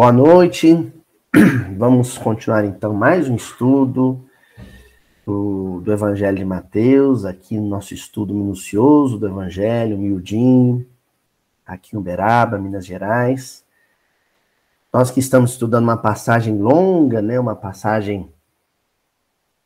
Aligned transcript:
Boa 0.00 0.12
noite. 0.12 0.90
Vamos 1.76 2.16
continuar 2.16 2.64
então 2.64 2.94
mais 2.94 3.28
um 3.28 3.36
estudo 3.36 4.24
do, 5.26 5.82
do 5.84 5.92
Evangelho 5.92 6.38
de 6.38 6.44
Mateus, 6.46 7.26
aqui 7.26 7.58
no 7.58 7.68
nosso 7.68 7.92
estudo 7.92 8.32
minucioso 8.32 9.18
do 9.18 9.26
Evangelho, 9.26 9.98
miudinho, 9.98 10.86
aqui 11.66 11.94
em 11.94 11.98
Uberaba, 11.98 12.56
Minas 12.56 12.86
Gerais. 12.86 13.62
Nós 14.90 15.10
que 15.10 15.20
estamos 15.20 15.50
estudando 15.50 15.84
uma 15.84 15.98
passagem 15.98 16.56
longa, 16.56 17.20
né, 17.20 17.38
uma 17.38 17.54
passagem 17.54 18.32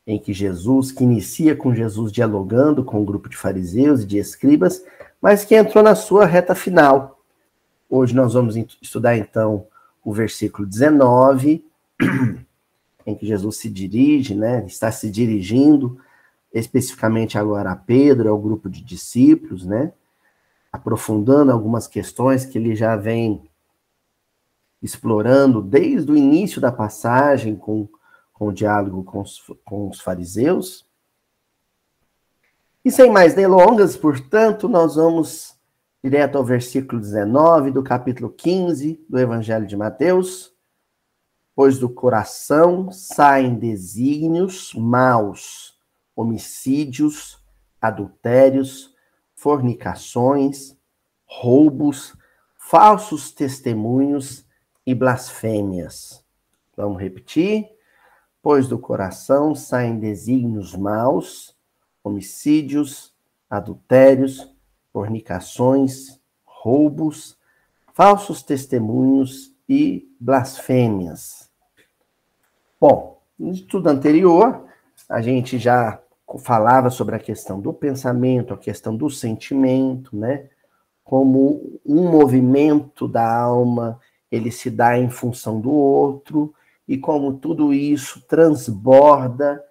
em 0.05 0.19
que 0.19 0.33
Jesus, 0.33 0.91
que 0.91 1.05
inicia 1.05 1.55
com 1.55 1.73
Jesus 1.73 2.11
dialogando 2.11 2.83
com 2.83 2.99
um 2.99 3.05
grupo 3.05 3.29
de 3.29 3.37
fariseus 3.37 4.01
e 4.01 4.05
de 4.05 4.17
escribas, 4.17 4.83
mas 5.21 5.45
que 5.45 5.55
entrou 5.55 5.81
na 5.81 5.95
sua 5.95 6.25
reta 6.25 6.53
final. 6.53 7.21
Hoje 7.89 8.13
nós 8.13 8.33
vamos 8.33 8.57
estudar 8.81 9.15
então 9.15 9.67
o 10.05 10.13
versículo 10.13 10.67
19, 10.67 11.65
em 13.05 13.15
que 13.15 13.25
Jesus 13.25 13.57
se 13.57 13.69
dirige, 13.69 14.35
né, 14.35 14.63
está 14.67 14.91
se 14.91 15.09
dirigindo 15.09 15.99
especificamente 16.53 17.37
agora 17.37 17.71
a 17.71 17.75
Pedro, 17.75 18.29
ao 18.29 18.39
grupo 18.39 18.69
de 18.69 18.81
discípulos, 18.81 19.65
né, 19.65 19.91
aprofundando 20.71 21.51
algumas 21.51 21.87
questões 21.87 22.45
que 22.45 22.57
ele 22.57 22.75
já 22.75 22.95
vem 22.95 23.49
explorando 24.81 25.61
desde 25.61 26.11
o 26.11 26.15
início 26.15 26.61
da 26.61 26.71
passagem 26.71 27.55
com, 27.55 27.89
com 28.31 28.49
o 28.49 28.53
diálogo 28.53 29.03
com 29.03 29.21
os, 29.21 29.41
com 29.65 29.89
os 29.89 29.99
fariseus. 29.99 30.85
E 32.83 32.91
sem 32.91 33.11
mais 33.11 33.33
delongas, 33.33 33.97
portanto, 33.97 34.69
nós 34.69 34.95
vamos 34.95 35.54
direto 36.05 36.37
ao 36.37 36.45
versículo 36.45 37.01
19 37.01 37.71
do 37.71 37.81
capítulo 37.81 38.29
15 38.29 39.03
do 39.09 39.17
Evangelho 39.17 39.65
de 39.65 39.75
Mateus. 39.75 40.53
Pois 41.55 41.79
do 41.79 41.89
coração 41.89 42.91
saem 42.91 43.55
desígnios 43.55 44.71
maus, 44.75 45.79
homicídios, 46.15 47.43
adultérios, 47.81 48.93
fornicações, 49.33 50.77
roubos, 51.25 52.15
falsos 52.55 53.31
testemunhos 53.31 54.45
e 54.85 54.93
blasfêmias. 54.93 56.23
Vamos 56.77 57.01
repetir? 57.01 57.67
Pois 58.43 58.67
do 58.67 58.77
coração 58.77 59.55
saem 59.55 59.97
desígnios 59.97 60.75
maus, 60.75 61.57
homicídios, 62.03 63.11
adultérios, 63.49 64.54
fornicações, 64.95 66.21
roubos, 66.45 67.37
falsos 67.93 68.41
testemunhos 68.41 69.53
e 69.67 70.09
blasfêmias. 70.17 71.51
Bom, 72.79 73.21
no 73.37 73.51
estudo 73.51 73.89
anterior, 73.89 74.63
a 75.09 75.21
gente 75.21 75.59
já 75.59 76.01
falava 76.39 76.89
sobre 76.89 77.13
a 77.13 77.19
questão 77.19 77.59
do 77.59 77.73
pensamento, 77.73 78.53
a 78.53 78.57
questão 78.57 78.95
do 78.95 79.09
sentimento, 79.09 80.15
né? 80.15 80.47
Como 81.03 81.77
um 81.85 82.09
movimento 82.09 83.05
da 83.05 83.29
alma 83.29 83.99
ele 84.31 84.49
se 84.49 84.69
dá 84.69 84.97
em 84.97 85.09
função 85.09 85.59
do 85.59 85.71
outro, 85.71 86.55
e 86.87 86.97
como 86.97 87.33
tudo 87.33 87.73
isso 87.73 88.21
transborda 88.21 89.61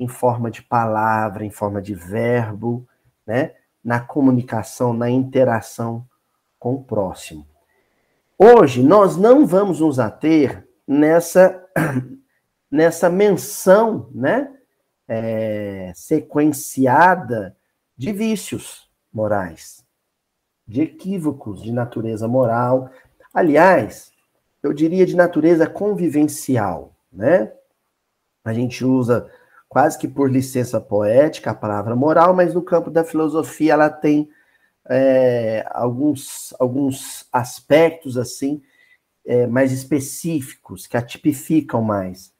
em 0.00 0.08
forma 0.08 0.50
de 0.50 0.62
palavra, 0.62 1.44
em 1.44 1.50
forma 1.50 1.82
de 1.82 1.94
verbo, 1.94 2.88
né? 3.26 3.52
Na 3.82 4.00
comunicação, 4.00 4.92
na 4.92 5.10
interação 5.10 6.06
com 6.58 6.74
o 6.74 6.84
próximo. 6.84 7.46
Hoje 8.38 8.82
nós 8.82 9.16
não 9.16 9.46
vamos 9.46 9.80
nos 9.80 9.98
ater 9.98 10.66
nessa 10.86 11.62
nessa 12.70 13.10
menção, 13.10 14.08
né, 14.14 14.50
é, 15.06 15.92
sequenciada 15.94 17.54
de 17.96 18.12
vícios 18.12 18.88
morais, 19.12 19.84
de 20.66 20.80
equívocos 20.80 21.62
de 21.62 21.70
natureza 21.70 22.26
moral, 22.26 22.90
Aliás, 23.32 24.12
eu 24.62 24.74
diria 24.74 25.06
de 25.06 25.16
natureza 25.16 25.66
convivencial, 25.66 26.94
né? 27.10 27.50
A 28.44 28.52
gente 28.52 28.84
usa 28.84 29.30
quase 29.72 29.98
que 29.98 30.06
por 30.06 30.30
licença 30.30 30.78
poética 30.78 31.50
a 31.50 31.54
palavra 31.54 31.96
moral, 31.96 32.34
mas 32.34 32.52
no 32.52 32.60
campo 32.60 32.90
da 32.90 33.02
filosofia 33.02 33.72
ela 33.72 33.88
tem 33.88 34.28
é, 34.86 35.66
alguns, 35.70 36.52
alguns 36.58 37.26
aspectos 37.32 38.18
assim 38.18 38.62
é, 39.24 39.46
mais 39.46 39.72
específicos 39.72 40.86
que 40.86 40.94
a 40.94 41.00
tipificam 41.00 41.80
mais. 41.80 42.34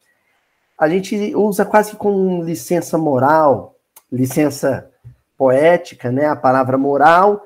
A 0.78 0.86
gente 0.90 1.34
usa 1.34 1.64
quase 1.64 1.96
com 1.96 2.44
licença 2.44 2.98
moral, 2.98 3.76
licença 4.10 4.90
poética, 5.38 6.12
né? 6.12 6.26
A 6.26 6.36
palavra 6.36 6.76
moral, 6.76 7.42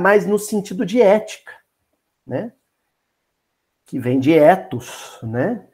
mais 0.00 0.26
no 0.26 0.38
sentido 0.38 0.86
de 0.86 1.02
ética, 1.02 1.52
né? 2.26 2.52
que 3.84 3.98
vem 3.98 4.20
de 4.20 4.32
ethos, 4.32 5.18
né? 5.22 5.66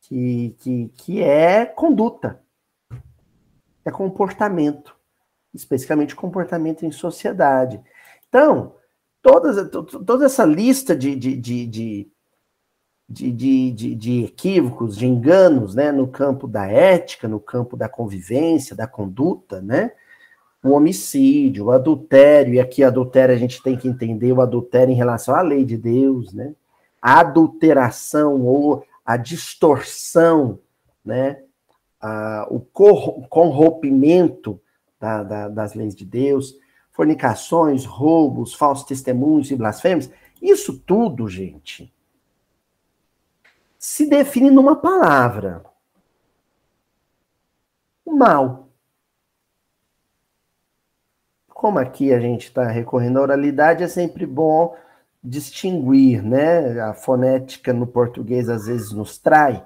Que, 0.00 0.56
que, 0.60 0.88
que 0.96 1.22
é 1.22 1.64
conduta, 1.64 2.41
é 3.84 3.90
comportamento, 3.90 4.94
especificamente 5.54 6.16
comportamento 6.16 6.84
em 6.84 6.92
sociedade. 6.92 7.80
Então, 8.28 8.74
todas, 9.20 9.70
toda 9.70 10.26
essa 10.26 10.44
lista 10.44 10.96
de, 10.96 11.14
de, 11.14 11.36
de, 11.36 11.66
de 11.66 12.12
de, 13.08 14.24
equívocos, 14.24 14.96
de 14.96 15.06
enganos, 15.06 15.74
né, 15.74 15.92
no 15.92 16.08
campo 16.08 16.48
da 16.48 16.66
ética, 16.66 17.28
no 17.28 17.38
campo 17.38 17.76
da 17.76 17.88
convivência, 17.88 18.74
da 18.74 18.86
conduta, 18.86 19.60
né, 19.60 19.92
o 20.62 20.70
homicídio, 20.70 21.66
o 21.66 21.70
adultério, 21.70 22.54
e 22.54 22.60
aqui 22.60 22.82
adultério 22.82 23.34
a 23.34 23.38
gente 23.38 23.62
tem 23.62 23.76
que 23.76 23.88
entender 23.88 24.32
o 24.32 24.40
adultério 24.40 24.92
em 24.92 24.96
relação 24.96 25.34
à 25.34 25.42
lei 25.42 25.64
de 25.64 25.76
Deus, 25.76 26.32
né, 26.32 26.54
a 27.00 27.20
adulteração 27.20 28.40
ou 28.42 28.84
a 29.04 29.16
distorção, 29.16 30.58
né, 31.04 31.42
a, 32.02 32.46
o 32.50 32.60
corrompimento 32.60 34.60
da, 34.98 35.22
da, 35.22 35.48
das 35.48 35.74
leis 35.74 35.94
de 35.94 36.04
Deus, 36.04 36.56
fornicações, 36.90 37.84
roubos, 37.84 38.52
falsos 38.52 38.84
testemunhos 38.84 39.50
e 39.50 39.56
blasfêmias, 39.56 40.10
isso 40.40 40.78
tudo, 40.80 41.28
gente, 41.28 41.94
se 43.78 44.08
define 44.08 44.50
numa 44.50 44.76
palavra: 44.76 45.64
o 48.04 48.14
mal. 48.14 48.68
Como 51.48 51.78
aqui 51.78 52.12
a 52.12 52.18
gente 52.18 52.48
está 52.48 52.66
recorrendo 52.66 53.20
à 53.20 53.22
oralidade, 53.22 53.84
é 53.84 53.88
sempre 53.88 54.26
bom 54.26 54.76
distinguir, 55.22 56.20
né? 56.20 56.80
A 56.80 56.92
fonética 56.92 57.72
no 57.72 57.86
português 57.86 58.48
às 58.48 58.66
vezes 58.66 58.90
nos 58.90 59.16
trai. 59.16 59.64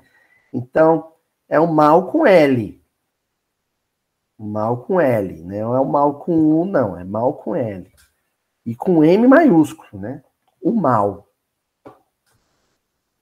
Então, 0.52 1.15
é 1.48 1.58
o 1.60 1.66
mal 1.66 2.10
com 2.10 2.26
L. 2.26 2.82
Mal 4.38 4.84
com 4.84 5.00
L, 5.00 5.42
né? 5.44 5.62
Não 5.62 5.74
é 5.74 5.80
o 5.80 5.84
mal 5.84 6.18
com 6.18 6.60
U, 6.60 6.64
não, 6.64 6.98
é 6.98 7.04
mal 7.04 7.34
com 7.34 7.54
L. 7.54 7.90
E 8.64 8.74
com 8.74 9.02
M 9.04 9.26
maiúsculo, 9.26 10.00
né? 10.00 10.22
O 10.60 10.72
mal. 10.72 11.28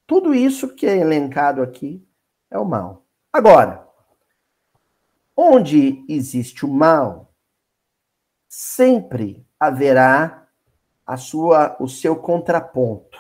Tudo 0.07 0.35
isso 0.35 0.75
que 0.75 0.87
é 0.87 0.97
elencado 0.97 1.63
aqui 1.63 2.07
é 2.51 2.59
o 2.59 2.65
mal. 2.65 3.05
Agora, 3.33 3.87
onde 5.37 6.05
existe 6.09 6.65
o 6.65 6.69
mal, 6.69 7.33
sempre 8.49 9.47
haverá 9.59 10.47
a 11.07 11.17
sua, 11.17 11.77
o 11.81 11.89
seu 11.89 12.17
contraponto. 12.17 13.19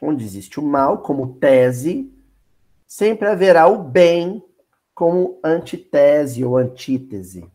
Onde 0.00 0.24
existe 0.24 0.58
o 0.58 0.62
mal 0.62 0.98
como 0.98 1.38
tese, 1.38 2.12
sempre 2.92 3.26
haverá 3.26 3.66
o 3.68 3.82
bem 3.82 4.44
como 4.94 5.40
antitese 5.42 6.44
ou 6.44 6.58
antítese. 6.58 7.50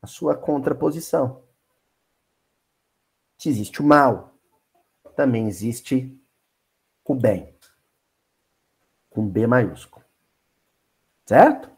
A 0.00 0.06
sua 0.06 0.36
contraposição. 0.36 1.42
Se 3.36 3.48
existe 3.48 3.82
o 3.82 3.84
mal, 3.84 4.38
também 5.16 5.48
existe 5.48 6.16
o 7.04 7.16
bem. 7.16 7.52
Com 9.10 9.28
B 9.28 9.44
maiúsculo. 9.48 10.04
Certo? 11.26 11.68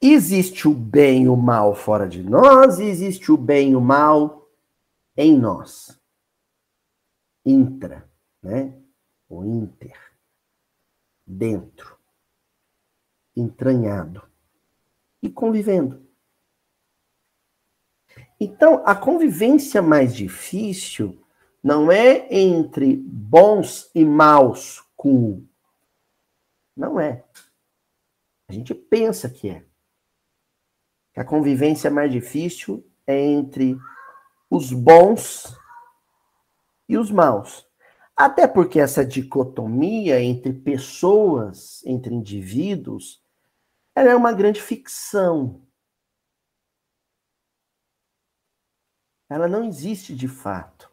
Existe 0.00 0.68
o 0.68 0.72
bem 0.72 1.24
e 1.24 1.28
o 1.28 1.36
mal 1.36 1.74
fora 1.74 2.08
de 2.08 2.22
nós, 2.22 2.78
existe 2.78 3.32
o 3.32 3.36
bem 3.36 3.72
e 3.72 3.76
o 3.76 3.80
mal 3.80 4.48
em 5.16 5.36
nós. 5.36 6.00
Intra, 7.44 8.08
né? 8.40 8.80
O 9.28 9.44
inter. 9.44 10.07
Dentro. 11.30 11.98
Entranhado. 13.36 14.22
E 15.22 15.28
convivendo. 15.28 16.08
Então, 18.40 18.82
a 18.86 18.94
convivência 18.94 19.82
mais 19.82 20.14
difícil 20.14 21.22
não 21.62 21.92
é 21.92 22.26
entre 22.34 22.96
bons 22.96 23.90
e 23.94 24.04
maus 24.04 24.82
Não 26.74 26.98
é. 26.98 27.24
A 28.48 28.52
gente 28.52 28.74
pensa 28.74 29.28
que 29.28 29.50
é. 29.50 29.64
Que 31.12 31.20
a 31.20 31.24
convivência 31.24 31.90
mais 31.90 32.10
difícil 32.10 32.88
é 33.06 33.20
entre 33.20 33.76
os 34.48 34.72
bons 34.72 35.54
e 36.88 36.96
os 36.96 37.10
maus. 37.10 37.67
Até 38.20 38.48
porque 38.48 38.80
essa 38.80 39.06
dicotomia 39.06 40.20
entre 40.20 40.52
pessoas, 40.52 41.80
entre 41.86 42.12
indivíduos, 42.12 43.22
ela 43.94 44.10
é 44.10 44.16
uma 44.16 44.32
grande 44.32 44.60
ficção. 44.60 45.64
Ela 49.30 49.46
não 49.46 49.62
existe 49.62 50.16
de 50.16 50.26
fato. 50.26 50.90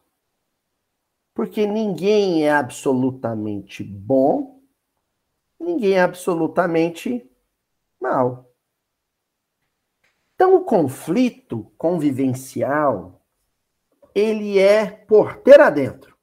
Porque 1.33 1.66
ninguém 1.66 2.45
é 2.45 2.51
absolutamente 2.51 3.83
bom, 3.83 4.62
ninguém 5.60 5.94
é 5.94 6.01
absolutamente 6.01 7.27
mal. 8.00 8.54
Então, 10.36 10.56
o 10.57 10.63
conflito 10.63 11.74
convivencial, 11.75 13.25
ele 14.13 14.60
é 14.60 14.86
porteira 14.86 15.66
adentro. 15.66 16.14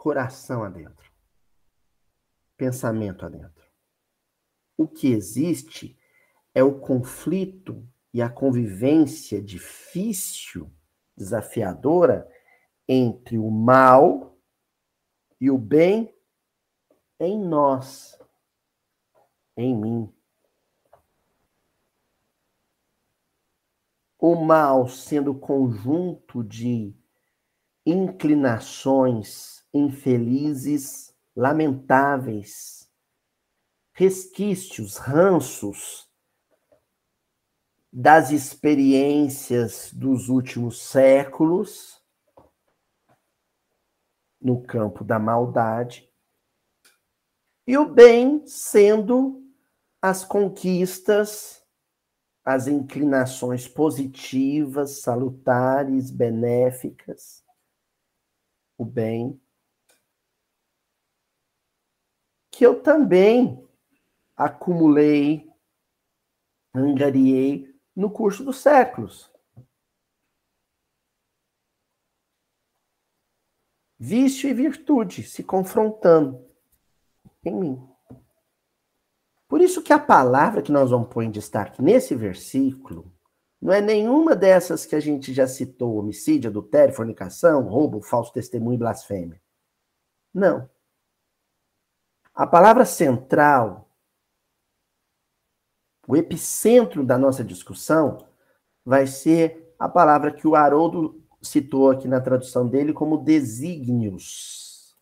Coração 0.00 0.64
adentro. 0.64 1.12
Pensamento 2.56 3.26
adentro. 3.26 3.70
O 4.74 4.88
que 4.88 5.08
existe 5.08 5.94
é 6.54 6.62
o 6.62 6.80
conflito 6.80 7.86
e 8.10 8.22
a 8.22 8.30
convivência 8.30 9.42
difícil, 9.42 10.72
desafiadora, 11.14 12.26
entre 12.88 13.36
o 13.36 13.50
mal 13.50 14.38
e 15.38 15.50
o 15.50 15.58
bem 15.58 16.16
em 17.18 17.38
nós, 17.38 18.18
em 19.54 19.76
mim. 19.76 20.14
O 24.18 24.34
mal 24.34 24.88
sendo 24.88 25.34
conjunto 25.34 26.42
de 26.42 26.96
inclinações 27.84 29.59
infelizes, 29.72 31.14
lamentáveis, 31.34 32.90
resquícios, 33.92 34.96
ranços 34.96 36.08
das 37.92 38.30
experiências 38.30 39.92
dos 39.92 40.28
últimos 40.28 40.80
séculos 40.80 42.00
no 44.40 44.62
campo 44.62 45.04
da 45.04 45.18
maldade, 45.18 46.08
e 47.66 47.76
o 47.76 47.86
bem 47.86 48.46
sendo 48.46 49.44
as 50.00 50.24
conquistas, 50.24 51.62
as 52.44 52.66
inclinações 52.66 53.68
positivas, 53.68 55.02
salutares, 55.02 56.10
benéficas, 56.10 57.44
o 58.78 58.84
bem, 58.84 59.38
que 62.60 62.66
eu 62.66 62.82
também 62.82 63.66
acumulei, 64.36 65.50
angariei 66.74 67.74
no 67.96 68.10
curso 68.10 68.44
dos 68.44 68.58
séculos. 68.58 69.32
Vício 73.98 74.50
e 74.50 74.52
virtude 74.52 75.22
se 75.22 75.42
confrontando 75.42 76.46
em 77.42 77.54
mim. 77.56 77.88
Por 79.48 79.62
isso 79.62 79.82
que 79.82 79.94
a 79.94 79.98
palavra 79.98 80.60
que 80.60 80.70
nós 80.70 80.90
vamos 80.90 81.08
pôr 81.08 81.22
em 81.22 81.30
destaque 81.30 81.80
nesse 81.80 82.14
versículo 82.14 83.10
não 83.58 83.72
é 83.72 83.80
nenhuma 83.80 84.36
dessas 84.36 84.84
que 84.84 84.94
a 84.94 85.00
gente 85.00 85.32
já 85.32 85.46
citou: 85.46 85.96
homicídio, 85.96 86.50
adultério, 86.50 86.94
fornicação, 86.94 87.62
roubo, 87.62 88.02
falso 88.02 88.30
testemunho 88.34 88.74
e 88.74 88.78
blasfêmia. 88.80 89.40
Não. 90.34 90.68
A 92.34 92.46
palavra 92.46 92.84
central 92.84 93.90
o 96.10 96.16
epicentro 96.16 97.06
da 97.06 97.16
nossa 97.16 97.44
discussão 97.44 98.26
vai 98.84 99.06
ser 99.06 99.72
a 99.78 99.88
palavra 99.88 100.32
que 100.32 100.44
o 100.44 100.56
Haroldo 100.56 101.24
citou 101.40 101.88
aqui 101.88 102.08
na 102.08 102.20
tradução 102.20 102.68
dele 102.68 102.92
como 102.92 103.16
desígnios. 103.16 104.98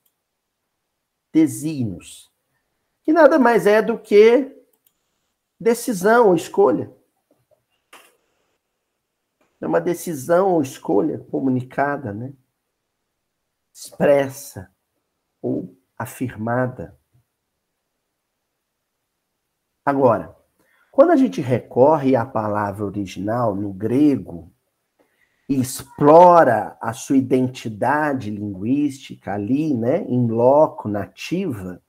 Desígnios. 1.32 2.30
Que 3.02 3.10
nada 3.10 3.38
mais 3.38 3.66
é 3.66 3.80
do 3.80 3.98
que 3.98 4.54
decisão 5.58 6.28
ou 6.28 6.34
escolha. 6.34 6.94
É 9.62 9.66
uma 9.66 9.80
decisão 9.80 10.52
ou 10.52 10.60
escolha 10.60 11.20
comunicada, 11.30 12.12
né? 12.12 12.34
Expressa 13.72 14.70
ou 15.40 15.74
afirmada. 15.96 16.97
Agora, 19.88 20.36
quando 20.92 21.12
a 21.12 21.16
gente 21.16 21.40
recorre 21.40 22.14
à 22.14 22.22
palavra 22.22 22.84
original 22.84 23.54
no 23.54 23.72
grego 23.72 24.52
e 25.48 25.58
explora 25.58 26.76
a 26.78 26.92
sua 26.92 27.16
identidade 27.16 28.30
linguística 28.30 29.32
ali, 29.32 29.72
né, 29.72 30.04
em 30.06 30.26
loco, 30.26 30.90
nativa, 30.90 31.80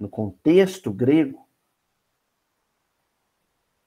no 0.00 0.08
contexto 0.08 0.90
grego, 0.90 1.46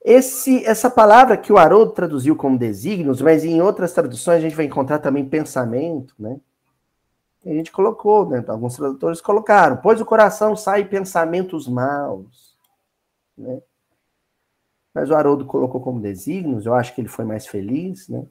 esse, 0.01 0.63
essa 0.63 0.89
palavra 0.89 1.35
que 1.35 1.51
o 1.51 1.57
Haroldo 1.57 1.91
traduziu 1.91 2.37
como 2.37 2.57
desígnios, 2.57 3.21
mas 3.21 3.43
em 3.43 3.61
outras 3.61 3.91
traduções 3.91 4.37
a 4.37 4.41
gente 4.41 4.55
vai 4.55 4.63
encontrar 4.63 4.99
também 4.99 5.27
pensamento, 5.27 6.15
né? 6.17 6.39
a 7.45 7.49
gente 7.49 7.69
colocou, 7.69 8.29
né? 8.29 8.41
alguns 8.47 8.77
tradutores 8.77 9.19
colocaram, 9.19 9.75
pois 9.75 9.99
o 9.99 10.05
coração 10.05 10.55
sai 10.55 10.85
pensamentos 10.85 11.67
maus, 11.67 12.48
né? 13.39 13.61
mas 14.93 15.09
o 15.09 15.15
Haroldo 15.15 15.45
colocou 15.45 15.81
como 15.81 16.01
desígnios, 16.01 16.65
eu 16.65 16.73
acho 16.73 16.93
que 16.93 16.99
ele 17.01 17.07
foi 17.07 17.23
mais 17.25 17.47
feliz, 17.47 18.09
né? 18.09 18.27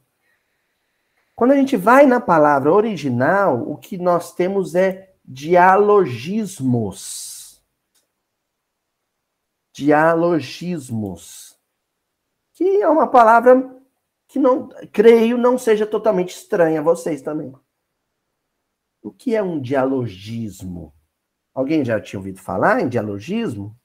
Quando 1.35 1.53
a 1.53 1.57
gente 1.57 1.77
vai 1.77 2.05
na 2.05 2.21
palavra 2.21 2.71
original, 2.73 3.63
o 3.71 3.77
que 3.77 3.97
nós 3.97 4.35
temos 4.35 4.75
é 4.75 5.15
dialogismos. 5.25 7.63
Dialogismos. 9.73 11.57
Que 12.53 12.83
é 12.83 12.89
uma 12.89 13.07
palavra 13.07 13.81
que 14.27 14.39
não, 14.39 14.69
creio, 14.93 15.39
não 15.39 15.57
seja 15.57 15.87
totalmente 15.87 16.35
estranha 16.35 16.81
a 16.81 16.83
vocês 16.83 17.23
também. 17.23 17.55
O 19.01 19.13
que 19.13 19.37
é 19.37 19.43
um 19.43 19.61
dialogismo? 19.61 20.93
Alguém 21.55 21.85
já 21.85 22.01
tinha 22.01 22.19
ouvido 22.19 22.41
falar 22.41 22.81
em 22.81 22.89
dialogismo? 22.89 23.79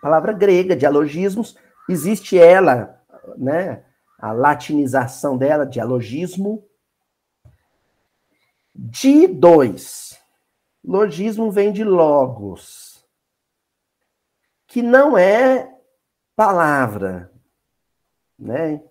Palavra 0.00 0.32
grega, 0.32 0.76
dialogismos, 0.76 1.56
existe 1.88 2.38
ela, 2.38 3.00
né? 3.36 3.84
A 4.18 4.32
latinização 4.32 5.36
dela, 5.36 5.66
dialogismo. 5.66 6.64
De 8.74 9.26
dois. 9.26 10.18
Logismo 10.82 11.50
vem 11.50 11.72
de 11.72 11.84
logos, 11.84 13.04
que 14.66 14.80
não 14.80 15.16
é 15.16 15.70
palavra, 16.34 17.30
né? 18.38 18.82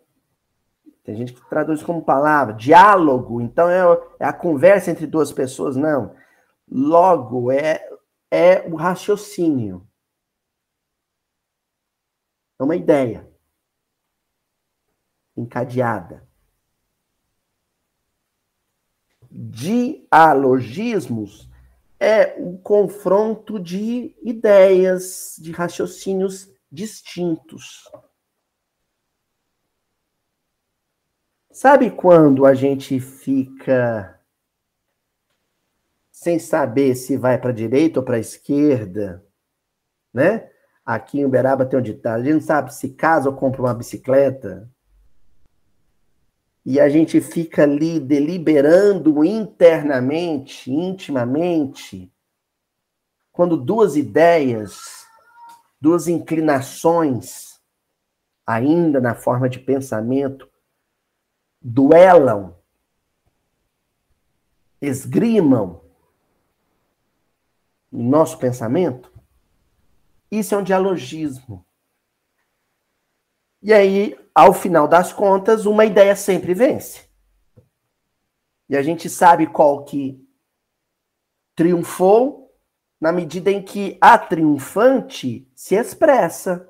Tem 1.04 1.16
gente 1.16 1.34
que 1.34 1.50
traduz 1.50 1.82
como 1.82 2.04
palavra, 2.04 2.54
diálogo, 2.54 3.42
então 3.42 3.68
é, 3.68 3.82
é 4.20 4.26
a 4.26 4.34
conversa 4.34 4.92
entre 4.92 5.08
duas 5.08 5.32
pessoas, 5.32 5.76
não. 5.76 6.14
Logo 6.70 7.52
é, 7.52 7.84
é 8.30 8.68
o 8.70 8.76
raciocínio. 8.76 9.89
É 12.60 12.64
uma 12.64 12.76
ideia 12.76 13.28
encadeada. 15.36 16.28
Dialogismos 19.32 21.50
é 22.00 22.36
o 22.40 22.58
confronto 22.58 23.60
de 23.60 24.16
ideias, 24.22 25.36
de 25.40 25.52
raciocínios 25.52 26.50
distintos. 26.72 27.90
Sabe 31.52 31.92
quando 31.92 32.46
a 32.46 32.54
gente 32.54 33.00
fica 33.00 34.20
sem 36.12 36.40
saber 36.40 36.96
se 36.96 37.16
vai 37.16 37.40
para 37.40 37.52
a 37.52 37.54
direita 37.54 38.00
ou 38.00 38.06
para 38.06 38.18
a 38.18 38.20
esquerda, 38.20 39.26
né? 40.14 40.49
Aqui 40.90 41.20
em 41.20 41.26
Uberaba 41.26 41.68
tem 41.68 41.78
um 41.78 41.84
ditado: 41.84 42.20
a 42.20 42.24
gente 42.24 42.34
não 42.34 42.42
sabe 42.42 42.74
se 42.74 42.90
casa 42.90 43.30
ou 43.30 43.36
compra 43.36 43.62
uma 43.62 43.76
bicicleta. 43.76 44.68
e 46.66 46.80
a 46.80 46.90
gente 46.90 47.22
fica 47.22 47.62
ali 47.62 48.00
deliberando 48.00 49.24
internamente, 49.24 50.72
intimamente, 50.72 52.12
quando 53.32 53.56
duas 53.56 53.96
ideias, 53.96 55.06
duas 55.80 56.08
inclinações, 56.08 57.60
ainda 58.44 59.00
na 59.00 59.14
forma 59.14 59.48
de 59.48 59.60
pensamento, 59.60 60.50
duelam, 61.62 62.58
esgrimam 64.82 65.82
no 67.92 68.10
nosso 68.10 68.40
pensamento, 68.40 69.09
isso 70.32 70.54
é 70.54 70.58
um 70.58 70.64
dialogismo. 70.64 71.66
E 73.62 73.74
aí, 73.74 74.18
ao 74.34 74.54
final 74.54 74.88
das 74.88 75.12
contas, 75.12 75.66
uma 75.66 75.86
ideia 75.86 76.16
sempre 76.16 76.54
vence. 76.54 77.10
E 78.70 78.78
a 78.78 78.82
gente 78.82 79.10
sabe 79.10 79.48
qual 79.48 79.84
que 79.84 80.26
triunfou 81.56 82.56
na 83.02 83.12
medida 83.12 83.52
em 83.52 83.62
que 83.62 83.98
a 84.00 84.18
triunfante 84.18 85.52
se 85.56 85.76
expressa. 85.76 86.70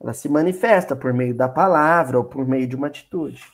Ela 0.00 0.14
se 0.14 0.28
manifesta 0.28 0.94
por 0.94 1.12
meio 1.12 1.34
da 1.34 1.48
palavra 1.48 2.18
ou 2.18 2.24
por 2.24 2.46
meio 2.46 2.66
de 2.66 2.76
uma 2.76 2.86
atitude. 2.86 3.44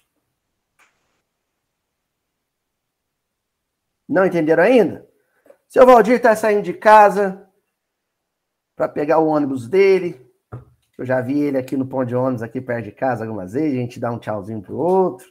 Não 4.09 4.25
entenderam 4.25 4.63
ainda? 4.63 5.09
Seu 5.69 5.85
Valdir 5.85 6.17
está 6.17 6.35
saindo 6.35 6.63
de 6.63 6.73
casa 6.73 7.48
para 8.79 8.89
pegar 8.89 9.19
o 9.19 9.27
ônibus 9.27 9.69
dele. 9.69 10.25
Eu 10.97 11.05
já 11.05 11.21
vi 11.21 11.41
ele 11.41 11.59
aqui 11.59 11.77
no 11.77 11.87
ponto 11.87 12.07
de 12.07 12.15
ônibus, 12.15 12.45
aqui 12.45 12.61
perto 12.61 12.85
de 12.85 12.93
casa, 12.93 13.25
algumas 13.25 13.53
vezes. 13.53 13.73
A 13.73 13.81
gente 13.81 13.99
dá 13.99 14.11
um 14.13 14.19
tchauzinho 14.19 14.63
pro 14.63 14.77
outro. 14.77 15.27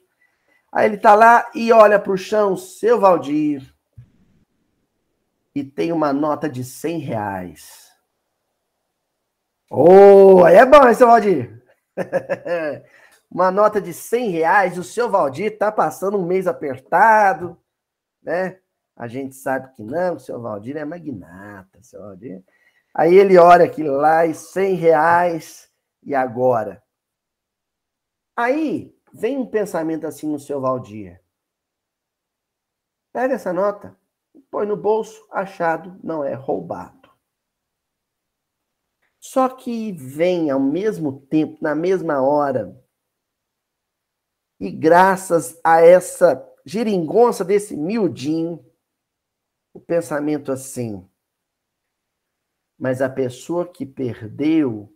Aí 0.70 0.86
ele 0.86 0.98
tá 0.98 1.16
lá 1.16 1.50
e 1.56 1.72
olha 1.72 1.98
pro 1.98 2.18
chão, 2.18 2.58
seu 2.58 3.00
Valdir. 3.00 3.74
E 5.56 5.63
tem 5.63 5.94
uma 5.94 6.12
nota 6.12 6.50
de 6.50 6.63
100 6.63 7.00
reais. 7.00 7.88
Oh, 9.70 10.44
aí 10.44 10.56
é 10.56 10.66
bom, 10.66 10.86
hein, 10.86 10.94
seu 10.94 11.08
Valdir? 11.08 11.63
uma 13.32 13.50
nota 13.50 13.80
de 13.80 13.94
100 13.94 14.30
reais. 14.30 14.77
O 14.77 14.84
seu 14.84 15.10
Valdir 15.10 15.58
tá 15.58 15.72
passando 15.72 16.18
um 16.18 16.25
mês 16.25 16.48
apertado, 16.48 17.58
né? 18.22 18.60
A 18.94 19.08
gente 19.08 19.36
sabe 19.36 19.74
que 19.74 19.84
não, 19.84 20.16
o 20.16 20.20
seu 20.20 20.42
Valdir 20.42 20.75
é 20.75 20.84
magnata, 20.84 21.82
seu 21.82 22.01
Valdir. 22.01 22.44
Aí 22.98 23.13
ele 23.13 23.38
olha 23.38 23.63
aquilo 23.63 23.96
lá 23.96 24.25
e 24.25 24.34
100 24.34 24.74
reais, 24.74 25.72
e 26.01 26.16
agora? 26.16 26.84
Aí 28.36 28.92
vem 29.13 29.38
um 29.38 29.46
pensamento 29.46 30.08
assim 30.08 30.27
no 30.27 30.39
seu 30.39 30.60
Valdir. 30.60 31.22
Pega 33.13 33.36
essa 33.36 33.54
nota, 33.54 33.96
põe 34.50 34.66
no 34.66 34.75
bolso, 34.75 35.27
achado, 35.30 36.00
não 36.04 36.24
é 36.24 36.34
roubado. 36.34 37.08
Só 39.20 39.48
que 39.48 39.92
vem 39.92 40.50
ao 40.50 40.60
mesmo 40.60 41.22
tempo, 41.27 41.60
na 41.62 41.75
mesma 41.75 42.20
hora, 42.22 42.84
e 44.60 44.72
graças 44.72 45.60
a 45.63 45.82
essa 45.82 46.44
geringonça 46.66 47.46
desse 47.46 47.77
miudinho, 47.77 48.66
o 49.72 49.80
pensamento 49.80 50.51
assim. 50.51 51.08
Mas 52.77 53.01
a 53.01 53.10
pessoa 53.10 53.67
que 53.67 53.86
perdeu, 53.86 54.91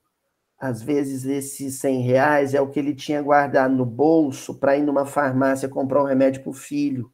às 0.58 0.82
vezes 0.82 1.26
esses 1.26 1.80
100 1.80 2.02
reais 2.02 2.54
é 2.54 2.62
o 2.62 2.70
que 2.70 2.80
ele 2.80 2.94
tinha 2.94 3.22
guardado 3.22 3.74
no 3.74 3.86
bolso 3.86 4.60
para 4.60 4.78
ir 4.78 4.84
numa 4.84 5.06
farmácia 5.06 5.68
comprar 5.68 6.04
um 6.04 6.06
remédio 6.06 6.44
para 6.44 6.52
o 6.52 6.54
filho. 6.54 7.12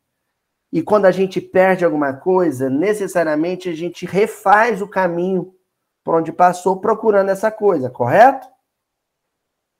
E 0.72 0.82
quando 0.82 1.06
a 1.06 1.12
gente 1.12 1.40
perde 1.40 1.86
alguma 1.86 2.14
coisa, 2.14 2.70
necessariamente 2.70 3.70
a 3.70 3.74
gente 3.74 4.06
refaz 4.06 4.82
o 4.82 4.88
caminho 4.88 5.56
por 6.04 6.16
onde 6.16 6.32
passou 6.32 6.80
procurando 6.80 7.30
essa 7.30 7.50
coisa, 7.50 7.90
correto? 7.90 8.48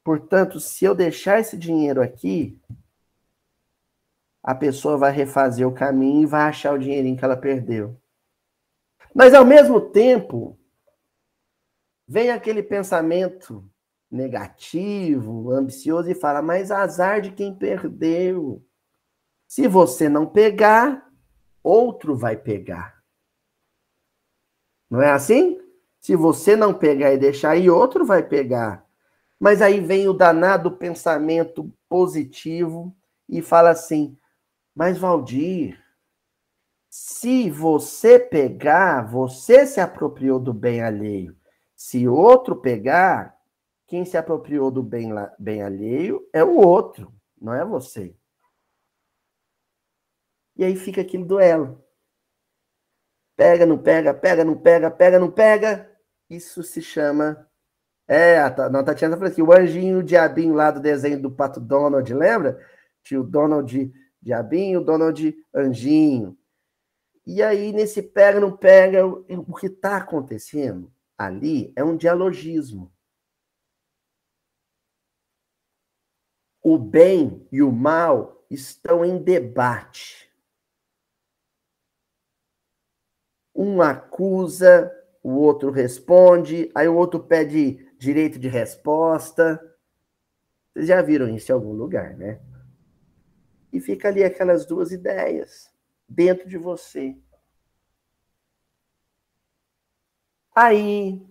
Portanto, 0.04 0.60
se 0.60 0.86
eu 0.86 0.96
deixar 0.96 1.40
esse 1.42 1.58
dinheiro 1.58 2.02
aqui, 2.02 2.58
a 4.42 4.56
pessoa 4.56 4.98
vai 4.98 5.12
refazer 5.12 5.68
o 5.68 5.74
caminho 5.74 6.24
e 6.24 6.26
vai 6.26 6.44
achar 6.44 6.74
o 6.74 6.80
dinheirinho 6.80 7.18
que 7.18 7.26
ela 7.26 7.36
perdeu. 7.36 8.00
Mas 9.14 9.34
ao 9.34 9.44
mesmo 9.44 9.82
tempo, 9.82 10.58
vem 12.08 12.32
aquele 12.32 12.64
pensamento 12.64 13.70
negativo, 14.10 15.52
ambicioso 15.52 16.10
e 16.10 16.16
fala: 16.16 16.42
"Mas 16.42 16.72
azar 16.72 17.22
de 17.22 17.32
quem 17.32 17.54
perdeu. 17.54 18.64
Se 19.48 19.68
você 19.68 20.10
não 20.10 20.26
pegar, 20.26 21.10
outro 21.64 22.16
vai 22.16 22.38
pegar." 22.38 23.04
Não 24.90 25.02
é 25.02 25.12
assim? 25.12 25.60
Se 26.00 26.16
você 26.16 26.56
não 26.56 26.74
pegar 26.74 27.14
e 27.14 27.18
deixar 27.18 27.52
aí, 27.52 27.70
outro 27.70 28.06
vai 28.06 28.24
pegar. 28.24 28.86
Mas 29.40 29.62
aí 29.62 29.82
vem 29.82 30.08
o 30.08 30.14
danado 30.14 30.72
pensamento 30.78 31.72
positivo 31.90 32.96
e 33.28 33.42
fala 33.42 33.72
assim: 33.72 34.18
mas, 34.78 35.00
Valdir, 35.00 35.84
se 36.88 37.50
você 37.50 38.20
pegar, 38.20 39.02
você 39.02 39.66
se 39.66 39.80
apropriou 39.80 40.40
do 40.40 40.54
bem 40.54 40.84
alheio. 40.84 41.37
Se 41.78 42.08
outro 42.08 42.56
pegar, 42.56 43.40
quem 43.86 44.04
se 44.04 44.18
apropriou 44.18 44.72
do 44.72 44.82
bem, 44.82 45.12
bem 45.38 45.62
alheio 45.62 46.28
é 46.34 46.44
o 46.44 46.58
outro, 46.58 47.14
não 47.40 47.54
é 47.54 47.64
você. 47.64 48.18
E 50.56 50.66
aí 50.66 50.76
fica 50.76 51.02
aquele 51.02 51.24
duelo. 51.24 51.86
Pega, 53.36 53.64
não 53.64 53.78
pega, 53.78 54.12
pega, 54.12 54.44
não 54.44 54.58
pega, 54.58 54.90
pega, 54.90 55.20
não 55.20 55.30
pega. 55.30 55.96
Isso 56.28 56.64
se 56.64 56.82
chama. 56.82 57.48
É, 58.08 58.40
a 58.40 58.50
Tatiana 58.50 59.16
falou 59.16 59.32
assim: 59.32 59.44
o 59.44 59.54
anjinho, 59.54 60.00
o 60.00 60.04
diabinho 60.04 60.56
lá 60.56 60.72
do 60.72 60.80
desenho 60.80 61.22
do 61.22 61.30
Pato 61.30 61.60
Donald, 61.60 62.12
lembra? 62.12 62.60
Tio 63.04 63.24
Donald 63.24 63.94
Diabinho, 64.20 64.84
Donald 64.84 65.38
Anjinho. 65.54 66.36
E 67.24 67.44
aí, 67.44 67.72
nesse 67.72 68.02
pega, 68.02 68.40
não 68.40 68.58
pega, 68.58 69.06
o 69.06 69.54
que 69.54 69.68
está 69.68 69.98
acontecendo 69.98 70.92
ali 71.18 71.74
é 71.76 71.84
um 71.84 71.98
dialogismo. 71.98 72.94
O 76.62 76.78
bem 76.78 77.48
e 77.52 77.62
o 77.62 77.72
mal 77.72 78.46
estão 78.50 79.04
em 79.04 79.22
debate. 79.22 80.32
Um 83.56 83.82
acusa, 83.82 84.94
o 85.24 85.32
outro 85.32 85.72
responde, 85.72 86.70
aí 86.76 86.88
o 86.88 86.96
outro 86.96 87.20
pede 87.22 87.96
direito 87.98 88.38
de 88.38 88.48
resposta. 88.48 89.60
Vocês 90.72 90.88
já 90.88 91.02
viram 91.02 91.28
isso 91.30 91.52
em 91.52 91.56
algum 91.56 91.74
lugar, 91.74 92.16
né? 92.16 92.40
E 93.74 93.80
fica 93.80 94.10
ali 94.10 94.24
aquelas 94.24 94.66
duas 94.66 94.92
ideias 94.92 95.74
dentro 96.08 96.48
de 96.48 96.58
você. 96.58 97.18
Aí 100.58 101.22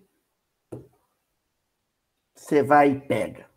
você 2.33 2.62
vai 2.62 2.92
e 2.92 3.00
pega. 3.00 3.50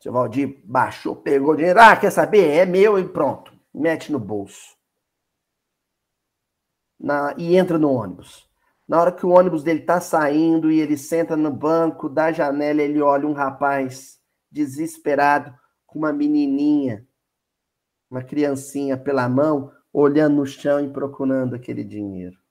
Seu 0.00 0.12
Valdir 0.12 0.62
baixou, 0.64 1.14
pegou 1.14 1.52
o 1.52 1.56
dinheiro. 1.56 1.78
Ah, 1.78 1.94
quer 1.94 2.10
saber? 2.10 2.48
É 2.50 2.64
meu 2.64 2.98
e 2.98 3.06
pronto. 3.06 3.52
Mete 3.74 4.10
no 4.10 4.18
bolso. 4.18 4.74
Na, 6.98 7.34
e 7.36 7.54
entra 7.54 7.78
no 7.78 7.92
ônibus. 7.92 8.48
Na 8.88 9.00
hora 9.00 9.12
que 9.12 9.26
o 9.26 9.30
ônibus 9.30 9.62
dele 9.62 9.80
tá 9.80 10.00
saindo 10.00 10.70
e 10.70 10.80
ele 10.80 10.96
senta 10.96 11.36
no 11.36 11.50
banco 11.50 12.08
da 12.08 12.32
janela, 12.32 12.80
ele 12.80 13.02
olha 13.02 13.26
um 13.26 13.32
rapaz 13.32 14.18
desesperado 14.50 15.54
com 15.86 15.98
uma 15.98 16.12
menininha 16.12 17.06
uma 18.10 18.22
criancinha 18.22 18.96
pela 18.96 19.28
mão, 19.28 19.72
olhando 19.92 20.36
no 20.36 20.46
chão 20.46 20.78
e 20.80 20.88
procurando 20.88 21.54
aquele 21.54 21.82
dinheiro. 21.82 22.43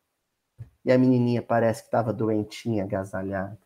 E 0.86 0.92
a 0.92 0.98
menininha 0.98 1.42
parece 1.42 1.82
que 1.82 1.88
estava 1.88 2.12
doentinha, 2.12 2.84
agasalhada. 2.84 3.58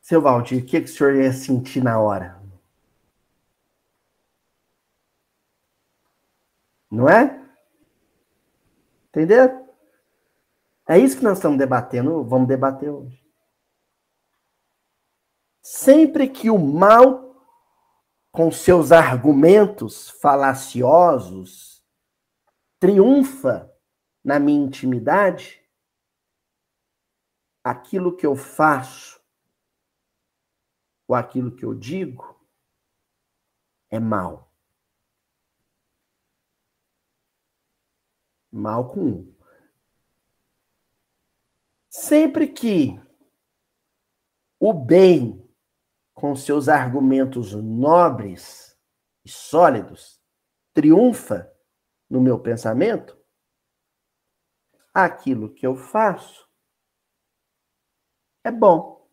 Seu 0.00 0.20
Valdir, 0.20 0.62
o 0.62 0.66
que, 0.66 0.80
que 0.80 0.86
o 0.86 0.92
senhor 0.92 1.14
ia 1.14 1.32
sentir 1.32 1.82
na 1.82 2.00
hora? 2.00 2.40
Não 6.90 7.08
é? 7.08 7.40
Entendeu? 9.08 9.68
É 10.88 10.98
isso 10.98 11.16
que 11.16 11.22
nós 11.22 11.38
estamos 11.38 11.56
debatendo, 11.56 12.24
vamos 12.24 12.48
debater 12.48 12.90
hoje. 12.90 13.24
Sempre 15.62 16.28
que 16.28 16.50
o 16.50 16.58
mal, 16.58 17.29
com 18.30 18.50
seus 18.50 18.92
argumentos 18.92 20.08
falaciosos, 20.08 21.84
triunfa 22.78 23.72
na 24.22 24.38
minha 24.38 24.64
intimidade, 24.64 25.60
aquilo 27.62 28.16
que 28.16 28.26
eu 28.26 28.36
faço 28.36 29.20
ou 31.08 31.14
aquilo 31.14 31.54
que 31.54 31.64
eu 31.64 31.74
digo 31.74 32.40
é 33.90 33.98
mal. 33.98 34.54
Mal 38.52 38.88
com 38.90 39.00
um. 39.00 39.34
Sempre 41.88 42.48
que 42.48 43.00
o 44.58 44.72
bem, 44.72 45.49
com 46.20 46.36
seus 46.36 46.68
argumentos 46.68 47.54
nobres 47.54 48.78
e 49.24 49.30
sólidos, 49.30 50.20
triunfa 50.74 51.50
no 52.10 52.20
meu 52.20 52.38
pensamento, 52.38 53.18
aquilo 54.92 55.54
que 55.54 55.66
eu 55.66 55.74
faço 55.74 56.46
é 58.44 58.50
bom. 58.50 59.08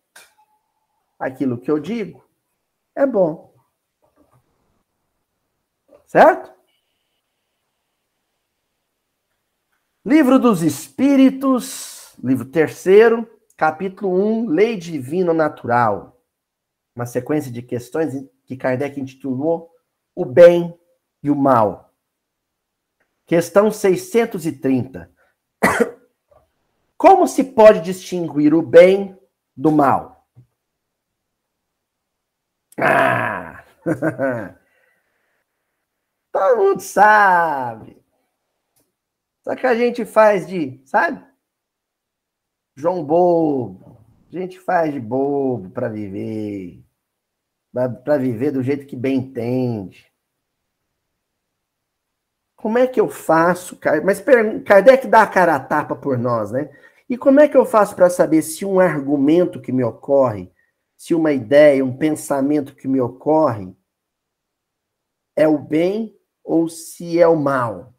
Aquilo 1.17 1.57
que 1.57 1.71
eu 1.71 1.79
digo 1.79 2.29
é 2.93 3.05
bom. 3.05 3.55
Certo? 6.05 6.53
Livro 10.03 10.37
dos 10.37 10.61
Espíritos, 10.61 12.13
livro 12.21 12.43
terceiro, 12.43 13.25
capítulo 13.55 14.13
1, 14.43 14.49
Lei 14.49 14.75
Divina 14.75 15.33
Natural. 15.33 16.16
Uma 16.97 17.05
sequência 17.05 17.51
de 17.51 17.61
questões 17.61 18.11
que 18.43 18.57
Kardec 18.57 18.99
intitulou 18.99 19.69
O 20.15 20.25
Bem 20.25 20.75
e 21.21 21.29
o 21.29 21.35
Mal. 21.35 21.93
Questão 23.27 23.69
630. 23.69 25.13
Como 26.97 27.27
se 27.27 27.43
pode 27.43 27.81
distinguir 27.81 28.55
o 28.55 28.63
bem 28.63 29.15
do 29.55 29.71
mal? 29.71 30.27
Ah! 32.79 33.63
Todo 36.31 36.57
mundo 36.57 36.79
sabe. 36.79 38.03
Só 39.43 39.55
que 39.55 39.67
a 39.67 39.75
gente 39.75 40.03
faz 40.03 40.47
de, 40.47 40.81
sabe? 40.83 41.23
João 42.75 43.05
bobo. 43.05 44.03
A 44.29 44.39
gente 44.39 44.59
faz 44.59 44.91
de 44.91 44.99
bobo 44.99 45.69
para 45.69 45.89
viver. 45.89 46.86
Para 48.03 48.17
viver 48.17 48.51
do 48.51 48.63
jeito 48.63 48.87
que 48.87 48.95
bem 48.95 49.17
entende. 49.17 50.11
Como 52.55 52.79
é 52.79 52.87
que 52.87 52.99
eu 52.99 53.07
faço? 53.07 53.79
Mas 54.03 54.23
Kardec 54.65 55.07
dá 55.07 55.21
a 55.21 55.27
cara 55.27 55.55
a 55.55 55.59
tapa 55.59 55.95
por 55.95 56.17
nós, 56.17 56.51
né? 56.51 56.75
E 57.07 57.15
como 57.15 57.39
é 57.39 57.47
que 57.47 57.55
eu 57.55 57.65
faço 57.65 57.95
para 57.95 58.09
saber 58.09 58.41
se 58.41 58.65
um 58.65 58.79
argumento 58.79 59.61
que 59.61 59.71
me 59.71 59.83
ocorre, 59.83 60.51
se 60.97 61.13
uma 61.13 61.31
ideia, 61.31 61.85
um 61.85 61.95
pensamento 61.95 62.75
que 62.75 62.87
me 62.87 62.99
ocorre 62.99 63.73
é 65.35 65.47
o 65.47 65.59
bem 65.59 66.19
ou 66.43 66.67
se 66.67 67.19
é 67.19 67.27
o 67.27 67.35
mal? 67.35 67.93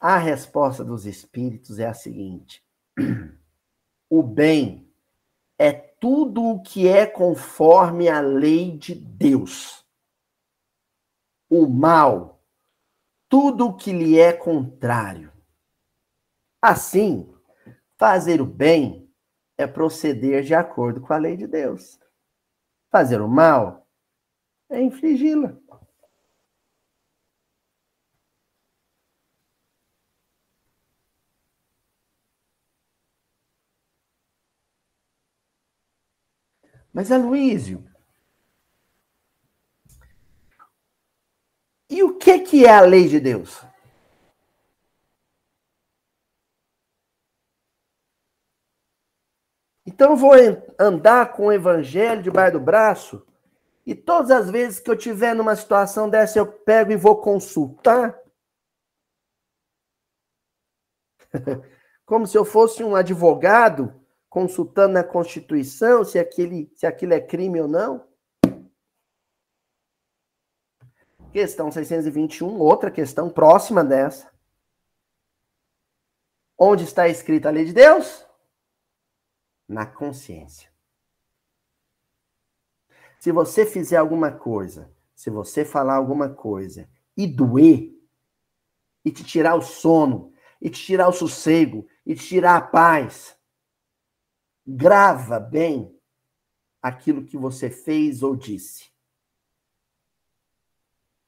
A 0.00 0.18
resposta 0.18 0.84
dos 0.84 1.06
espíritos 1.06 1.78
é 1.78 1.86
a 1.86 1.94
seguinte: 1.94 2.62
o 4.10 4.22
bem 4.22 4.92
é 5.58 5.72
tudo 5.72 6.42
o 6.44 6.62
que 6.62 6.88
é 6.88 7.06
conforme 7.06 8.08
a 8.08 8.20
lei 8.20 8.76
de 8.76 8.94
Deus. 8.94 9.84
O 11.48 11.66
mal, 11.66 12.42
tudo 13.28 13.66
o 13.66 13.76
que 13.76 13.92
lhe 13.92 14.18
é 14.18 14.32
contrário. 14.32 15.32
Assim, 16.60 17.32
fazer 17.96 18.40
o 18.40 18.46
bem 18.46 19.12
é 19.56 19.66
proceder 19.66 20.42
de 20.42 20.54
acordo 20.54 21.00
com 21.00 21.12
a 21.12 21.18
lei 21.18 21.36
de 21.36 21.46
Deus. 21.46 21.98
Fazer 22.90 23.20
o 23.20 23.28
mal 23.28 23.86
é 24.70 24.80
infligi-la. 24.80 25.56
Mas, 36.94 37.10
Aloísio, 37.10 37.84
e 41.90 42.04
o 42.04 42.16
que, 42.16 42.38
que 42.38 42.64
é 42.64 42.70
a 42.70 42.82
lei 42.82 43.08
de 43.08 43.18
Deus? 43.18 43.60
Então 49.84 50.12
eu 50.12 50.16
vou 50.16 50.32
andar 50.78 51.32
com 51.32 51.46
o 51.46 51.52
evangelho 51.52 52.22
debaixo 52.22 52.58
do 52.58 52.64
braço 52.64 53.26
e 53.84 53.92
todas 53.94 54.30
as 54.30 54.48
vezes 54.48 54.78
que 54.78 54.88
eu 54.90 54.96
tiver 54.96 55.34
numa 55.34 55.56
situação 55.56 56.08
dessa 56.08 56.38
eu 56.38 56.46
pego 56.46 56.92
e 56.92 56.96
vou 56.96 57.20
consultar 57.20 58.16
como 62.06 62.26
se 62.26 62.38
eu 62.38 62.44
fosse 62.44 62.84
um 62.84 62.94
advogado 62.94 64.03
consultando 64.34 64.94
na 64.94 65.04
Constituição 65.04 66.04
se, 66.04 66.18
aquele, 66.18 66.68
se 66.74 66.84
aquilo 66.84 67.14
é 67.14 67.20
crime 67.20 67.60
ou 67.60 67.68
não. 67.68 68.04
Questão 71.30 71.70
621, 71.70 72.58
outra 72.58 72.90
questão 72.90 73.30
próxima 73.30 73.84
dessa. 73.84 74.28
Onde 76.58 76.82
está 76.82 77.06
escrita 77.06 77.48
a 77.48 77.52
lei 77.52 77.64
de 77.64 77.72
Deus? 77.72 78.26
Na 79.68 79.86
consciência. 79.86 80.68
Se 83.20 83.30
você 83.30 83.64
fizer 83.64 83.98
alguma 83.98 84.32
coisa, 84.32 84.92
se 85.14 85.30
você 85.30 85.64
falar 85.64 85.94
alguma 85.94 86.28
coisa 86.28 86.90
e 87.16 87.24
doer, 87.24 87.94
e 89.04 89.12
te 89.12 89.22
tirar 89.22 89.54
o 89.54 89.62
sono, 89.62 90.32
e 90.60 90.68
te 90.68 90.84
tirar 90.84 91.08
o 91.08 91.12
sossego, 91.12 91.86
e 92.04 92.16
te 92.16 92.26
tirar 92.26 92.56
a 92.56 92.60
paz, 92.60 93.38
grava 94.66 95.38
bem 95.38 95.94
aquilo 96.80 97.24
que 97.24 97.36
você 97.36 97.70
fez 97.70 98.22
ou 98.22 98.36
disse. 98.36 98.90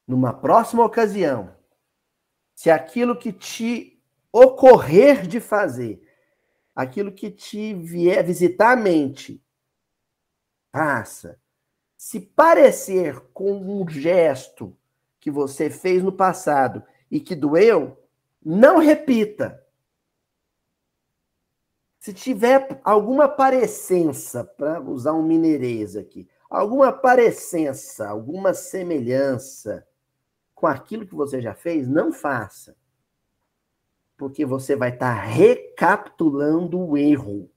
Numa 0.06 0.32
próxima 0.32 0.84
ocasião, 0.84 1.54
se 2.54 2.70
aquilo 2.70 3.18
que 3.18 3.32
te 3.32 4.02
ocorrer 4.32 5.26
de 5.26 5.40
fazer, 5.40 6.02
aquilo 6.74 7.10
que 7.10 7.30
te 7.30 7.74
vier 7.74 8.24
visitar 8.24 8.72
a 8.72 8.76
mente, 8.76 9.42
faça. 10.70 11.40
Se 11.96 12.20
parecer 12.20 13.18
com 13.32 13.52
um 13.52 13.88
gesto 13.88 14.76
que 15.18 15.30
você 15.30 15.70
fez 15.70 16.02
no 16.02 16.12
passado 16.12 16.84
e 17.10 17.18
que 17.18 17.34
doeu, 17.34 18.00
não 18.44 18.78
repita. 18.78 19.65
Se 22.06 22.14
tiver 22.14 22.80
alguma 22.84 23.28
parecença, 23.28 24.44
para 24.44 24.80
usar 24.80 25.12
um 25.12 25.24
mineirês 25.24 25.96
aqui, 25.96 26.28
alguma 26.48 26.92
parecença, 26.92 28.08
alguma 28.08 28.54
semelhança 28.54 29.84
com 30.54 30.68
aquilo 30.68 31.04
que 31.04 31.16
você 31.16 31.40
já 31.40 31.52
fez, 31.52 31.88
não 31.88 32.12
faça. 32.12 32.76
Porque 34.16 34.46
você 34.46 34.76
vai 34.76 34.90
estar 34.90 35.16
tá 35.16 35.20
recapitulando 35.20 36.78
o 36.78 36.96
erro. 36.96 37.50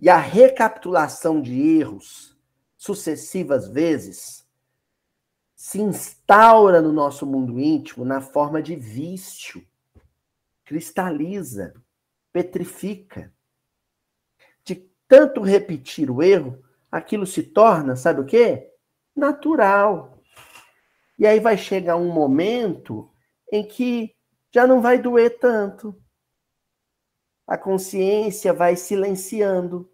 E 0.00 0.08
a 0.08 0.16
recapitulação 0.16 1.42
de 1.42 1.60
erros 1.60 2.34
sucessivas 2.78 3.68
vezes 3.68 4.48
se 5.54 5.78
instaura 5.82 6.80
no 6.80 6.94
nosso 6.94 7.26
mundo 7.26 7.60
íntimo 7.60 8.06
na 8.06 8.22
forma 8.22 8.62
de 8.62 8.74
vício, 8.74 9.62
cristaliza 10.64 11.74
petrifica. 12.32 13.32
De 14.64 14.76
tanto 15.06 15.42
repetir 15.42 16.10
o 16.10 16.22
erro, 16.22 16.62
aquilo 16.90 17.26
se 17.26 17.42
torna, 17.42 17.94
sabe 17.94 18.20
o 18.20 18.24
quê? 18.24 18.70
Natural. 19.14 20.18
E 21.18 21.26
aí 21.26 21.38
vai 21.38 21.56
chegar 21.56 21.96
um 21.96 22.10
momento 22.10 23.10
em 23.50 23.66
que 23.66 24.14
já 24.50 24.66
não 24.66 24.80
vai 24.80 24.98
doer 24.98 25.38
tanto. 25.38 25.94
A 27.46 27.58
consciência 27.58 28.52
vai 28.52 28.76
silenciando. 28.76 29.90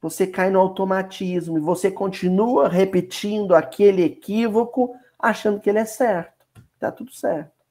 Você 0.00 0.26
cai 0.26 0.50
no 0.50 0.58
automatismo 0.58 1.56
e 1.56 1.60
você 1.60 1.90
continua 1.90 2.68
repetindo 2.68 3.54
aquele 3.54 4.02
equívoco, 4.02 4.94
achando 5.18 5.60
que 5.60 5.70
ele 5.70 5.78
é 5.78 5.84
certo. 5.84 6.44
Tá 6.78 6.90
tudo 6.90 7.12
certo. 7.12 7.61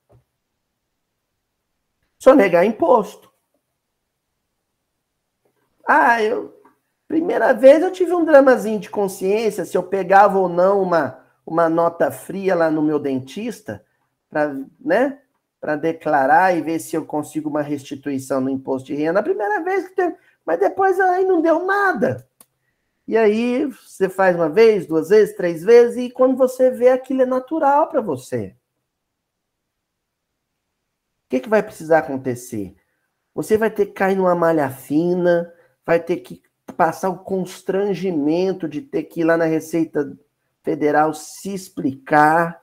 Sonegar 2.21 2.63
imposto. 2.63 3.31
Ah, 5.87 6.21
eu. 6.21 6.55
Primeira 7.07 7.51
vez 7.51 7.81
eu 7.81 7.91
tive 7.91 8.13
um 8.13 8.23
dramazinho 8.23 8.79
de 8.79 8.91
consciência 8.91 9.65
se 9.65 9.75
eu 9.75 9.81
pegava 9.81 10.37
ou 10.37 10.47
não 10.47 10.83
uma, 10.83 11.19
uma 11.43 11.67
nota 11.67 12.11
fria 12.11 12.53
lá 12.53 12.69
no 12.69 12.83
meu 12.83 12.99
dentista, 12.99 13.83
para 14.29 14.55
né, 14.79 15.19
para 15.59 15.75
declarar 15.75 16.55
e 16.55 16.61
ver 16.61 16.77
se 16.79 16.95
eu 16.95 17.03
consigo 17.07 17.49
uma 17.49 17.63
restituição 17.63 18.39
no 18.39 18.51
imposto 18.51 18.87
de 18.87 18.93
renda. 18.93 19.19
A 19.19 19.23
primeira 19.23 19.63
vez 19.63 19.87
que 19.87 20.15
Mas 20.45 20.59
depois 20.59 20.99
aí 20.99 21.25
não 21.25 21.41
deu 21.41 21.65
nada. 21.65 22.27
E 23.07 23.17
aí 23.17 23.65
você 23.65 24.07
faz 24.07 24.35
uma 24.35 24.47
vez, 24.47 24.85
duas 24.85 25.09
vezes, 25.09 25.35
três 25.35 25.63
vezes, 25.63 25.97
e 25.97 26.11
quando 26.11 26.37
você 26.37 26.69
vê 26.69 26.89
aquilo 26.89 27.23
é 27.23 27.25
natural 27.25 27.89
para 27.89 27.99
você. 27.99 28.55
Que, 31.31 31.39
que 31.39 31.47
vai 31.47 31.63
precisar 31.63 31.99
acontecer? 31.99 32.75
Você 33.33 33.57
vai 33.57 33.71
ter 33.71 33.85
que 33.85 33.93
cair 33.93 34.17
numa 34.17 34.35
malha 34.35 34.69
fina, 34.69 35.49
vai 35.85 35.97
ter 35.97 36.17
que 36.17 36.43
passar 36.75 37.09
o 37.09 37.19
constrangimento 37.19 38.67
de 38.67 38.81
ter 38.81 39.03
que 39.03 39.21
ir 39.21 39.23
lá 39.23 39.37
na 39.37 39.45
Receita 39.45 40.11
Federal 40.61 41.13
se 41.13 41.53
explicar. 41.53 42.61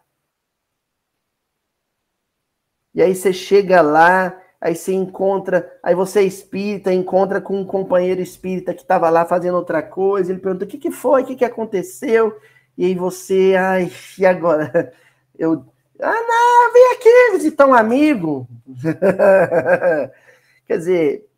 E 2.95 3.01
aí 3.01 3.15
você 3.15 3.33
chega 3.33 3.81
lá, 3.81 4.39
aí 4.61 4.77
você 4.77 4.93
encontra, 4.93 5.75
aí 5.83 5.95
você 5.95 6.21
é 6.21 6.25
espírita, 6.25 6.93
encontra 6.93 7.41
com 7.41 7.59
um 7.59 7.65
companheiro 7.65 8.21
espírita 8.21 8.75
que 8.75 8.83
estava 8.83 9.09
lá 9.09 9.25
fazendo 9.25 9.57
outra 9.57 9.83
coisa, 9.83 10.31
ele 10.31 10.41
pergunta: 10.41 10.67
o 10.67 10.69
que, 10.69 10.77
que 10.77 10.91
foi, 10.91 11.23
o 11.23 11.27
que, 11.27 11.37
que 11.37 11.45
aconteceu? 11.47 12.39
E 12.77 12.85
aí 12.85 12.95
você, 12.95 13.57
ai, 13.59 13.91
e 14.19 14.27
agora? 14.27 14.93
Eu, 15.39 15.65
ah, 16.01 16.23
não, 16.23 16.73
vem 16.73 16.93
aqui 16.93 17.33
visitar 17.33 17.67
um 17.67 17.75
amigo. 17.75 18.49
Quer 20.67 20.79
dizer, 20.79 21.29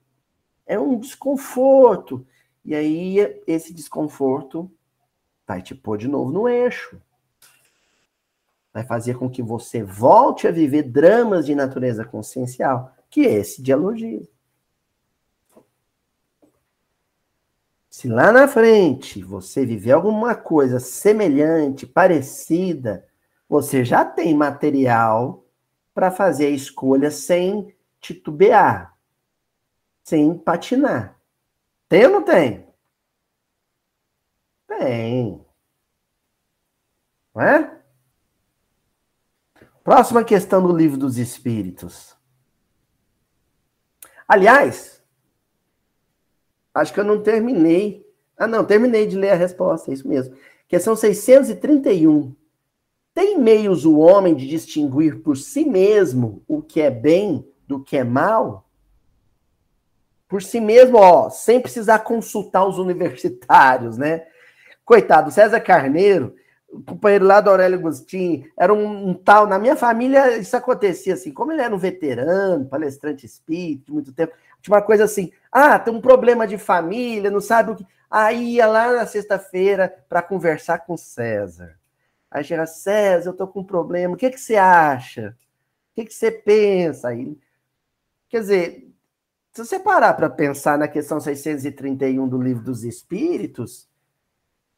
é 0.66 0.78
um 0.78 0.98
desconforto. 0.98 2.26
E 2.64 2.74
aí, 2.74 3.18
esse 3.46 3.72
desconforto 3.72 4.70
vai 5.46 5.62
te 5.62 5.74
pôr 5.74 5.98
de 5.98 6.08
novo 6.08 6.30
no 6.30 6.48
eixo. 6.48 7.00
Vai 8.72 8.84
fazer 8.84 9.18
com 9.18 9.28
que 9.28 9.42
você 9.42 9.82
volte 9.82 10.46
a 10.46 10.52
viver 10.52 10.84
dramas 10.84 11.46
de 11.46 11.54
natureza 11.54 12.04
consciencial 12.04 12.94
que 13.10 13.26
é 13.26 13.34
esse 13.34 13.60
dialogismo. 13.60 14.28
Se 17.90 18.08
lá 18.08 18.30
na 18.30 18.46
frente 18.46 19.22
você 19.22 19.66
viver 19.66 19.90
alguma 19.90 20.36
coisa 20.36 20.78
semelhante, 20.78 21.84
parecida, 21.84 23.04
você 23.50 23.84
já 23.84 24.04
tem 24.04 24.32
material 24.32 25.44
para 25.92 26.12
fazer 26.12 26.46
a 26.46 26.50
escolha 26.50 27.10
sem 27.10 27.76
titubear, 28.00 28.96
sem 30.04 30.38
patinar. 30.38 31.20
Tem 31.88 32.06
ou 32.06 32.12
não 32.12 32.22
tem? 32.22 32.64
Tem. 34.68 35.44
Não 37.34 37.42
é? 37.42 37.82
Próxima 39.82 40.22
questão 40.22 40.62
do 40.64 40.76
livro 40.76 40.96
dos 40.96 41.18
Espíritos. 41.18 42.16
Aliás, 44.28 45.02
acho 46.72 46.94
que 46.94 47.00
eu 47.00 47.04
não 47.04 47.20
terminei. 47.20 48.08
Ah, 48.36 48.46
não, 48.46 48.64
terminei 48.64 49.08
de 49.08 49.18
ler 49.18 49.30
a 49.30 49.34
resposta, 49.34 49.90
é 49.90 49.94
isso 49.94 50.06
mesmo. 50.06 50.36
Questão 50.68 50.94
631. 50.94 52.39
Tem 53.14 53.38
meios 53.38 53.84
o 53.84 53.98
homem 53.98 54.34
de 54.34 54.46
distinguir 54.46 55.20
por 55.20 55.36
si 55.36 55.64
mesmo 55.64 56.42
o 56.46 56.62
que 56.62 56.80
é 56.80 56.90
bem 56.90 57.46
do 57.66 57.82
que 57.82 57.96
é 57.96 58.04
mal? 58.04 58.68
Por 60.28 60.42
si 60.42 60.60
mesmo, 60.60 60.96
ó, 60.96 61.28
sem 61.28 61.60
precisar 61.60 62.00
consultar 62.00 62.64
os 62.64 62.78
universitários, 62.78 63.98
né? 63.98 64.26
Coitado, 64.84 65.32
César 65.32 65.60
Carneiro, 65.60 66.36
o 66.68 66.80
companheiro 66.80 67.24
lá 67.24 67.40
do 67.40 67.50
Aurélio 67.50 67.78
Agostinho, 67.78 68.44
era 68.56 68.72
um, 68.72 69.08
um, 69.08 69.14
tal. 69.14 69.46
Na 69.48 69.58
minha 69.58 69.74
família, 69.74 70.38
isso 70.38 70.56
acontecia 70.56 71.14
assim. 71.14 71.32
Como 71.32 71.50
ele 71.50 71.62
era 71.62 71.74
um 71.74 71.78
veterano, 71.78 72.64
palestrante 72.66 73.26
espírito, 73.26 73.92
muito 73.92 74.12
tempo, 74.12 74.32
tinha 74.62 74.76
uma 74.76 74.82
coisa 74.82 75.04
assim: 75.04 75.32
ah, 75.50 75.78
tem 75.80 75.92
um 75.92 76.00
problema 76.00 76.46
de 76.46 76.56
família, 76.58 77.30
não 77.30 77.40
sabe 77.40 77.72
o 77.72 77.76
que. 77.76 77.84
Aí 78.08 78.54
ia 78.54 78.66
lá 78.66 78.92
na 78.92 79.06
sexta-feira 79.06 79.92
para 80.08 80.22
conversar 80.22 80.78
com 80.78 80.96
César. 80.96 81.79
Aí 82.30 82.44
chega, 82.44 82.66
César, 82.66 83.30
eu 83.30 83.36
tô 83.36 83.48
com 83.48 83.60
um 83.60 83.64
problema, 83.64 84.14
o 84.14 84.16
que, 84.16 84.30
que 84.30 84.40
você 84.40 84.56
acha? 84.56 85.36
O 85.92 85.94
que, 85.96 86.04
que 86.04 86.14
você 86.14 86.30
pensa? 86.30 87.08
Aí, 87.08 87.36
quer 88.28 88.40
dizer, 88.40 88.94
se 89.52 89.64
você 89.64 89.80
parar 89.80 90.14
para 90.14 90.30
pensar 90.30 90.78
na 90.78 90.86
questão 90.86 91.18
631 91.18 92.28
do 92.28 92.40
Livro 92.40 92.62
dos 92.62 92.84
Espíritos, 92.84 93.90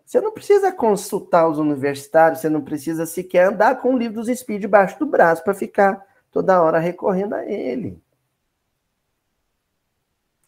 você 0.05 0.21
não 0.21 0.33
precisa 0.33 0.73
consultar 0.73 1.49
os 1.49 1.59
universitários, 1.59 2.41
você 2.41 2.49
não 2.49 2.61
precisa 2.61 3.07
sequer 3.07 3.49
andar 3.49 3.81
com 3.81 3.95
o 3.95 3.99
livro 3.99 4.17
dos 4.17 4.29
espíritos 4.29 4.63
debaixo 4.63 4.99
do 4.99 5.07
braço 5.07 5.43
para 5.43 5.55
ficar 5.55 6.07
toda 6.31 6.61
hora 6.61 6.79
recorrendo 6.79 7.35
a 7.35 7.47
ele. 7.47 7.99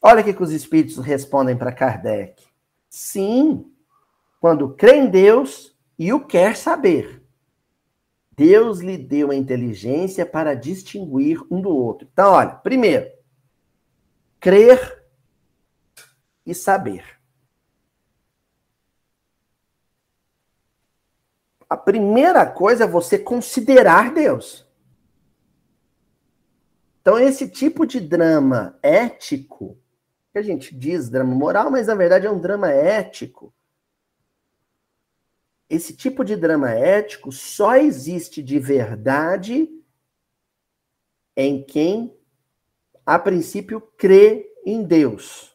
Olha 0.03 0.21
o 0.21 0.25
que 0.25 0.43
os 0.43 0.53
espíritos 0.53 0.99
respondem 0.99 1.57
para 1.57 1.73
Kardec. 1.73 2.45
Sim, 2.91 3.73
quando 4.39 4.75
crê 4.75 4.97
em 4.97 5.09
Deus 5.09 5.74
e 5.99 6.13
o 6.13 6.25
quer 6.25 6.57
saber. 6.57 7.23
Deus 8.37 8.81
lhe 8.81 8.99
deu 8.99 9.31
a 9.31 9.35
inteligência 9.35 10.27
para 10.27 10.55
distinguir 10.55 11.41
um 11.51 11.61
do 11.61 11.71
outro. 11.71 12.09
Então, 12.13 12.33
olha, 12.33 12.55
primeiro, 12.57 13.09
crer 14.41 15.05
e 16.45 16.55
saber. 16.55 17.15
a 21.69 21.77
primeira 21.77 22.47
coisa 22.47 22.85
é 22.85 22.87
você 22.87 23.19
considerar 23.19 24.13
Deus. 24.13 24.67
Então, 27.01 27.19
esse 27.19 27.49
tipo 27.49 27.87
de 27.87 28.01
drama 28.01 28.79
ético, 28.83 29.79
que 30.33 30.39
a 30.39 30.43
gente 30.43 30.75
diz 30.75 31.11
drama 31.11 31.35
moral, 31.35 31.71
mas 31.71 31.87
na 31.87 31.95
verdade 31.95 32.27
é 32.27 32.31
um 32.31 32.41
drama 32.41 32.71
ético. 32.71 33.54
Esse 35.75 35.93
tipo 35.93 36.25
de 36.25 36.37
drama 36.37 36.71
ético 36.71 37.33
só 37.33 37.75
existe 37.75 38.41
de 38.41 38.61
verdade 38.61 39.69
em 41.37 41.65
quem, 41.65 42.17
a 43.05 43.19
princípio, 43.19 43.81
crê 43.81 44.55
em 44.65 44.85
Deus. 44.85 45.53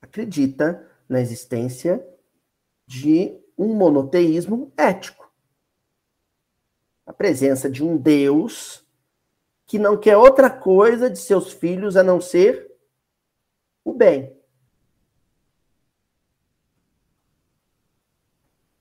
Acredita 0.00 0.90
na 1.06 1.20
existência 1.20 2.02
de 2.86 3.38
um 3.58 3.74
monoteísmo 3.74 4.72
ético. 4.74 5.30
A 7.04 7.12
presença 7.12 7.68
de 7.68 7.84
um 7.84 7.98
Deus 7.98 8.82
que 9.66 9.78
não 9.78 10.00
quer 10.00 10.16
outra 10.16 10.48
coisa 10.48 11.10
de 11.10 11.18
seus 11.18 11.52
filhos 11.52 11.94
a 11.94 12.02
não 12.02 12.22
ser 12.22 12.74
o 13.84 13.92
bem. 13.92 14.35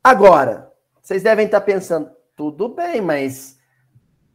Agora, 0.08 0.72
vocês 1.02 1.24
devem 1.24 1.48
estar 1.48 1.62
pensando, 1.62 2.16
tudo 2.36 2.70
bem, 2.70 3.02
mas 3.02 3.60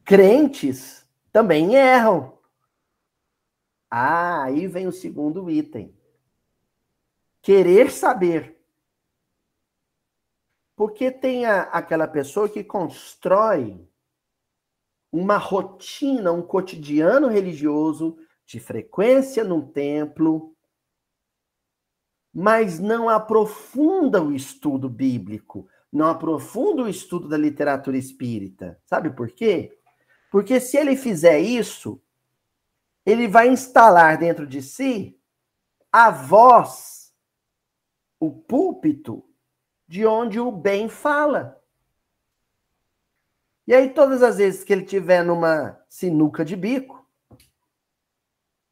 crentes 0.04 1.08
também 1.30 1.76
erram. 1.76 2.36
Ah, 3.88 4.42
aí 4.42 4.66
vem 4.66 4.88
o 4.88 4.92
segundo 4.92 5.48
item. 5.48 5.96
Querer 7.40 7.92
saber. 7.92 8.60
Porque 10.74 11.08
tem 11.08 11.46
a, 11.46 11.62
aquela 11.62 12.08
pessoa 12.08 12.48
que 12.48 12.64
constrói 12.64 13.88
uma 15.12 15.36
rotina, 15.36 16.32
um 16.32 16.42
cotidiano 16.42 17.28
religioso 17.28 18.18
de 18.44 18.58
frequência 18.58 19.44
num 19.44 19.64
templo, 19.64 20.52
mas 22.32 22.78
não 22.78 23.08
aprofunda 23.08 24.22
o 24.22 24.32
estudo 24.32 24.88
bíblico, 24.88 25.68
não 25.92 26.06
aprofunda 26.06 26.82
o 26.82 26.88
estudo 26.88 27.28
da 27.28 27.36
literatura 27.36 27.96
espírita. 27.96 28.80
Sabe 28.84 29.10
por 29.10 29.30
quê? 29.30 29.76
Porque 30.30 30.60
se 30.60 30.76
ele 30.76 30.96
fizer 30.96 31.40
isso, 31.40 32.00
ele 33.04 33.26
vai 33.26 33.48
instalar 33.48 34.16
dentro 34.16 34.46
de 34.46 34.62
si 34.62 35.18
a 35.90 36.10
voz, 36.10 37.12
o 38.20 38.30
púlpito 38.30 39.24
de 39.88 40.06
onde 40.06 40.38
o 40.38 40.52
bem 40.52 40.88
fala. 40.88 41.60
E 43.66 43.74
aí, 43.74 43.90
todas 43.90 44.22
as 44.22 44.36
vezes 44.36 44.62
que 44.62 44.72
ele 44.72 44.84
tiver 44.84 45.24
numa 45.24 45.80
sinuca 45.88 46.44
de 46.44 46.54
bico, 46.54 47.04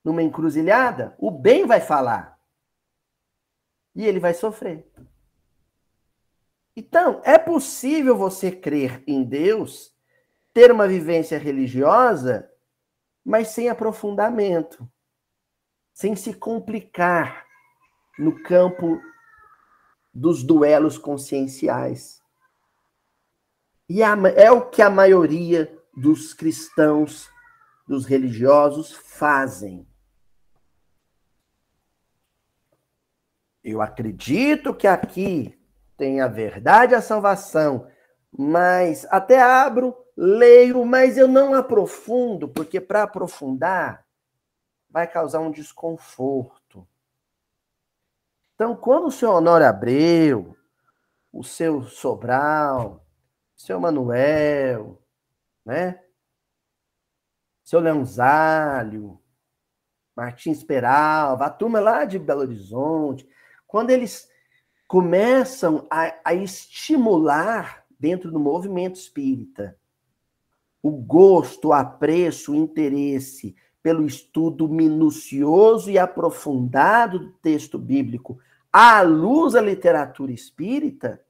numa 0.04 0.22
encruzilhada, 0.22 1.16
o 1.18 1.30
bem 1.30 1.66
vai 1.66 1.80
falar. 1.80 2.37
E 3.94 4.06
ele 4.06 4.20
vai 4.20 4.34
sofrer. 4.34 4.86
Então, 6.76 7.20
é 7.24 7.36
possível 7.36 8.16
você 8.16 8.52
crer 8.52 9.02
em 9.06 9.24
Deus, 9.24 9.92
ter 10.54 10.70
uma 10.70 10.86
vivência 10.86 11.36
religiosa, 11.36 12.48
mas 13.24 13.48
sem 13.48 13.68
aprofundamento, 13.68 14.88
sem 15.92 16.14
se 16.14 16.32
complicar 16.32 17.44
no 18.18 18.42
campo 18.42 19.00
dos 20.14 20.42
duelos 20.42 20.96
conscienciais. 20.96 22.22
E 23.88 24.02
é 24.02 24.50
o 24.50 24.68
que 24.70 24.82
a 24.82 24.90
maioria 24.90 25.76
dos 25.96 26.32
cristãos, 26.32 27.28
dos 27.86 28.04
religiosos, 28.04 28.92
fazem. 28.92 29.86
Eu 33.62 33.82
acredito 33.82 34.74
que 34.74 34.86
aqui 34.86 35.58
tem 35.96 36.20
a 36.20 36.28
verdade, 36.28 36.94
a 36.94 37.02
salvação, 37.02 37.88
mas 38.30 39.06
até 39.10 39.40
abro, 39.40 39.96
leio, 40.16 40.84
mas 40.84 41.18
eu 41.18 41.26
não 41.26 41.54
aprofundo, 41.54 42.48
porque 42.48 42.80
para 42.80 43.02
aprofundar 43.02 44.06
vai 44.90 45.06
causar 45.06 45.40
um 45.40 45.50
desconforto. 45.50 46.86
Então, 48.54 48.74
quando 48.74 49.06
o 49.06 49.10
senhor 49.10 49.34
Honório 49.34 49.66
Abreu, 49.66 50.56
o 51.32 51.44
seu 51.44 51.82
Sobral, 51.82 53.06
o 53.56 53.60
seu 53.60 53.78
Manuel, 53.78 55.00
né? 55.64 56.02
Seu 57.62 57.80
Leãozálio, 57.80 59.20
Martins 60.16 60.64
Peralva, 60.64 61.46
a 61.46 61.50
turma 61.50 61.78
lá 61.78 62.04
de 62.04 62.18
Belo 62.18 62.40
Horizonte, 62.40 63.28
quando 63.68 63.90
eles 63.90 64.28
começam 64.88 65.86
a, 65.90 66.12
a 66.24 66.34
estimular 66.34 67.84
dentro 68.00 68.32
do 68.32 68.40
movimento 68.40 68.96
espírita 68.96 69.78
o 70.82 70.90
gosto, 70.90 71.68
o 71.68 71.72
apreço, 71.72 72.52
o 72.52 72.54
interesse 72.54 73.54
pelo 73.82 74.06
estudo 74.06 74.68
minucioso 74.68 75.90
e 75.90 75.98
aprofundado 75.98 77.18
do 77.18 77.32
texto 77.32 77.78
bíblico 77.78 78.38
à 78.72 79.02
luz 79.02 79.54
da 79.54 79.60
literatura 79.60 80.32
espírita, 80.32 81.22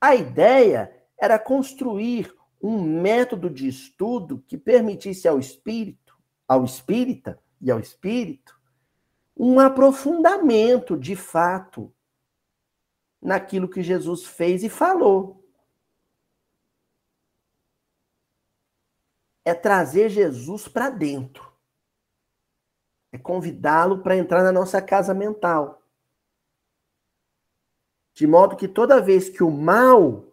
a 0.00 0.14
ideia 0.14 0.92
era 1.18 1.38
construir 1.38 2.34
um 2.62 2.80
método 2.82 3.48
de 3.48 3.68
estudo 3.68 4.42
que 4.46 4.58
permitisse 4.58 5.26
ao 5.28 5.38
espírito, 5.38 6.16
ao 6.46 6.64
espírita 6.64 7.38
e 7.60 7.70
ao 7.70 7.80
espírito, 7.80 8.58
um 9.36 9.58
aprofundamento 9.58 10.96
de 10.96 11.16
fato 11.16 11.92
naquilo 13.20 13.68
que 13.68 13.82
Jesus 13.82 14.26
fez 14.26 14.62
e 14.62 14.68
falou. 14.68 15.42
É 19.44 19.52
trazer 19.52 20.08
Jesus 20.08 20.68
para 20.68 20.90
dentro. 20.90 21.52
É 23.10 23.18
convidá-lo 23.18 24.02
para 24.02 24.16
entrar 24.16 24.42
na 24.42 24.52
nossa 24.52 24.80
casa 24.80 25.12
mental. 25.12 25.82
De 28.12 28.26
modo 28.26 28.56
que 28.56 28.68
toda 28.68 29.02
vez 29.02 29.28
que 29.28 29.42
o 29.42 29.50
mal 29.50 30.24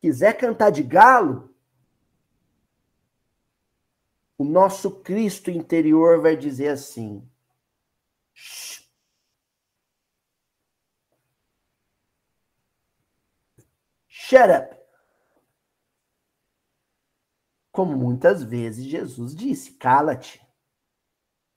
quiser 0.00 0.38
cantar 0.38 0.70
de 0.70 0.82
galo, 0.82 1.52
o 4.38 4.44
nosso 4.44 5.00
Cristo 5.00 5.50
interior 5.50 6.20
vai 6.20 6.36
dizer 6.36 6.68
assim: 6.68 7.27
Shut 14.28 14.50
up. 14.50 14.76
Como 17.72 17.96
muitas 17.96 18.42
vezes 18.42 18.84
Jesus 18.84 19.34
disse, 19.34 19.72
cala-te. 19.72 20.46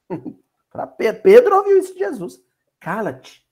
Pedro 1.21 1.57
ouviu 1.57 1.79
isso 1.79 1.91
de 1.91 1.99
Jesus. 1.99 2.41
Cala-te. 2.79 3.45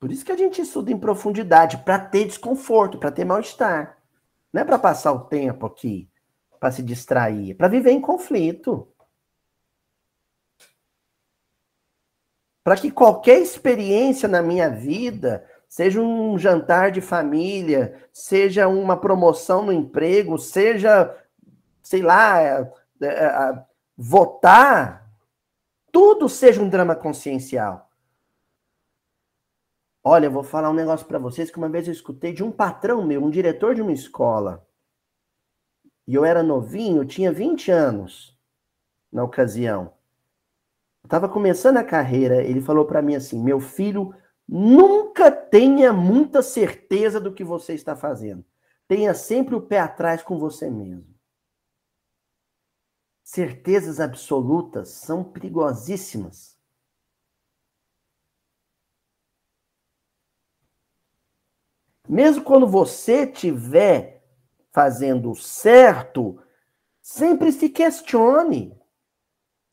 Por 0.00 0.10
isso 0.10 0.24
que 0.24 0.32
a 0.32 0.36
gente 0.36 0.62
estuda 0.62 0.90
em 0.90 0.98
profundidade, 0.98 1.78
para 1.84 2.00
ter 2.00 2.24
desconforto, 2.24 2.98
para 2.98 3.12
ter 3.12 3.24
mal-estar. 3.24 4.02
Não 4.52 4.62
é 4.62 4.64
para 4.64 4.80
passar 4.80 5.12
o 5.12 5.28
tempo 5.28 5.64
aqui, 5.64 6.10
para 6.58 6.72
se 6.72 6.82
distrair, 6.82 7.52
é 7.52 7.54
para 7.54 7.68
viver 7.68 7.92
em 7.92 8.00
conflito. 8.00 8.92
Para 12.68 12.76
que 12.76 12.90
qualquer 12.90 13.40
experiência 13.40 14.28
na 14.28 14.42
minha 14.42 14.68
vida, 14.68 15.42
seja 15.66 16.02
um 16.02 16.38
jantar 16.38 16.90
de 16.90 17.00
família, 17.00 17.98
seja 18.12 18.68
uma 18.68 18.94
promoção 18.94 19.64
no 19.64 19.72
emprego, 19.72 20.36
seja, 20.36 21.16
sei 21.82 22.02
lá, 22.02 22.42
é, 22.42 22.70
é, 23.00 23.06
é, 23.06 23.64
votar, 23.96 25.10
tudo 25.90 26.28
seja 26.28 26.60
um 26.60 26.68
drama 26.68 26.94
consciencial. 26.94 27.90
Olha, 30.04 30.26
eu 30.26 30.30
vou 30.30 30.42
falar 30.42 30.68
um 30.68 30.74
negócio 30.74 31.06
para 31.06 31.18
vocês 31.18 31.50
que 31.50 31.56
uma 31.56 31.70
vez 31.70 31.86
eu 31.86 31.92
escutei 31.94 32.34
de 32.34 32.44
um 32.44 32.52
patrão 32.52 33.02
meu, 33.02 33.24
um 33.24 33.30
diretor 33.30 33.74
de 33.74 33.80
uma 33.80 33.92
escola. 33.92 34.62
E 36.06 36.14
eu 36.14 36.22
era 36.22 36.42
novinho, 36.42 37.00
eu 37.00 37.06
tinha 37.06 37.32
20 37.32 37.70
anos 37.70 38.38
na 39.10 39.24
ocasião 39.24 39.96
estava 41.08 41.26
começando 41.26 41.78
a 41.78 41.84
carreira, 41.84 42.44
ele 42.44 42.60
falou 42.60 42.84
para 42.84 43.00
mim 43.00 43.16
assim: 43.16 43.42
meu 43.42 43.58
filho, 43.58 44.14
nunca 44.46 45.30
tenha 45.32 45.90
muita 45.90 46.42
certeza 46.42 47.18
do 47.18 47.32
que 47.32 47.42
você 47.42 47.72
está 47.72 47.96
fazendo. 47.96 48.44
Tenha 48.86 49.14
sempre 49.14 49.54
o 49.54 49.60
pé 49.60 49.80
atrás 49.80 50.22
com 50.22 50.38
você 50.38 50.70
mesmo. 50.70 51.06
Certezas 53.24 54.00
absolutas 54.00 54.90
são 54.90 55.24
perigosíssimas. 55.24 56.58
Mesmo 62.06 62.44
quando 62.44 62.66
você 62.66 63.24
estiver 63.24 64.24
fazendo 64.72 65.34
certo, 65.34 66.42
sempre 67.02 67.52
se 67.52 67.68
questione. 67.68 68.77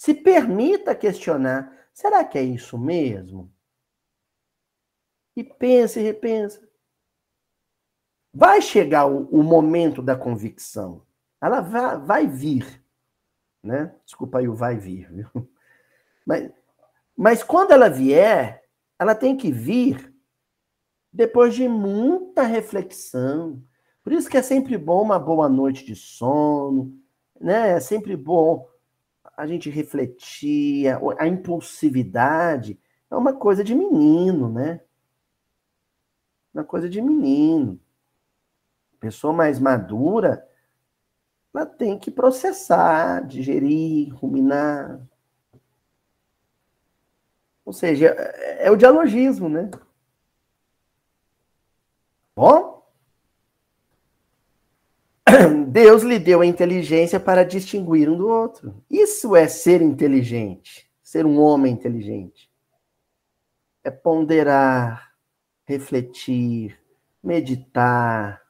Se 0.05 0.13
permita 0.13 0.93
questionar: 0.93 1.75
será 1.91 2.23
que 2.23 2.37
é 2.37 2.43
isso 2.43 2.77
mesmo? 2.77 3.51
E 5.35 5.43
pense 5.43 5.99
e 5.99 6.03
repensa. 6.03 6.61
Vai 8.31 8.61
chegar 8.61 9.07
o, 9.07 9.25
o, 9.31 9.41
momento 9.41 10.03
da 10.03 10.15
convicção. 10.15 11.03
Ela 11.41 11.59
vai, 11.59 11.97
vai 11.97 12.27
vir. 12.27 12.85
Né? 13.63 13.95
Desculpa 14.05 14.37
aí 14.37 14.47
o 14.47 14.53
vai 14.53 14.77
vir, 14.77 15.11
viu? 15.11 15.27
Mas, 16.23 16.51
mas 17.15 17.43
quando 17.43 17.71
ela 17.71 17.87
vier, 17.87 18.63
ela 18.97 19.13
tem 19.13 19.37
que 19.37 19.51
vir 19.51 20.11
depois 21.13 21.53
de 21.53 21.67
muita 21.67 22.41
reflexão. 22.41 23.63
Por 24.03 24.11
isso 24.11 24.27
que 24.27 24.37
é 24.37 24.41
sempre 24.41 24.75
bom 24.75 25.03
uma 25.03 25.19
boa 25.19 25.47
noite 25.47 25.85
de 25.85 25.95
sono, 25.95 26.99
né? 27.39 27.73
É 27.73 27.79
sempre 27.79 28.17
bom 28.17 28.67
a 29.36 29.45
gente 29.45 29.69
refletir, 29.69 30.88
a 31.17 31.28
impulsividade 31.28 32.80
é 33.10 33.15
uma 33.15 33.34
coisa 33.34 33.63
de 33.63 33.76
menino, 33.76 34.50
né? 34.50 34.82
Uma 36.54 36.63
coisa 36.63 36.89
de 36.89 37.02
menino. 37.02 37.80
Pessoa 39.00 39.34
mais 39.34 39.60
madura, 39.60 40.48
ela 41.54 41.65
tem 41.65 41.98
que 42.00 42.10
processar, 42.12 43.26
digerir, 43.26 44.13
ruminar. 44.15 45.02
Ou 47.63 47.74
seja, 47.74 48.08
é, 48.08 48.67
é 48.67 48.71
o 48.71 48.76
dialogismo, 48.76 49.50
né? 49.50 49.69
Bom, 52.36 52.74
Deus 55.69 56.04
lhe 56.04 56.19
deu 56.19 56.41
a 56.41 56.45
inteligência 56.45 57.19
para 57.19 57.43
distinguir 57.43 58.10
um 58.10 58.17
do 58.17 58.28
outro. 58.28 58.84
Isso 58.89 59.36
é 59.36 59.48
ser 59.48 59.82
inteligente, 59.82 60.89
ser 61.04 61.26
um 61.26 61.39
homem 61.39 61.74
inteligente. 61.74 62.50
É 63.84 63.91
ponderar, 63.91 65.12
refletir, 65.65 66.80
meditar, 67.24 68.41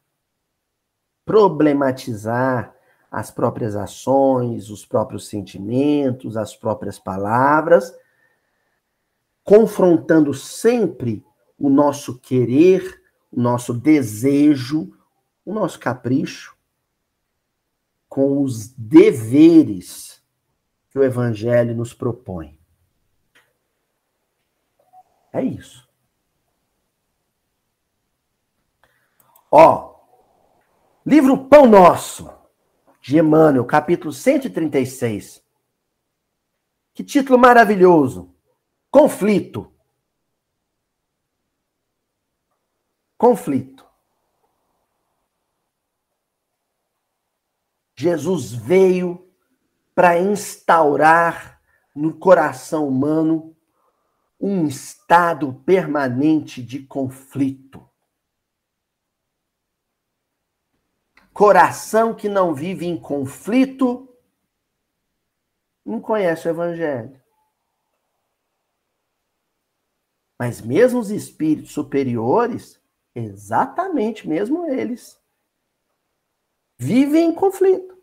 problematizar 1.25 2.73
as 3.11 3.31
próprias 3.31 3.75
ações, 3.75 4.69
os 4.69 4.85
próprios 4.85 5.27
sentimentos, 5.27 6.37
as 6.37 6.55
próprias 6.55 6.99
palavras, 6.99 7.93
confrontando 9.43 10.33
sempre 10.33 11.23
o 11.57 11.69
nosso 11.69 12.19
querer, 12.19 13.01
o 13.31 13.39
nosso 13.39 13.73
desejo, 13.73 14.91
o 15.45 15.53
nosso 15.53 15.79
capricho 15.79 16.54
com 18.15 18.41
os 18.41 18.69
deveres 18.69 20.23
que 20.89 20.97
o 20.97 21.03
Evangelho 21.03 21.75
nos 21.75 21.93
propõe. 21.93 22.57
É 25.33 25.43
isso. 25.43 25.85
Ó, 29.51 29.99
livro 31.05 31.45
Pão 31.49 31.65
Nosso, 31.65 32.33
de 33.01 33.17
Emmanuel, 33.17 33.65
capítulo 33.65 34.13
136. 34.13 35.43
Que 36.93 37.03
título 37.03 37.37
maravilhoso! 37.37 38.33
Conflito. 38.89 39.73
Conflito. 43.17 43.84
Jesus 47.95 48.51
veio 48.51 49.31
para 49.93 50.19
instaurar 50.19 51.61
no 51.95 52.13
coração 52.13 52.87
humano 52.87 53.55
um 54.39 54.67
estado 54.67 55.53
permanente 55.65 56.61
de 56.61 56.79
conflito. 56.79 57.89
Coração 61.33 62.13
que 62.13 62.27
não 62.27 62.53
vive 62.53 62.85
em 62.85 62.99
conflito 62.99 64.13
não 65.85 66.01
conhece 66.01 66.47
o 66.47 66.51
evangelho. 66.51 67.21
Mas 70.37 70.61
mesmo 70.61 70.99
os 70.99 71.11
espíritos 71.11 71.71
superiores, 71.71 72.81
exatamente 73.13 74.27
mesmo 74.27 74.65
eles, 74.65 75.17
vivem 76.77 77.29
em 77.29 77.33
conflito. 77.33 77.95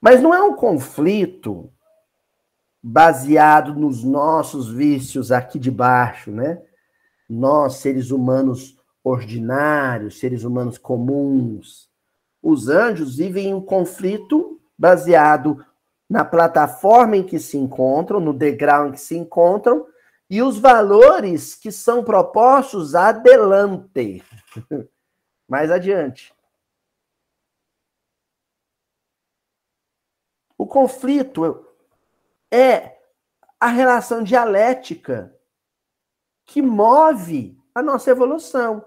Mas 0.00 0.22
não 0.22 0.32
é 0.32 0.42
um 0.42 0.54
conflito 0.54 1.72
baseado 2.82 3.74
nos 3.74 4.04
nossos 4.04 4.70
vícios 4.70 5.32
aqui 5.32 5.58
de 5.58 5.70
baixo, 5.70 6.30
né? 6.30 6.62
Nós, 7.28 7.76
seres 7.76 8.10
humanos 8.10 8.76
ordinários, 9.02 10.18
seres 10.18 10.44
humanos 10.44 10.78
comuns. 10.78 11.88
Os 12.42 12.68
anjos 12.68 13.16
vivem 13.16 13.48
em 13.48 13.54
um 13.54 13.60
conflito 13.60 14.60
baseado 14.78 15.64
na 16.08 16.24
plataforma 16.24 17.16
em 17.16 17.22
que 17.22 17.38
se 17.38 17.58
encontram, 17.58 18.20
no 18.20 18.32
degrau 18.32 18.88
em 18.88 18.92
que 18.92 19.00
se 19.00 19.16
encontram, 19.16 19.86
e 20.30 20.40
os 20.42 20.58
valores 20.58 21.54
que 21.54 21.72
são 21.72 22.04
propostos 22.04 22.94
adelante. 22.94 24.22
Mais 25.48 25.70
adiante. 25.70 26.34
O 30.58 30.66
conflito 30.66 31.66
é 32.52 33.00
a 33.60 33.68
relação 33.68 34.22
dialética 34.22 35.34
que 36.44 36.60
move 36.60 37.56
a 37.74 37.82
nossa 37.82 38.10
evolução. 38.10 38.84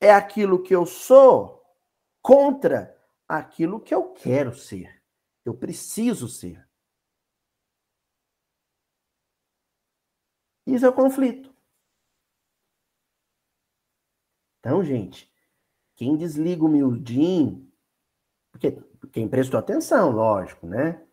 É 0.00 0.12
aquilo 0.12 0.62
que 0.62 0.74
eu 0.74 0.84
sou 0.84 1.64
contra 2.20 2.94
aquilo 3.26 3.80
que 3.80 3.94
eu 3.94 4.12
quero 4.12 4.54
ser. 4.54 5.02
Eu 5.44 5.56
preciso 5.56 6.28
ser. 6.28 6.68
Isso 10.66 10.84
é 10.84 10.88
o 10.88 10.94
conflito. 10.94 11.53
Então, 14.64 14.82
gente, 14.82 15.30
quem 15.94 16.16
desliga 16.16 16.64
o 16.64 16.68
miudinho, 16.68 17.70
porque 18.50 18.82
quem 19.12 19.28
prestou 19.28 19.60
atenção, 19.60 20.10
lógico, 20.10 20.66
né? 20.66 21.06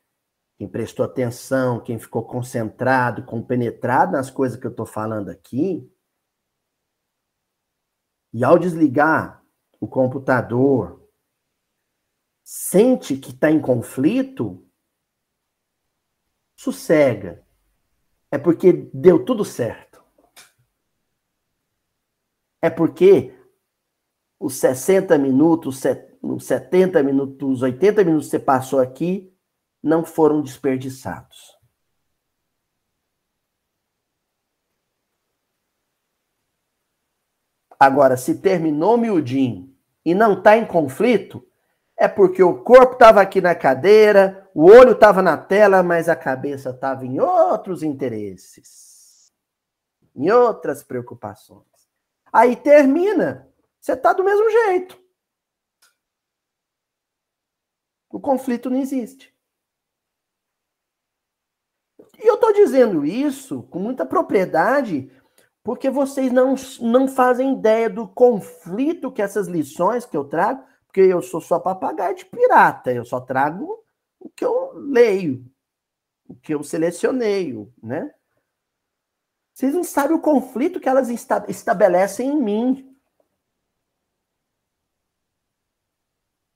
Quem 0.58 0.70
prestou 0.70 1.04
atenção, 1.04 1.84
quem 1.84 2.00
ficou 2.00 2.24
concentrado, 2.24 3.26
compenetrado 3.26 4.14
nas 4.14 4.32
coisas 4.32 4.58
que 4.58 4.66
eu 4.66 4.72
estou 4.72 4.86
falando 4.86 5.28
aqui, 5.28 5.94
e 8.32 8.42
ao 8.42 8.58
desligar 8.58 9.44
o 9.82 9.88
computador, 9.88 11.06
sente 12.42 13.18
que 13.18 13.32
está 13.32 13.52
em 13.52 13.62
conflito, 13.62 14.66
sossega. 16.56 17.46
É 18.32 18.38
porque 18.38 18.72
deu 18.94 19.26
tudo 19.26 19.44
certo. 19.44 20.02
É 22.62 22.70
porque 22.70 23.41
os 24.42 24.56
60 24.56 25.20
minutos, 25.20 25.84
os 26.22 26.46
70 26.46 27.04
minutos, 27.04 27.58
os 27.58 27.62
80 27.62 28.04
minutos 28.04 28.26
que 28.26 28.32
você 28.32 28.40
passou 28.40 28.80
aqui 28.80 29.32
não 29.84 30.04
foram 30.04 30.42
desperdiçados. 30.42 31.56
Agora, 37.80 38.18
se 38.18 38.42
terminou 38.42 38.98
miudinho 38.98 39.76
e 40.04 40.14
não 40.16 40.34
está 40.34 40.58
em 40.58 40.66
conflito, 40.66 41.48
é 41.96 42.08
porque 42.08 42.42
o 42.42 42.64
corpo 42.64 42.94
estava 42.94 43.22
aqui 43.22 43.40
na 43.42 43.54
cadeira, 43.54 44.50
o 44.56 44.66
olho 44.66 44.94
estava 44.94 45.22
na 45.22 45.38
tela, 45.38 45.84
mas 45.84 46.10
a 46.10 46.16
cabeça 46.16 46.72
estava 46.72 47.06
em 47.06 47.20
outros 47.20 47.84
interesses, 47.84 49.32
em 50.16 50.32
outras 50.32 50.84
preocupações. 50.84 51.68
Aí 52.34 52.56
termina, 52.56 53.51
você 53.82 53.94
está 53.94 54.14
do 54.14 54.24
mesmo 54.24 54.50
jeito. 54.50 55.02
O 58.10 58.20
conflito 58.20 58.70
não 58.70 58.78
existe. 58.78 59.36
E 62.24 62.28
eu 62.28 62.36
estou 62.36 62.54
dizendo 62.54 63.04
isso 63.04 63.64
com 63.64 63.80
muita 63.80 64.06
propriedade, 64.06 65.12
porque 65.64 65.90
vocês 65.90 66.32
não, 66.32 66.56
não 66.80 67.08
fazem 67.08 67.58
ideia 67.58 67.90
do 67.90 68.08
conflito 68.08 69.12
que 69.12 69.22
essas 69.22 69.48
lições 69.48 70.06
que 70.06 70.16
eu 70.16 70.26
trago 70.26 70.72
porque 70.92 71.00
eu 71.00 71.22
sou 71.22 71.40
só 71.40 71.58
papagaio 71.58 72.14
de 72.18 72.26
pirata, 72.26 72.92
eu 72.92 73.06
só 73.06 73.22
trago 73.22 73.82
o 74.20 74.30
que 74.30 74.44
eu 74.44 74.74
leio, 74.74 75.50
o 76.28 76.36
que 76.36 76.54
eu 76.54 76.62
selecionei, 76.64 77.56
né? 77.82 78.14
Vocês 79.54 79.74
não 79.74 79.86
sabem 79.86 80.18
o 80.18 80.22
conflito 80.22 80.82
que 80.82 80.90
elas 80.90 81.10
esta 81.10 81.46
estabelecem 81.48 82.28
em 82.28 82.42
mim. 82.42 82.91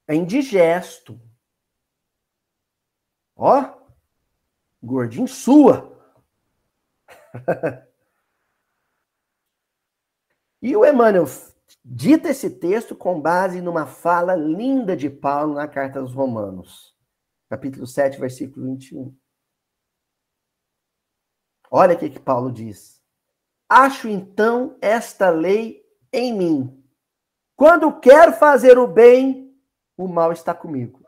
É 0.08 0.16
indigesto. 0.16 1.20
Ó, 3.36 3.74
gordinho 4.82 5.28
sua. 5.28 5.94
e 10.62 10.76
o 10.76 10.86
Emmanuel 10.86 11.28
Dita 11.88 12.30
esse 12.30 12.50
texto 12.50 12.96
com 12.96 13.22
base 13.22 13.62
numa 13.62 13.86
fala 13.86 14.36
linda 14.36 14.98
de 14.98 15.08
Paulo 15.08 15.54
na 15.54 15.68
carta 15.68 16.00
aos 16.00 16.14
Romanos, 16.14 16.96
capítulo 17.48 17.86
7, 17.86 18.20
versículo 18.20 18.66
21. 18.66 19.16
Olha 21.70 21.96
o 21.96 22.00
que, 22.00 22.10
que 22.10 22.20
Paulo 22.20 22.52
diz. 22.52 23.00
Acho 23.70 24.08
então 24.08 24.76
esta 24.82 25.30
lei 25.30 25.84
em 26.12 26.34
mim. 26.34 26.84
Quando 27.56 28.00
quero 28.00 28.34
fazer 28.34 28.80
o 28.80 28.88
bem, 28.88 29.45
o 29.98 30.08
mal 30.08 30.32
está 30.32 30.54
comigo. 30.54 31.06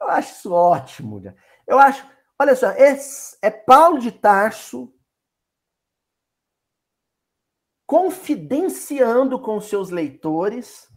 Eu 0.00 0.08
acho 0.08 0.32
isso 0.32 0.52
ótimo. 0.52 1.22
Eu 1.66 1.78
acho, 1.78 2.06
olha 2.38 2.54
só, 2.54 2.68
é, 2.70 2.96
é 3.42 3.50
Paulo 3.50 3.98
de 3.98 4.12
Tarso 4.12 4.92
confidenciando 7.86 9.38
com 9.40 9.60
seus 9.60 9.90
leitores 9.90 10.90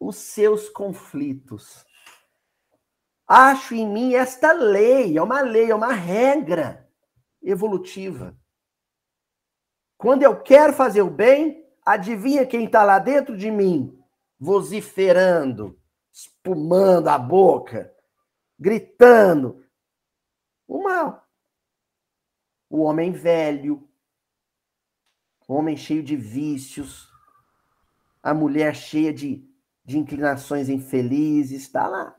os 0.00 0.16
seus 0.16 0.68
conflitos. 0.68 1.84
Acho 3.28 3.74
em 3.74 3.86
mim 3.86 4.14
esta 4.14 4.52
lei, 4.52 5.16
é 5.16 5.22
uma 5.22 5.40
lei, 5.40 5.70
é 5.70 5.74
uma 5.74 5.92
regra 5.92 6.90
evolutiva. 7.42 8.36
Quando 9.98 10.22
eu 10.22 10.42
quero 10.42 10.72
fazer 10.72 11.02
o 11.02 11.10
bem, 11.10 11.64
adivinha 11.84 12.46
quem 12.46 12.64
está 12.64 12.82
lá 12.82 12.98
dentro 12.98 13.36
de 13.36 13.50
mim? 13.50 13.99
Vociferando, 14.40 15.78
espumando 16.10 17.08
a 17.08 17.18
boca, 17.18 17.94
gritando. 18.58 19.64
O 20.66 20.82
mal. 20.82 21.28
O 22.68 22.82
homem 22.82 23.12
velho, 23.12 23.90
homem 25.52 25.76
cheio 25.76 26.02
de 26.02 26.16
vícios, 26.16 27.08
a 28.22 28.32
mulher 28.32 28.74
cheia 28.74 29.12
de, 29.12 29.44
de 29.84 29.98
inclinações 29.98 30.68
infelizes, 30.68 31.62
está 31.62 31.88
lá. 31.88 32.16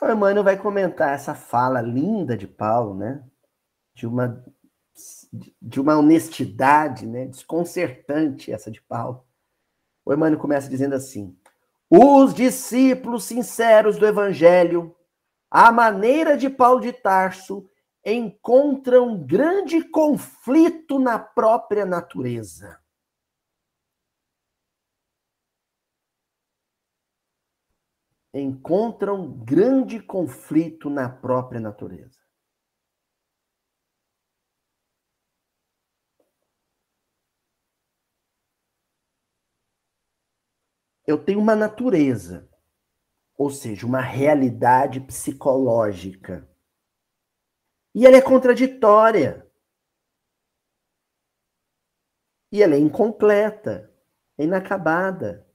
O 0.00 0.10
Emmanuel 0.10 0.42
vai 0.42 0.56
comentar 0.56 1.14
essa 1.14 1.34
fala 1.34 1.82
linda 1.82 2.36
de 2.36 2.46
Paulo, 2.46 2.94
né? 2.94 3.22
De 3.94 4.06
uma, 4.06 4.42
de 5.60 5.78
uma 5.80 5.98
honestidade, 5.98 7.06
né? 7.06 7.26
Desconcertante 7.26 8.50
essa 8.50 8.70
de 8.70 8.80
Paulo. 8.80 9.24
O 10.04 10.12
Emmanuel 10.12 10.40
começa 10.40 10.70
dizendo 10.70 10.94
assim: 10.94 11.36
os 11.90 12.32
discípulos 12.32 13.24
sinceros 13.24 13.98
do 13.98 14.06
Evangelho, 14.06 14.96
à 15.50 15.70
maneira 15.70 16.36
de 16.36 16.48
Paulo 16.48 16.80
de 16.80 16.92
Tarso, 16.92 17.68
encontram 18.04 19.22
grande 19.22 19.82
conflito 19.82 20.98
na 20.98 21.18
própria 21.18 21.84
natureza. 21.84 22.79
encontram 28.32 29.32
grande 29.44 30.00
conflito 30.00 30.88
na 30.88 31.08
própria 31.08 31.60
natureza. 31.60 32.20
Eu 41.06 41.24
tenho 41.24 41.40
uma 41.40 41.56
natureza, 41.56 42.48
ou 43.36 43.50
seja, 43.50 43.84
uma 43.84 44.00
realidade 44.00 45.00
psicológica. 45.00 46.48
E 47.92 48.06
ela 48.06 48.16
é 48.16 48.22
contraditória. 48.22 49.44
E 52.52 52.62
ela 52.62 52.74
é 52.74 52.78
incompleta, 52.78 53.92
é 54.38 54.44
inacabada. 54.44 55.49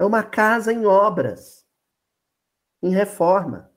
É 0.00 0.04
uma 0.04 0.22
casa 0.22 0.72
em 0.72 0.86
obras, 0.86 1.68
em 2.82 2.88
reforma. 2.88 3.70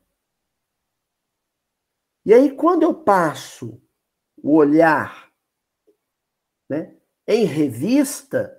E 2.25 2.33
aí, 2.33 2.55
quando 2.55 2.83
eu 2.83 3.03
passo 3.03 3.85
o 4.37 4.55
olhar 4.55 5.29
né, 6.69 6.97
em 7.27 7.43
revista 7.43 8.57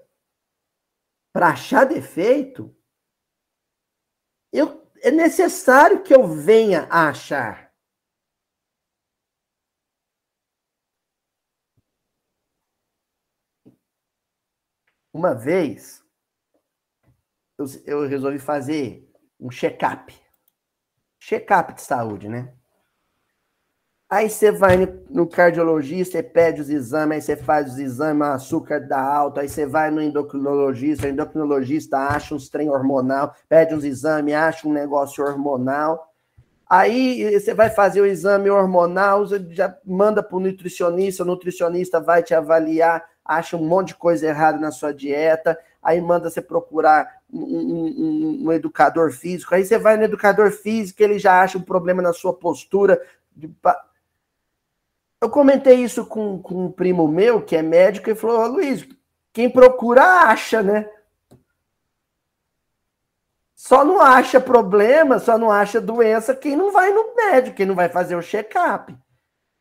para 1.33 1.55
achar 1.55 1.87
defeito, 1.87 2.77
eu, 4.53 4.87
é 4.97 5.11
necessário 5.11 6.03
que 6.03 6.15
eu 6.15 6.29
venha 6.29 6.83
a 6.91 7.09
achar. 7.09 7.75
Uma 15.15 15.35
vez, 15.35 16.04
eu, 17.87 18.03
eu 18.03 18.09
resolvi 18.09 18.39
fazer 18.39 19.09
um 19.41 19.51
check-up. 19.51 20.15
Check-up 21.19 21.75
de 21.75 21.83
saúde, 21.83 22.29
né? 22.29 22.53
Aí 24.09 24.31
você 24.31 24.53
vai 24.53 24.77
no 25.11 25.27
cardiologista, 25.27 26.23
pede 26.23 26.61
os 26.61 26.71
exames, 26.71 27.17
aí 27.17 27.23
você 27.23 27.37
faz 27.37 27.73
os 27.73 27.79
exames, 27.79 28.21
o 28.29 28.31
açúcar 28.31 28.79
dá 28.79 29.01
alto, 29.01 29.41
aí 29.41 29.49
você 29.49 29.67
vai 29.67 29.91
no 29.91 30.01
endocrinologista, 30.01 31.07
o 31.07 31.11
endocrinologista 31.11 31.99
acha 31.99 32.35
uns 32.35 32.49
trem 32.49 32.69
hormonal, 32.69 33.35
pede 33.49 33.75
uns 33.75 33.83
exames, 33.83 34.35
acha 34.35 34.69
um 34.69 34.73
negócio 34.73 35.25
hormonal. 35.25 36.13
Aí 36.69 37.39
você 37.39 37.55
vai 37.55 37.71
fazer 37.71 38.03
o 38.03 38.07
exame 38.07 38.51
hormonal, 38.51 39.27
já 39.27 39.77
manda 39.85 40.23
para 40.23 40.37
o 40.37 40.41
nutricionista, 40.41 41.23
o 41.23 41.27
nutricionista 41.27 42.01
vai 42.01 42.23
te 42.23 42.35
avaliar, 42.35 43.05
acha 43.25 43.57
um 43.57 43.67
monte 43.67 43.89
de 43.89 43.95
coisa 43.97 44.27
errada 44.27 44.59
na 44.59 44.71
sua 44.71 44.93
dieta, 44.93 45.59
aí 45.83 46.01
manda 46.01 46.31
você 46.31 46.41
procurar 46.41 47.23
um, 47.35 48.45
um, 48.45 48.47
um, 48.47 48.53
educador 48.53 49.13
físico, 49.13 49.55
aí 49.55 49.65
você 49.65 49.79
vai 49.79 49.97
no 49.97 50.05
educador 50.05 50.53
físico, 50.53 51.03
ele 51.03 51.19
já 51.19 51.43
acha 51.43 51.59
um 51.59 51.63
problema 51.63 52.01
na 52.01 52.13
sua 52.13 52.33
postura. 52.33 53.01
Eu 55.21 55.29
comentei 55.29 55.77
isso 55.83 56.07
com, 56.07 56.41
com 56.41 56.67
um 56.67 56.73
primo 56.73 57.09
meu, 57.09 57.43
que 57.43 57.57
é 57.57 57.63
médico, 57.63 58.09
e 58.09 58.15
falou: 58.15 58.47
Luiz, 58.47 58.87
quem 59.33 59.51
procura 59.51 60.03
acha, 60.03 60.63
né? 60.63 60.89
Só 63.55 63.85
não 63.85 64.01
acha 64.01 64.41
problema, 64.41 65.19
só 65.19 65.39
não 65.39 65.51
acha 65.51 65.81
doença 65.81 66.37
quem 66.37 66.55
não 66.55 66.71
vai 66.71 66.93
no 66.93 67.17
médico, 67.17 67.57
quem 67.57 67.67
não 67.67 67.75
vai 67.75 67.89
fazer 67.89 68.15
o 68.15 68.23
check-up. 68.23 68.95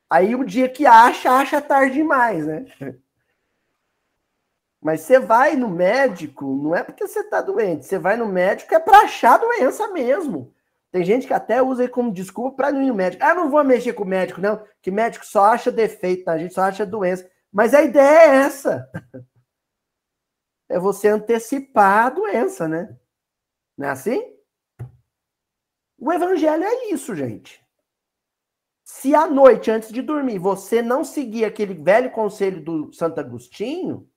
Aí 0.10 0.36
o 0.36 0.44
dia 0.44 0.70
que 0.70 0.86
acha, 0.86 1.32
acha 1.32 1.62
tarde 1.62 1.96
demais, 1.96 2.46
né? 2.46 2.66
Mas 4.84 5.02
você 5.02 5.18
vai 5.18 5.56
no 5.56 5.70
médico, 5.70 6.46
não 6.46 6.76
é 6.76 6.84
porque 6.84 7.08
você 7.08 7.22
está 7.22 7.42
doente, 7.42 7.86
você 7.86 7.98
vai 7.98 8.18
no 8.18 8.26
médico 8.26 8.76
é 8.76 8.80
para 8.80 9.00
achar 9.00 9.40
doença 9.40 9.88
mesmo. 9.88 10.54
Tem 10.92 11.06
gente 11.06 11.26
que 11.26 11.34
até 11.34 11.62
usa 11.62 11.88
como 11.88 12.12
desculpa 12.12 12.58
para 12.58 12.72
não 12.74 12.84
ir 12.84 12.88
no 12.88 12.94
médico. 12.94 13.24
Ah, 13.24 13.34
não 13.34 13.50
vou 13.50 13.64
mexer 13.64 13.94
com 13.94 14.04
o 14.04 14.08
médico, 14.08 14.42
não, 14.42 14.62
que 14.82 14.92
médico 14.92 15.26
só 15.26 15.46
acha 15.46 15.72
defeito, 15.72 16.28
a 16.28 16.38
gente 16.38 16.54
só 16.54 16.64
acha 16.64 16.86
doença. 16.86 17.28
Mas 17.52 17.74
a 17.74 17.82
ideia 17.82 18.20
é 18.20 18.36
essa. 18.46 18.90
É 20.68 20.78
você 20.78 21.08
antecipar 21.08 22.08
a 22.08 22.10
doença, 22.10 22.68
né? 22.68 22.96
Não 23.78 23.88
é 23.88 23.92
assim? 23.92 24.22
O 25.98 26.12
evangelho 26.12 26.64
é 26.64 26.86
isso, 26.90 27.16
gente. 27.16 27.64
Se 28.84 29.16
à 29.16 29.28
noite, 29.28 29.72
antes 29.72 29.94
de 29.94 30.02
dormir, 30.02 30.40
você 30.40 30.82
não 30.82 31.04
seguir 31.04 31.46
aquele 31.46 31.74
velho 31.74 32.12
conselho 32.12 32.62
do 32.62 32.92
Santo 32.92 33.20
Agostinho, 33.20 34.10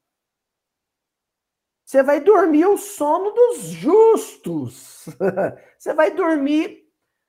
você 1.87 2.03
vai 2.03 2.21
dormir 2.21 2.67
o 2.67 2.77
sono 2.77 3.31
dos 3.31 3.59
justos. 3.69 5.07
Você 5.79 5.95
vai 5.95 6.11
dormir 6.11 6.85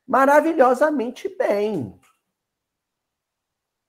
maravilhosamente 0.08 1.30
bem. 1.30 2.00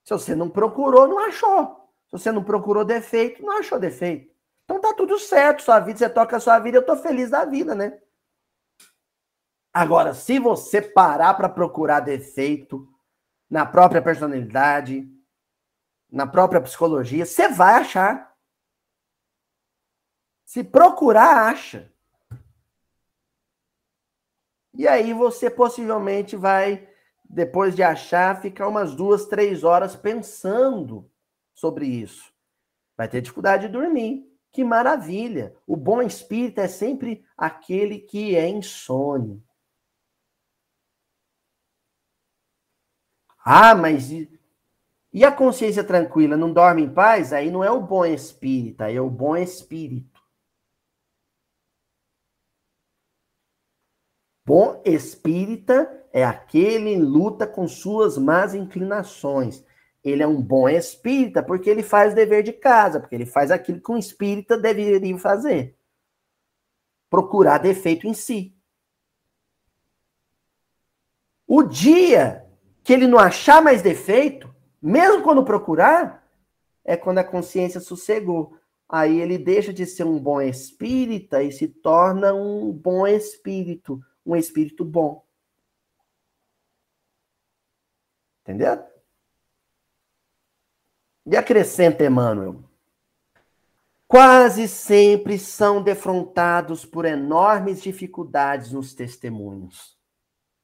Se 0.04 0.12
você 0.12 0.34
não 0.34 0.50
procurou, 0.50 1.08
não 1.08 1.20
achou. 1.20 1.90
Se 2.06 2.12
você 2.12 2.30
não 2.30 2.44
procurou 2.44 2.84
defeito, 2.84 3.42
não 3.42 3.56
achou 3.58 3.78
defeito. 3.78 4.30
Então 4.64 4.78
tá 4.78 4.92
tudo 4.92 5.18
certo, 5.18 5.62
sua 5.62 5.80
vida, 5.80 6.00
você 6.00 6.10
toca 6.10 6.36
a 6.36 6.40
sua 6.40 6.58
vida, 6.58 6.76
eu 6.76 6.84
tô 6.84 6.96
feliz 6.96 7.30
da 7.30 7.46
vida, 7.46 7.74
né? 7.74 7.98
Agora, 9.72 10.12
se 10.12 10.38
você 10.38 10.82
parar 10.82 11.32
para 11.32 11.48
procurar 11.48 12.00
defeito 12.00 12.86
na 13.48 13.64
própria 13.64 14.02
personalidade, 14.02 15.08
na 16.10 16.26
própria 16.26 16.60
psicologia, 16.60 17.24
você 17.24 17.48
vai 17.48 17.74
achar. 17.74 18.27
Se 20.48 20.64
procurar, 20.64 21.50
acha. 21.50 21.92
E 24.72 24.88
aí 24.88 25.12
você 25.12 25.50
possivelmente 25.50 26.36
vai, 26.36 26.88
depois 27.22 27.76
de 27.76 27.82
achar, 27.82 28.40
ficar 28.40 28.66
umas 28.66 28.94
duas, 28.94 29.26
três 29.26 29.62
horas 29.62 29.94
pensando 29.94 31.06
sobre 31.52 31.84
isso. 31.84 32.32
Vai 32.96 33.06
ter 33.06 33.20
dificuldade 33.20 33.66
de 33.66 33.72
dormir. 33.74 34.26
Que 34.50 34.64
maravilha! 34.64 35.54
O 35.66 35.76
bom 35.76 36.00
espírito 36.00 36.62
é 36.62 36.66
sempre 36.66 37.22
aquele 37.36 37.98
que 37.98 38.34
é 38.34 38.48
insônia. 38.48 39.38
Ah, 43.44 43.74
mas 43.74 44.10
e 45.12 45.24
a 45.26 45.30
consciência 45.30 45.84
tranquila 45.84 46.38
não 46.38 46.54
dorme 46.54 46.84
em 46.84 46.90
paz? 46.90 47.34
Aí 47.34 47.50
não 47.50 47.62
é 47.62 47.70
o 47.70 47.82
bom 47.82 48.06
espírita, 48.06 48.90
é 48.90 48.98
o 48.98 49.10
bom 49.10 49.36
espírito. 49.36 50.17
Bom 54.48 54.80
espírita 54.82 56.06
é 56.10 56.24
aquele 56.24 56.88
em 56.88 57.02
luta 57.02 57.46
com 57.46 57.68
suas 57.68 58.16
más 58.16 58.54
inclinações. 58.54 59.62
Ele 60.02 60.22
é 60.22 60.26
um 60.26 60.40
bom 60.40 60.66
espírita 60.66 61.42
porque 61.42 61.68
ele 61.68 61.82
faz 61.82 62.14
o 62.14 62.16
dever 62.16 62.42
de 62.42 62.54
casa, 62.54 62.98
porque 62.98 63.14
ele 63.14 63.26
faz 63.26 63.50
aquilo 63.50 63.78
que 63.78 63.92
um 63.92 63.98
espírita 63.98 64.56
deveria 64.56 65.18
fazer. 65.18 65.76
Procurar 67.10 67.58
defeito 67.58 68.06
em 68.06 68.14
si. 68.14 68.56
O 71.46 71.62
dia 71.62 72.46
que 72.82 72.94
ele 72.94 73.06
não 73.06 73.18
achar 73.18 73.60
mais 73.60 73.82
defeito, 73.82 74.50
mesmo 74.80 75.22
quando 75.22 75.44
procurar, 75.44 76.26
é 76.82 76.96
quando 76.96 77.18
a 77.18 77.24
consciência 77.24 77.80
sossegou. 77.80 78.56
Aí 78.88 79.20
ele 79.20 79.36
deixa 79.36 79.74
de 79.74 79.84
ser 79.84 80.04
um 80.04 80.18
bom 80.18 80.40
espírita 80.40 81.42
e 81.42 81.52
se 81.52 81.68
torna 81.68 82.32
um 82.32 82.72
bom 82.72 83.06
espírito 83.06 84.02
um 84.32 84.36
espírito 84.36 84.84
bom. 84.84 85.24
Entendeu? 88.42 88.84
E 91.26 91.36
acrescenta 91.36 92.04
Emmanuel. 92.04 92.62
Quase 94.06 94.66
sempre 94.68 95.38
são 95.38 95.82
defrontados 95.82 96.84
por 96.84 97.04
enormes 97.04 97.82
dificuldades 97.82 98.72
nos 98.72 98.94
testemunhos. 98.94 99.98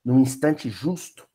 No 0.02 0.18
instante 0.18 0.70
justo, 0.70 1.28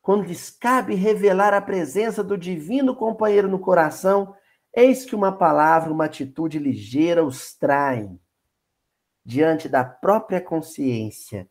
quando 0.00 0.24
lhes 0.24 0.50
cabe 0.50 0.94
revelar 0.94 1.52
a 1.52 1.60
presença 1.60 2.22
do 2.22 2.38
divino 2.38 2.94
companheiro 2.94 3.48
no 3.48 3.58
coração, 3.58 4.34
eis 4.72 5.04
que 5.04 5.16
uma 5.16 5.36
palavra, 5.36 5.92
uma 5.92 6.04
atitude 6.04 6.58
ligeira 6.58 7.24
os 7.24 7.54
traem 7.54 8.20
diante 9.24 9.68
da 9.68 9.84
própria 9.84 10.40
consciência 10.40 11.48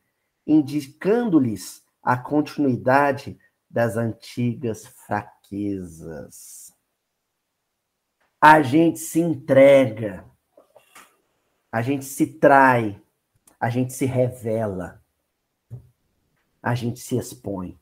indicando-lhes 0.47 1.85
a 2.01 2.15
continuidade 2.15 3.37
das 3.69 3.97
antigas 3.97 4.87
fraquezas. 4.87 6.73
A 8.39 8.61
gente 8.61 8.97
se 8.99 9.19
entrega, 9.19 10.23
a 11.69 11.81
gente 11.81 12.05
se 12.05 12.25
trai, 12.25 13.01
a 13.59 13.69
gente 13.69 13.91
se 13.91 14.05
revela, 14.05 15.03
a 16.63 16.73
gente 16.73 17.01
se 17.01 17.17
expõe. 17.17 17.77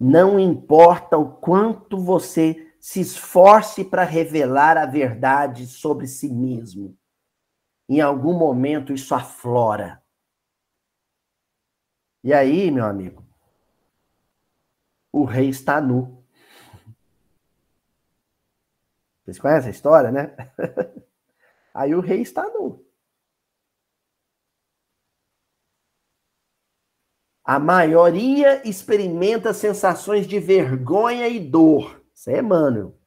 Não 0.00 0.40
importa 0.40 1.16
o 1.16 1.36
quanto 1.36 1.98
você 1.98 2.74
se 2.80 3.00
esforce 3.00 3.84
para 3.84 4.02
revelar 4.02 4.76
a 4.76 4.86
verdade 4.86 5.66
sobre 5.66 6.08
si 6.08 6.28
mesmo 6.28 6.98
em 7.88 8.00
algum 8.00 8.36
momento 8.36 8.92
isso 8.92 9.14
aflora. 9.14 10.02
E 12.22 12.32
aí, 12.32 12.70
meu 12.70 12.84
amigo, 12.84 13.24
o 15.12 15.24
rei 15.24 15.48
está 15.48 15.80
nu. 15.80 16.24
Vocês 19.22 19.38
conhecem 19.38 19.68
a 19.68 19.70
história, 19.70 20.10
né? 20.10 20.34
Aí 21.74 21.94
o 21.94 22.00
rei 22.00 22.20
está 22.20 22.44
nu. 22.50 22.84
A 27.42 27.58
maioria 27.58 28.66
experimenta 28.66 29.52
sensações 29.52 30.26
de 30.26 30.38
vergonha 30.38 31.28
e 31.28 31.38
dor. 31.38 32.02
Isso 32.14 32.30
é 32.30 32.38
Emmanuel. 32.38 32.98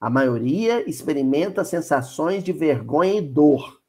A 0.00 0.08
maioria 0.08 0.88
experimenta 0.88 1.64
sensações 1.64 2.44
de 2.44 2.52
vergonha 2.52 3.14
e 3.14 3.20
dor. 3.20 3.79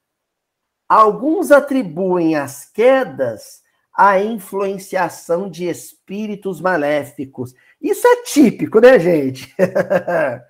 Alguns 0.91 1.53
atribuem 1.53 2.35
as 2.35 2.65
quedas 2.65 3.63
à 3.95 4.19
influenciação 4.19 5.49
de 5.49 5.69
espíritos 5.69 6.59
maléficos. 6.59 7.55
Isso 7.81 8.05
é 8.05 8.23
típico, 8.23 8.81
né, 8.81 8.99
gente? 8.99 9.55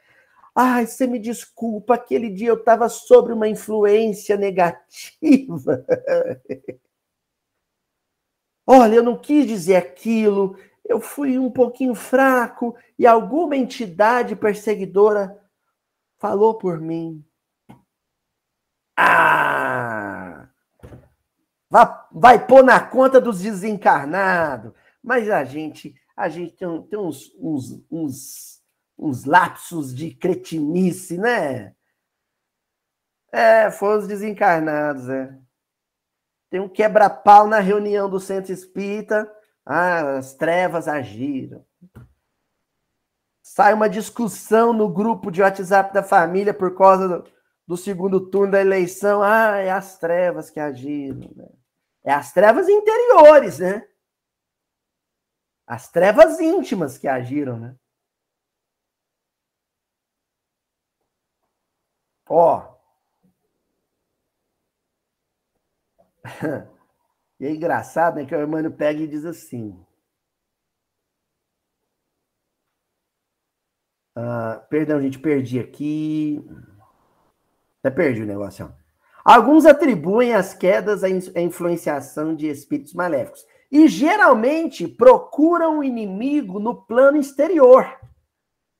Ai, 0.56 0.88
você 0.88 1.06
me 1.06 1.20
desculpa, 1.20 1.94
aquele 1.94 2.28
dia 2.28 2.50
eu 2.50 2.56
estava 2.56 2.90
sob 2.90 3.32
uma 3.32 3.48
influência 3.48 4.36
negativa. 4.36 5.86
Olha, 8.66 8.96
eu 8.96 9.04
não 9.04 9.20
quis 9.20 9.46
dizer 9.46 9.76
aquilo, 9.76 10.58
eu 10.84 11.00
fui 11.00 11.38
um 11.38 11.52
pouquinho 11.52 11.94
fraco 11.94 12.76
e 12.98 13.06
alguma 13.06 13.56
entidade 13.56 14.36
perseguidora 14.36 15.40
falou 16.18 16.58
por 16.58 16.82
mim. 16.82 17.24
Ah! 18.98 19.31
Vai, 21.72 21.86
vai 22.12 22.46
pôr 22.46 22.62
na 22.66 22.86
conta 22.86 23.22
dos 23.22 23.40
desencarnados. 23.42 24.74
Mas 25.02 25.30
a 25.30 25.46
gente, 25.46 25.96
a 26.18 26.28
gente 26.28 26.54
tem, 26.58 26.82
tem 26.84 27.00
uns, 27.00 27.34
uns, 27.40 27.86
uns, 27.90 28.62
uns 29.00 29.24
lapsos 29.24 29.96
de 29.96 30.14
cretinice, 30.14 31.18
né? 31.18 31.74
É, 33.32 33.72
foram 33.72 34.02
os 34.02 34.08
desencarnados, 34.08 35.08
é. 35.08 35.34
Tem 36.50 36.60
um 36.60 36.68
quebra-pau 36.68 37.48
na 37.48 37.60
reunião 37.60 38.10
do 38.10 38.20
centro 38.20 38.52
espírita. 38.52 39.32
Ah, 39.66 40.18
as 40.18 40.34
trevas 40.34 40.90
agiram. 40.90 41.66
Sai 43.42 43.74
uma 43.74 43.90
discussão 43.90 44.74
no 44.74 44.90
grupo 44.90 45.32
de 45.32 45.42
WhatsApp 45.42 45.94
da 45.94 46.04
família 46.04 46.54
por 46.54 46.76
causa 46.76 47.08
do, 47.08 47.32
do 47.66 47.78
segundo 47.78 48.20
turno 48.30 48.52
da 48.52 48.60
eleição. 48.60 49.24
Ah, 49.24 49.60
é 49.60 49.72
as 49.72 49.98
trevas 49.98 50.50
que 50.50 50.60
agiram. 50.60 51.32
Né? 51.34 51.61
É 52.04 52.12
as 52.14 52.34
trevas 52.34 52.68
interiores, 52.70 53.60
né? 53.60 53.88
As 55.68 55.90
trevas 55.92 56.40
íntimas 56.40 56.98
que 56.98 57.08
agiram, 57.08 57.60
né? 57.60 57.76
Ó, 62.28 62.72
e 67.40 67.46
é 67.46 67.52
engraçado, 67.52 68.16
né? 68.16 68.26
Que 68.26 68.36
o 68.36 68.44
Emmanuel 68.44 68.76
pega 68.76 69.02
e 69.02 69.08
diz 69.08 69.26
assim. 69.26 69.72
Uh, 74.18 74.60
perdão, 74.70 75.02
gente, 75.02 75.20
perdi 75.20 75.60
aqui. 75.60 76.44
Até 77.80 77.92
perdi 77.92 78.22
o 78.24 78.26
negócio. 78.26 78.66
Ó. 78.66 78.81
Alguns 79.24 79.66
atribuem 79.66 80.34
as 80.34 80.54
quedas 80.54 81.04
à 81.04 81.10
influenciação 81.10 82.36
de 82.36 82.48
espíritos 82.48 82.94
maléficos 82.94 83.46
e 83.72 83.88
geralmente 83.88 84.88
procuram 84.88 85.80
o 85.80 85.84
inimigo 85.84 86.60
no 86.60 86.76
plano 86.76 87.18
exterior, 87.18 87.86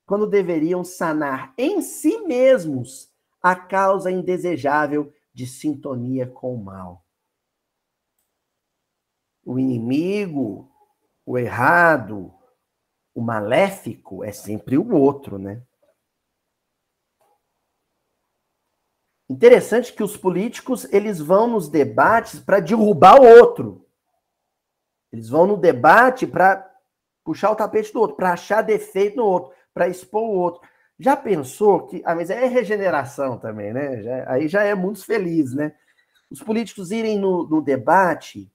quando 0.04 0.26
deveriam 0.26 0.84
sanar 0.84 1.54
em 1.56 1.80
si 1.80 2.18
mesmos 2.22 3.10
a 3.40 3.54
causa 3.54 4.10
indesejável 4.10 5.12
de 5.32 5.46
sintonia 5.46 6.26
com 6.26 6.54
o 6.54 6.62
mal 6.62 7.02
o 9.44 9.58
inimigo, 9.58 10.70
o 11.26 11.38
errado, 11.38 12.32
o 13.14 13.20
maléfico 13.20 14.24
é 14.24 14.32
sempre 14.32 14.78
o 14.78 14.94
outro, 14.94 15.38
né? 15.38 15.62
Interessante 19.32 19.94
que 19.94 20.02
os 20.02 20.14
políticos 20.14 20.86
eles 20.92 21.18
vão 21.18 21.46
nos 21.46 21.66
debates 21.66 22.38
para 22.38 22.60
derrubar 22.60 23.18
o 23.18 23.24
outro. 23.24 23.86
Eles 25.10 25.30
vão 25.30 25.46
no 25.46 25.56
debate 25.56 26.26
para 26.26 26.70
puxar 27.24 27.50
o 27.50 27.56
tapete 27.56 27.90
do 27.94 28.00
outro, 28.00 28.14
para 28.14 28.34
achar 28.34 28.60
defeito 28.60 29.16
no 29.16 29.24
outro, 29.24 29.54
para 29.72 29.88
expor 29.88 30.22
o 30.22 30.34
outro. 30.34 30.60
Já 30.98 31.16
pensou 31.16 31.86
que. 31.86 32.02
Ah, 32.04 32.14
mas 32.14 32.28
é 32.28 32.44
regeneração 32.44 33.38
também, 33.38 33.72
né? 33.72 34.02
Já, 34.02 34.30
aí 34.30 34.48
já 34.48 34.64
é 34.64 34.74
muito 34.74 35.02
feliz, 35.02 35.54
né? 35.54 35.74
Os 36.30 36.42
políticos 36.42 36.90
irem 36.90 37.18
no, 37.18 37.48
no 37.48 37.62
debate 37.62 38.52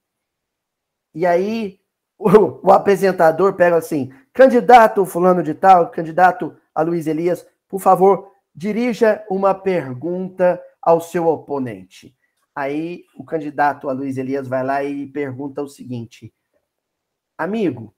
e 1.12 1.26
aí 1.26 1.80
o, 2.20 2.68
o, 2.68 2.72
apresentador 2.72 3.56
pega 3.56 3.78
assim: 3.78 4.14
candidato 4.32 5.04
fulano 5.06 5.42
de 5.42 5.56
tal, 5.56 5.90
candidato 5.90 6.56
a 6.76 6.84
Luiz 6.84 7.08
Elias, 7.08 7.48
por 7.68 7.82
favor, 7.82 8.32
dirija 8.54 9.26
uma 9.28 9.56
pergunta 9.56 10.62
ao 10.88 11.02
seu 11.02 11.28
oponente. 11.28 12.18
Aí 12.56 13.04
o 13.14 13.26
candidato 13.26 13.90
a 13.90 13.92
Luiz 13.92 14.16
Elias 14.16 14.48
vai 14.48 14.64
lá 14.64 14.82
e 14.86 15.06
pergunta 15.06 15.62
o 15.62 15.68
seguinte: 15.68 16.34
Amigo, 17.38 17.94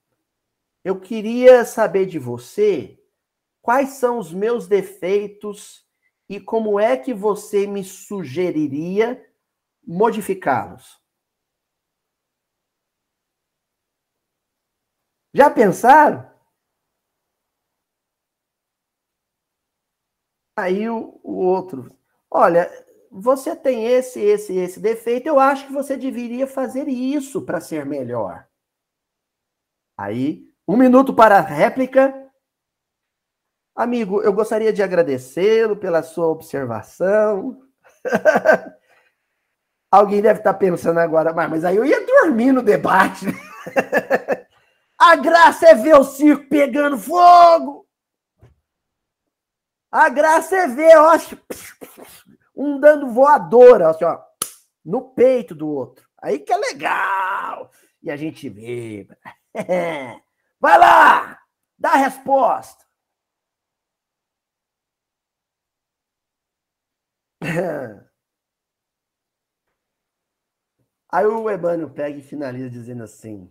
eu 0.84 1.00
queria 1.00 1.64
saber 1.66 2.08
de 2.08 2.18
você 2.18 3.00
quais 3.62 3.90
são 3.90 4.18
os 4.18 4.34
meus 4.34 4.68
defeitos 4.68 5.88
e 6.28 6.40
como 6.40 6.80
é 6.80 6.98
que 6.98 7.14
você 7.14 7.68
me 7.68 7.84
sugeriria 7.84 9.24
modificá-los. 9.86 11.00
Já 15.32 15.52
pensaram? 15.52 16.28
Aí 20.58 20.90
o, 20.90 21.22
o 21.24 21.36
outro, 21.46 21.99
olha, 22.30 22.70
você 23.12 23.56
tem 23.56 23.86
esse, 23.88 24.20
esse, 24.20 24.56
esse 24.56 24.80
defeito, 24.80 25.28
eu 25.28 25.40
acho 25.40 25.68
que 25.68 25.74
você 25.74 25.98
deveria 25.98 26.46
fazer 26.46 26.88
isso 26.88 27.42
para 27.42 27.60
ser 27.60 27.86
melhor. 27.86 28.48
Aí, 29.98 30.48
um 30.68 30.78
minuto 30.78 31.14
para 31.14 31.38
a 31.38 31.42
réplica. 31.42 32.14
Amigo, 33.76 34.22
eu 34.22 34.32
gostaria 34.32 34.72
de 34.72 34.84
agradecê-lo 34.84 35.76
pela 35.76 36.04
sua 36.04 36.28
observação. 36.28 37.62
Alguém 39.92 40.22
deve 40.22 40.40
estar 40.40 40.54
pensando 40.54 41.00
agora, 41.00 41.34
mas 41.34 41.66
aí 41.66 41.76
eu 41.76 41.86
ia 41.86 42.06
dormir 42.06 42.52
no 42.52 42.62
debate. 42.62 43.26
A 45.00 45.16
graça 45.16 45.70
é 45.70 45.74
ver 45.74 45.96
o 45.96 46.04
circo 46.04 46.48
pegando 46.50 46.98
fogo. 46.98 47.79
A 49.92 50.10
graça 50.10 50.56
é 50.56 50.68
ver, 50.68 50.96
ó, 50.98 51.14
um 52.56 52.80
dando 52.80 53.12
voadora, 53.12 53.90
assim, 53.90 54.06
ó, 54.06 54.22
no 54.86 55.14
peito 55.14 55.56
do 55.56 55.68
outro. 55.68 56.08
Aí 56.22 56.40
que 56.40 56.52
é 56.54 56.58
legal. 56.58 57.72
E 58.04 58.12
a 58.12 58.16
gente 58.16 58.50
vê. 58.50 59.08
Vai 60.60 60.78
lá, 60.78 61.40
dá 61.78 61.92
a 61.92 61.98
resposta. 61.98 62.86
Aí 71.12 71.26
o 71.26 71.50
Emmanuel 71.50 71.90
pega 71.90 72.20
e 72.20 72.22
finaliza 72.22 72.70
dizendo 72.70 73.04
assim: 73.04 73.50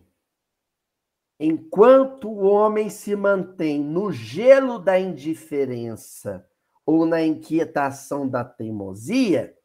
Enquanto 1.40 2.28
o 2.28 2.44
homem 2.46 2.90
se 2.90 3.14
mantém 3.14 3.80
no 3.80 4.10
gelo 4.10 4.78
da 4.78 4.98
indiferença 4.98 6.44
ou 6.84 7.06
na 7.06 7.22
inquietação 7.22 8.28
da 8.28 8.44
teimosia, 8.44 9.56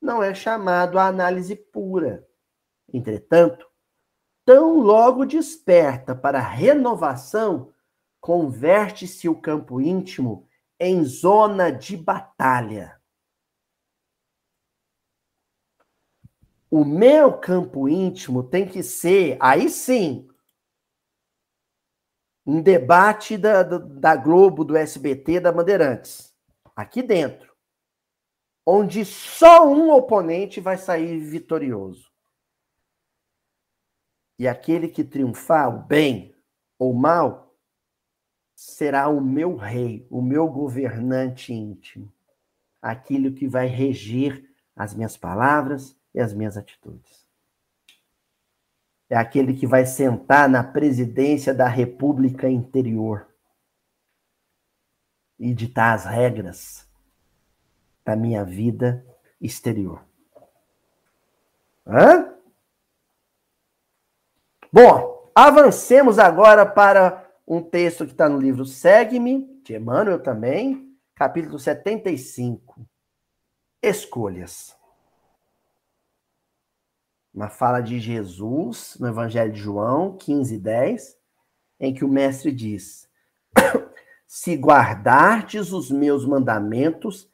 não 0.00 0.20
é 0.20 0.34
chamado 0.34 0.98
a 0.98 1.06
análise 1.06 1.54
pura. 1.54 2.26
Entretanto, 2.92 3.64
tão 4.44 4.80
logo 4.80 5.24
desperta 5.24 6.12
para 6.14 6.38
a 6.38 6.48
renovação, 6.48 7.72
converte-se 8.20 9.28
o 9.28 9.40
campo 9.40 9.80
íntimo 9.80 10.48
em 10.78 11.04
zona 11.04 11.70
de 11.70 11.96
batalha. 11.96 13.00
O 16.68 16.84
meu 16.84 17.38
campo 17.38 17.88
íntimo 17.88 18.42
tem 18.42 18.66
que 18.66 18.82
ser, 18.82 19.36
aí 19.38 19.68
sim, 19.68 20.26
um 22.44 22.60
debate 22.60 23.38
da, 23.38 23.62
da 23.62 24.16
Globo, 24.16 24.64
do 24.64 24.76
SBT, 24.76 25.40
da 25.40 25.52
Bandeirantes, 25.52 26.34
aqui 26.74 27.02
dentro, 27.02 27.54
onde 28.66 29.04
só 29.04 29.66
um 29.66 29.90
oponente 29.90 30.60
vai 30.60 30.76
sair 30.76 31.18
vitorioso. 31.20 32.10
E 34.38 34.48
aquele 34.48 34.88
que 34.88 35.04
triunfar, 35.04 35.68
o 35.68 35.82
bem 35.82 36.34
ou 36.78 36.92
mal, 36.92 37.54
será 38.56 39.08
o 39.08 39.20
meu 39.20 39.56
rei, 39.56 40.06
o 40.10 40.20
meu 40.20 40.48
governante 40.48 41.52
íntimo. 41.52 42.12
aquilo 42.80 43.32
que 43.32 43.46
vai 43.46 43.68
reger 43.68 44.44
as 44.74 44.92
minhas 44.92 45.16
palavras 45.16 45.96
e 46.12 46.20
as 46.20 46.34
minhas 46.34 46.56
atitudes. 46.56 47.21
É 49.12 49.16
aquele 49.18 49.52
que 49.52 49.66
vai 49.66 49.84
sentar 49.84 50.48
na 50.48 50.64
presidência 50.64 51.52
da 51.52 51.68
República 51.68 52.48
Interior 52.48 53.28
e 55.38 55.52
ditar 55.52 55.92
as 55.92 56.06
regras 56.06 56.88
da 58.02 58.16
minha 58.16 58.42
vida 58.42 59.06
exterior. 59.38 60.02
Hã? 61.86 62.32
Bom, 64.72 65.30
avancemos 65.34 66.18
agora 66.18 66.64
para 66.64 67.30
um 67.46 67.60
texto 67.60 68.06
que 68.06 68.12
está 68.12 68.30
no 68.30 68.40
livro 68.40 68.64
Segue-me, 68.64 69.60
de 69.62 69.76
Emmanuel 69.76 70.22
também, 70.22 70.96
capítulo 71.14 71.58
75. 71.58 72.80
Escolhas. 73.82 74.74
Uma 77.32 77.48
fala 77.48 77.80
de 77.80 77.98
Jesus 77.98 78.96
no 79.00 79.08
Evangelho 79.08 79.52
de 79.52 79.60
João 79.60 80.16
15, 80.18 80.58
10, 80.58 81.16
em 81.80 81.94
que 81.94 82.04
o 82.04 82.08
mestre 82.08 82.52
diz: 82.52 83.08
Se 84.26 84.54
guardardes 84.54 85.72
os 85.72 85.90
meus 85.90 86.26
mandamentos, 86.26 87.30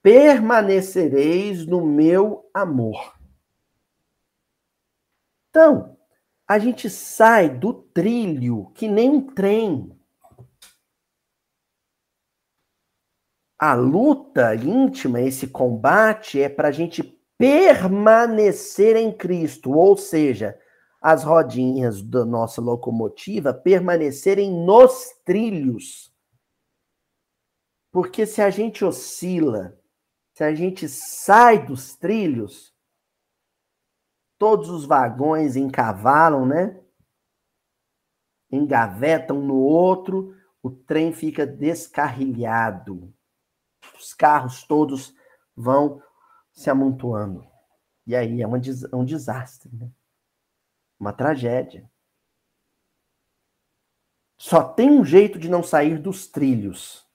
permanecereis 0.00 1.66
no 1.66 1.84
meu 1.84 2.48
amor. 2.54 3.18
Então, 5.50 5.96
a 6.46 6.58
gente 6.58 6.88
sai 6.88 7.48
do 7.48 7.72
trilho 7.72 8.70
que 8.74 8.86
nem 8.86 9.10
um 9.10 9.26
trem. 9.34 9.90
A 13.58 13.74
luta 13.74 14.54
íntima, 14.54 15.20
esse 15.20 15.48
combate, 15.48 16.40
é 16.40 16.48
para 16.48 16.68
a 16.68 16.72
gente 16.72 17.19
permanecer 17.40 18.96
em 18.96 19.10
Cristo, 19.10 19.72
ou 19.72 19.96
seja, 19.96 20.60
as 21.00 21.24
rodinhas 21.24 22.02
da 22.02 22.22
nossa 22.22 22.60
locomotiva 22.60 23.54
permanecerem 23.54 24.52
nos 24.52 25.10
trilhos. 25.24 26.14
Porque 27.90 28.26
se 28.26 28.42
a 28.42 28.50
gente 28.50 28.84
oscila, 28.84 29.74
se 30.34 30.44
a 30.44 30.54
gente 30.54 30.86
sai 30.86 31.64
dos 31.64 31.96
trilhos, 31.96 32.74
todos 34.36 34.68
os 34.68 34.84
vagões 34.84 35.56
encavalam, 35.56 36.44
né? 36.44 36.78
Engavetam 38.52 39.40
no 39.40 39.56
outro, 39.56 40.36
o 40.62 40.70
trem 40.70 41.10
fica 41.10 41.46
descarrilhado. 41.46 43.10
Os 43.98 44.12
carros 44.12 44.62
todos 44.62 45.14
vão 45.56 46.02
se 46.60 46.68
amontoando. 46.68 47.50
E 48.06 48.14
aí 48.14 48.42
é 48.42 48.46
um 48.46 49.04
desastre, 49.04 49.74
né? 49.74 49.90
Uma 50.98 51.10
tragédia. 51.10 51.90
Só 54.36 54.62
tem 54.62 54.90
um 54.90 55.02
jeito 55.02 55.38
de 55.38 55.48
não 55.48 55.62
sair 55.62 55.98
dos 55.98 56.26
trilhos. 56.26 57.08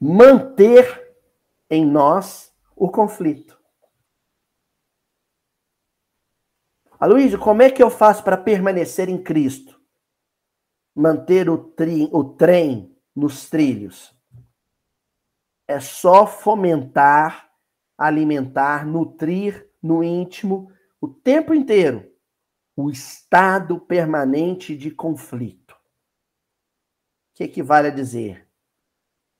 Manter 0.00 1.18
em 1.68 1.84
nós 1.84 2.54
o 2.76 2.88
conflito. 2.88 3.60
Aloysio, 7.00 7.40
como 7.40 7.62
é 7.62 7.72
que 7.72 7.82
eu 7.82 7.90
faço 7.90 8.22
para 8.22 8.36
permanecer 8.36 9.08
em 9.08 9.20
Cristo? 9.20 9.80
Manter 10.94 11.50
o, 11.50 11.58
tri, 11.58 12.08
o 12.12 12.22
trem 12.22 12.96
nos 13.14 13.50
trilhos. 13.50 14.15
É 15.68 15.80
só 15.80 16.26
fomentar, 16.26 17.50
alimentar, 17.98 18.86
nutrir 18.86 19.68
no 19.82 20.02
íntimo 20.02 20.72
o 21.00 21.08
tempo 21.08 21.54
inteiro 21.54 22.10
o 22.76 22.90
estado 22.90 23.80
permanente 23.80 24.76
de 24.76 24.90
conflito. 24.90 25.74
O 25.74 27.36
que 27.36 27.44
equivale 27.44 27.88
a 27.88 27.90
dizer? 27.90 28.46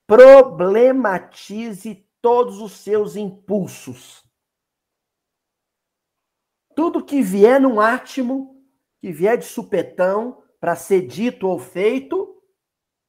Problematize 0.05 2.07
todos 2.21 2.59
os 2.59 2.73
seus 2.73 3.15
impulsos 3.15 4.27
tudo 6.77 7.03
que 7.03 7.23
vier 7.23 7.59
num 7.59 7.81
átimo, 7.81 8.63
que 9.01 9.11
vier 9.11 9.35
de 9.35 9.45
supetão, 9.45 10.43
para 10.59 10.75
ser 10.75 11.07
dito 11.07 11.47
ou 11.47 11.57
feito, 11.57 12.39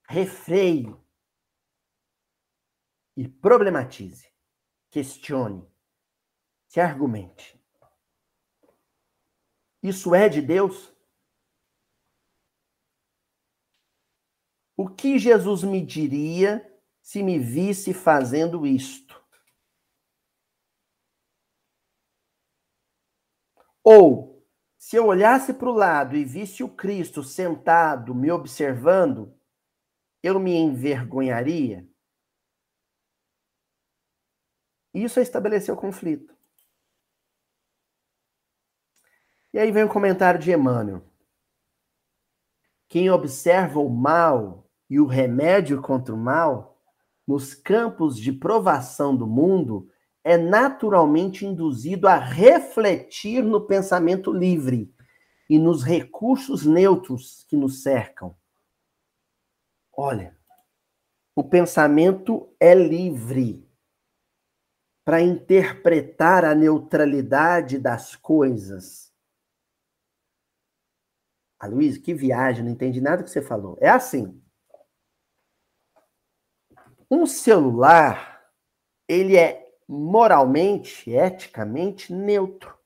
refreie. 0.09 0.97
E 3.19 3.27
problematize. 3.27 4.33
Questione. 4.91 5.69
Se 6.69 6.79
argumente. 6.79 7.61
Isso 9.83 10.15
é 10.15 10.29
de 10.29 10.41
Deus? 10.41 10.95
O 14.77 14.89
que 14.89 15.19
Jesus 15.19 15.65
me 15.65 15.85
diria 15.85 16.65
se 17.03 17.21
me 17.21 17.41
visse 17.41 17.93
fazendo 17.93 18.65
isto? 18.65 19.21
Ou, 23.83 24.47
se 24.77 24.95
eu 24.95 25.07
olhasse 25.07 25.53
para 25.55 25.69
o 25.69 25.75
lado 25.75 26.15
e 26.15 26.25
visse 26.25 26.63
o 26.63 26.69
Cristo 26.69 27.25
sentado 27.25 28.15
me 28.15 28.31
observando, 28.31 29.37
eu 30.23 30.39
me 30.39 30.55
envergonharia? 30.55 31.85
Isso 35.03 35.21
é 35.21 35.23
estabelecer 35.23 35.73
o 35.73 35.77
conflito. 35.77 36.35
E 39.53 39.59
aí 39.59 39.71
vem 39.71 39.85
o 39.85 39.89
comentário 39.89 40.41
de 40.41 40.51
Emmanuel. 40.51 41.03
Quem 42.89 43.09
observa 43.09 43.79
o 43.79 43.89
mal 43.89 44.69
e 44.91 44.99
o 44.99 45.07
remédio 45.07 45.81
contra 45.81 46.13
o 46.13 46.19
mal, 46.19 46.81
nos 47.27 47.55
campos 47.55 48.19
de 48.19 48.33
provação 48.33 49.15
do 49.15 49.27
mundo, 49.27 49.89
é 50.25 50.37
naturalmente 50.37 51.47
induzido 51.47 52.09
a 52.09 52.17
refletir 52.17 53.45
no 53.45 53.67
pensamento 53.67 54.33
livre 54.33 54.93
e 55.49 55.59
nos 55.61 55.85
recursos 55.85 56.67
neutros 56.67 57.45
que 57.49 57.57
nos 57.57 57.83
cercam. 57.83 58.35
Olha, 59.93 60.37
o 61.37 61.45
pensamento 61.45 62.53
é 62.59 62.75
livre 62.75 63.68
para 65.09 65.23
interpretar 65.23 66.45
a 66.45 66.55
neutralidade 66.55 67.79
das 67.79 68.15
coisas. 68.15 69.11
Ah, 71.59 71.67
Luiz, 71.67 71.97
que 71.97 72.13
viagem, 72.13 72.63
não 72.63 72.73
entendi 72.73 73.01
nada 73.01 73.25
que 73.25 73.31
você 73.31 73.41
falou. 73.41 73.79
É 73.81 73.89
assim. 73.89 74.39
Um 77.11 77.25
celular, 77.25 78.53
ele 79.09 79.35
é 79.35 79.75
moralmente, 79.89 81.11
eticamente 81.11 82.13
neutro. 82.13 82.79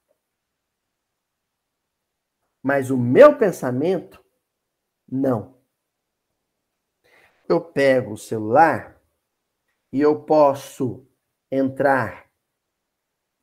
Mas 2.62 2.88
o 2.88 2.96
meu 2.96 3.36
pensamento, 3.36 4.24
não. 5.10 5.60
Eu 7.48 7.60
pego 7.60 8.12
o 8.12 8.16
celular 8.16 9.02
e 9.92 10.00
eu 10.00 10.22
posso 10.22 11.04
entrar 11.52 12.30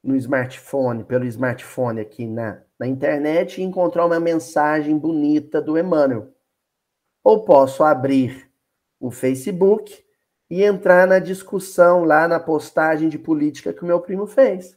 no 0.04 0.16
smartphone, 0.16 1.04
pelo 1.04 1.26
smartphone 1.26 2.02
aqui 2.02 2.26
na, 2.26 2.64
na 2.80 2.88
internet 2.88 3.62
e 3.62 3.64
encontrar 3.64 4.08
uma 4.08 4.20
mensagem 4.20 4.98
bonita 4.98 5.62
do 5.62 5.78
Emmanuel. 5.78 6.34
Ou 7.24 7.46
posso 7.46 7.84
abrir 7.84 8.50
o 9.00 9.12
Facebook 9.12 10.04
e 10.50 10.64
entrar 10.64 11.08
na 11.08 11.20
discussão 11.20 12.04
lá 12.04 12.28
na 12.28 12.40
postagem 12.40 13.08
de 13.10 13.20
política 13.20 13.72
que 13.72 13.84
o 13.84 13.86
meu 13.86 14.02
primo 14.02 14.26
fez. 14.26 14.74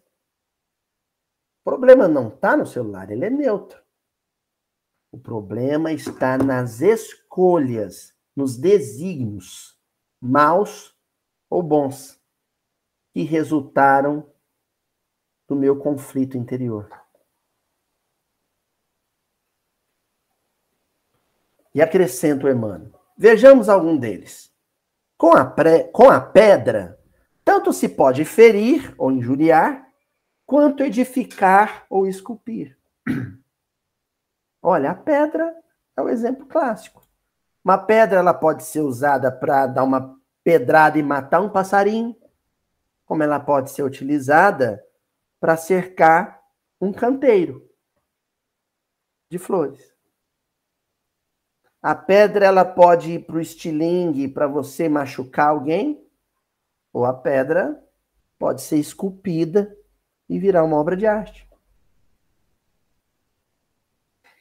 O 1.64 1.70
problema 1.70 2.06
não 2.06 2.28
está 2.28 2.54
no 2.54 2.66
celular, 2.66 3.10
ele 3.10 3.24
é 3.24 3.30
neutro. 3.30 3.80
O 5.10 5.18
problema 5.18 5.92
está 5.92 6.36
nas 6.36 6.80
escolhas, 6.80 8.14
nos 8.36 8.58
desígnios, 8.58 9.78
maus 10.20 10.94
ou 11.48 11.62
bons, 11.62 12.21
que 13.12 13.22
resultaram 13.22 14.26
do 15.46 15.54
meu 15.54 15.78
conflito 15.78 16.36
interior. 16.36 16.88
E 21.74 21.80
acrescento, 21.80 22.48
Emmanuel. 22.48 22.92
Vejamos 23.16 23.68
algum 23.68 23.96
deles. 23.96 24.52
Com 25.16 25.34
a, 25.36 25.44
pré, 25.44 25.84
com 25.84 26.10
a 26.10 26.20
pedra, 26.20 26.98
tanto 27.44 27.72
se 27.72 27.88
pode 27.88 28.24
ferir 28.24 28.94
ou 28.98 29.10
injuriar, 29.10 29.86
quanto 30.44 30.82
edificar 30.82 31.86
ou 31.88 32.06
esculpir. 32.06 32.76
Olha, 34.60 34.90
a 34.90 34.94
pedra 34.94 35.54
é 35.96 36.02
o 36.02 36.08
exemplo 36.08 36.46
clássico. 36.46 37.06
Uma 37.64 37.78
pedra 37.78 38.18
ela 38.18 38.34
pode 38.34 38.64
ser 38.64 38.80
usada 38.80 39.30
para 39.30 39.66
dar 39.66 39.84
uma 39.84 40.18
pedrada 40.42 40.98
e 40.98 41.02
matar 41.02 41.40
um 41.40 41.48
passarinho, 41.48 42.16
como 43.12 43.22
ela 43.22 43.38
pode 43.38 43.70
ser 43.70 43.82
utilizada 43.82 44.82
para 45.38 45.54
cercar 45.54 46.42
um 46.80 46.90
canteiro 46.90 47.70
de 49.28 49.38
flores. 49.38 49.94
A 51.82 51.94
pedra 51.94 52.46
ela 52.46 52.64
pode 52.64 53.12
ir 53.12 53.26
para 53.26 53.36
o 53.36 53.40
estilingue 53.40 54.28
para 54.28 54.46
você 54.46 54.88
machucar 54.88 55.50
alguém, 55.50 56.02
ou 56.90 57.04
a 57.04 57.12
pedra 57.12 57.86
pode 58.38 58.62
ser 58.62 58.78
esculpida 58.78 59.76
e 60.26 60.38
virar 60.38 60.64
uma 60.64 60.78
obra 60.78 60.96
de 60.96 61.06
arte. 61.06 61.46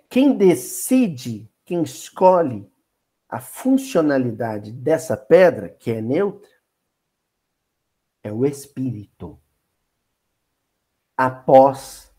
Quem 0.07 0.38
decide, 0.38 1.51
quem 1.65 1.84
escolhe 1.84 2.72
a 3.28 3.41
funcionalidade 3.41 4.72
dessa 4.72 5.17
pedra, 5.17 5.67
que 5.67 5.91
é 5.91 6.01
neutra, 6.01 6.49
é 8.24 8.32
o 8.32 8.45
espírito. 8.45 9.39
Após 11.17 12.11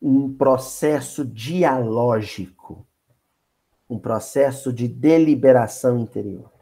um 0.00 0.32
processo 0.32 1.24
dialógico, 1.24 2.86
um 3.88 3.98
processo 3.98 4.72
de 4.72 4.86
deliberação 4.86 5.98
interior. 5.98 6.52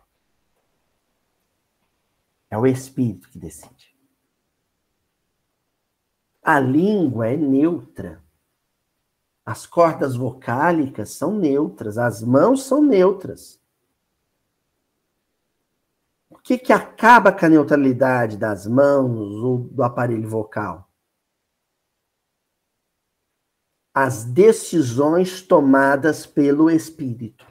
É 2.48 2.56
o 2.56 2.66
espírito 2.66 3.28
que 3.28 3.38
decide. 3.38 3.94
A 6.42 6.60
língua 6.60 7.28
é 7.28 7.36
neutra. 7.36 8.22
As 9.44 9.66
cordas 9.66 10.16
vocálicas 10.16 11.10
são 11.10 11.36
neutras, 11.36 11.98
as 11.98 12.22
mãos 12.22 12.62
são 12.64 12.82
neutras. 12.82 13.60
Que, 16.46 16.56
que 16.56 16.72
acaba 16.72 17.32
com 17.32 17.44
a 17.44 17.48
neutralidade 17.48 18.36
das 18.36 18.68
mãos 18.68 19.42
ou 19.42 19.58
do 19.58 19.82
aparelho 19.82 20.28
vocal? 20.28 20.88
As 23.92 24.22
decisões 24.22 25.42
tomadas 25.42 26.24
pelo 26.24 26.70
espírito. 26.70 27.44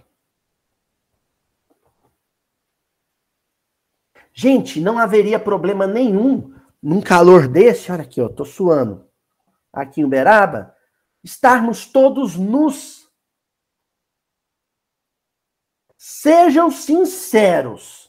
Gente, 4.32 4.80
não 4.80 4.98
haveria 4.98 5.41
problema 5.41 5.86
nenhum 5.86 6.56
num 6.82 7.02
calor 7.02 7.50
desse, 7.50 7.91
olha 7.91 8.04
aqui, 8.04 8.22
ó, 8.22 8.30
tô 8.30 8.46
suando. 8.46 9.12
Aqui 9.74 10.00
em 10.00 10.06
Uberaba, 10.06 10.74
estarmos 11.22 11.86
todos 11.86 12.38
nus. 12.38 13.12
Sejam 15.98 16.72
sinceros. 16.72 18.05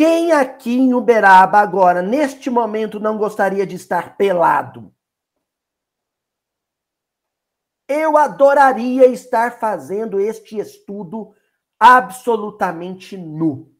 Quem 0.00 0.32
aqui 0.32 0.78
em 0.78 0.94
Uberaba 0.94 1.58
agora, 1.58 2.00
neste 2.00 2.48
momento, 2.48 2.98
não 2.98 3.18
gostaria 3.18 3.66
de 3.66 3.76
estar 3.76 4.16
pelado? 4.16 4.96
Eu 7.86 8.16
adoraria 8.16 9.04
estar 9.08 9.60
fazendo 9.60 10.18
este 10.18 10.58
estudo 10.58 11.34
absolutamente 11.78 13.14
nu. 13.14 13.76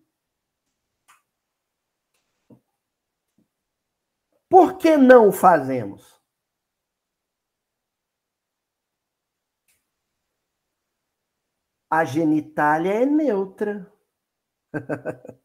Por 4.47 4.77
que 4.77 4.99
não 4.99 5.29
o 5.29 5.33
fazemos? 5.33 6.21
a 11.91 12.05
genitália 12.05 12.93
é 12.93 13.07
neutra. 13.07 13.91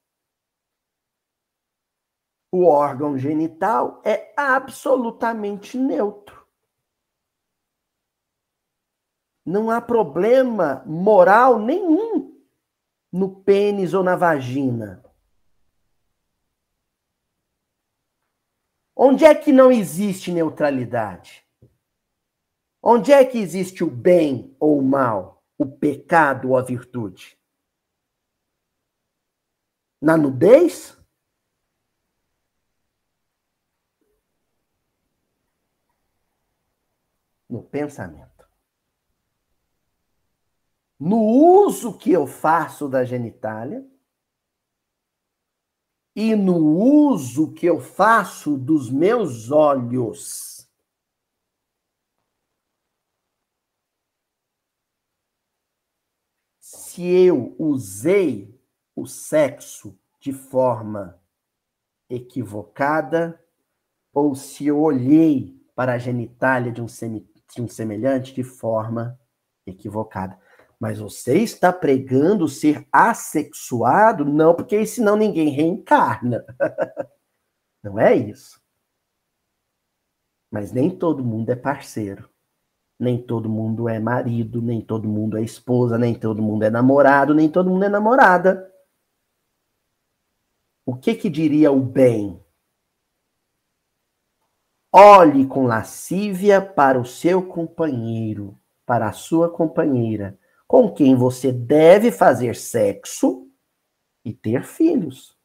o 2.55 2.65
órgão 2.65 3.17
genital 3.17 4.01
é 4.03 4.33
absolutamente 4.35 5.77
neutro. 5.77 6.45
Não 9.45 9.69
há 9.69 9.79
problema 9.79 10.83
moral 10.85 11.59
nenhum 11.59 12.41
no 13.11 13.41
pênis 13.43 13.93
ou 13.93 14.03
na 14.03 14.15
vagina. 14.15 15.03
Onde 18.95 19.25
é 19.25 19.35
que 19.35 19.51
não 19.51 19.71
existe 19.71 20.31
neutralidade? 20.31 21.45
Onde 22.81 23.11
é 23.11 23.23
que 23.25 23.37
existe 23.37 23.83
o 23.83 23.89
bem 23.89 24.55
ou 24.59 24.79
o 24.79 24.81
mal? 24.81 25.35
o 25.57 25.65
pecado 25.65 26.49
ou 26.49 26.57
a 26.57 26.61
virtude? 26.61 27.37
Na 30.01 30.17
nudez? 30.17 30.94
No 37.49 37.63
pensamento. 37.63 38.47
No 40.99 41.19
uso 41.19 41.97
que 41.97 42.11
eu 42.11 42.25
faço 42.25 42.87
da 42.87 43.03
genitália 43.03 43.85
e 46.15 46.35
no 46.35 46.57
uso 46.57 47.53
que 47.53 47.65
eu 47.65 47.79
faço 47.79 48.57
dos 48.57 48.89
meus 48.89 49.51
olhos. 49.51 50.55
se 56.95 57.03
eu 57.03 57.53
usei 57.59 58.57
o 58.95 59.05
sexo 59.05 59.99
de 60.17 60.31
forma 60.31 61.21
equivocada 62.09 63.37
ou 64.13 64.33
se 64.33 64.67
eu 64.67 64.79
olhei 64.79 65.61
para 65.75 65.95
a 65.95 65.97
genitália 65.97 66.71
de 66.71 66.81
um, 66.81 66.87
semi, 66.87 67.29
de 67.55 67.61
um 67.61 67.67
semelhante 67.67 68.33
de 68.33 68.43
forma 68.43 69.17
equivocada. 69.65 70.37
Mas 70.79 70.99
você 70.99 71.37
está 71.37 71.71
pregando 71.71 72.47
ser 72.47 72.85
assexuado? 72.91 74.25
Não, 74.25 74.53
porque 74.53 74.85
senão 74.85 75.15
ninguém 75.15 75.49
reencarna. 75.49 76.45
Não 77.81 77.99
é 77.99 78.13
isso. 78.15 78.61
Mas 80.51 80.71
nem 80.71 80.89
todo 80.89 81.23
mundo 81.23 81.49
é 81.49 81.55
parceiro. 81.55 82.29
Nem 82.99 83.21
todo 83.21 83.49
mundo 83.49 83.89
é 83.89 83.99
marido, 83.99 84.61
nem 84.61 84.81
todo 84.81 85.07
mundo 85.07 85.37
é 85.37 85.41
esposa, 85.41 85.97
nem 85.97 86.13
todo 86.13 86.41
mundo 86.41 86.63
é 86.63 86.69
namorado, 86.69 87.33
nem 87.33 87.49
todo 87.49 87.69
mundo 87.69 87.83
é 87.83 87.89
namorada. 87.89 88.71
O 90.85 90.95
que 90.95 91.15
que 91.15 91.29
diria 91.29 91.71
o 91.71 91.81
bem? 91.81 92.44
Olhe 94.97 95.45
com 95.45 95.65
lascívia 95.65 96.61
para 96.61 96.97
o 96.97 97.03
seu 97.03 97.45
companheiro, 97.45 98.57
para 98.85 99.09
a 99.09 99.11
sua 99.11 99.51
companheira, 99.51 100.39
com 100.65 100.89
quem 100.89 101.17
você 101.17 101.51
deve 101.51 102.13
fazer 102.13 102.55
sexo 102.55 103.51
e 104.23 104.33
ter 104.33 104.63
filhos. 104.63 105.37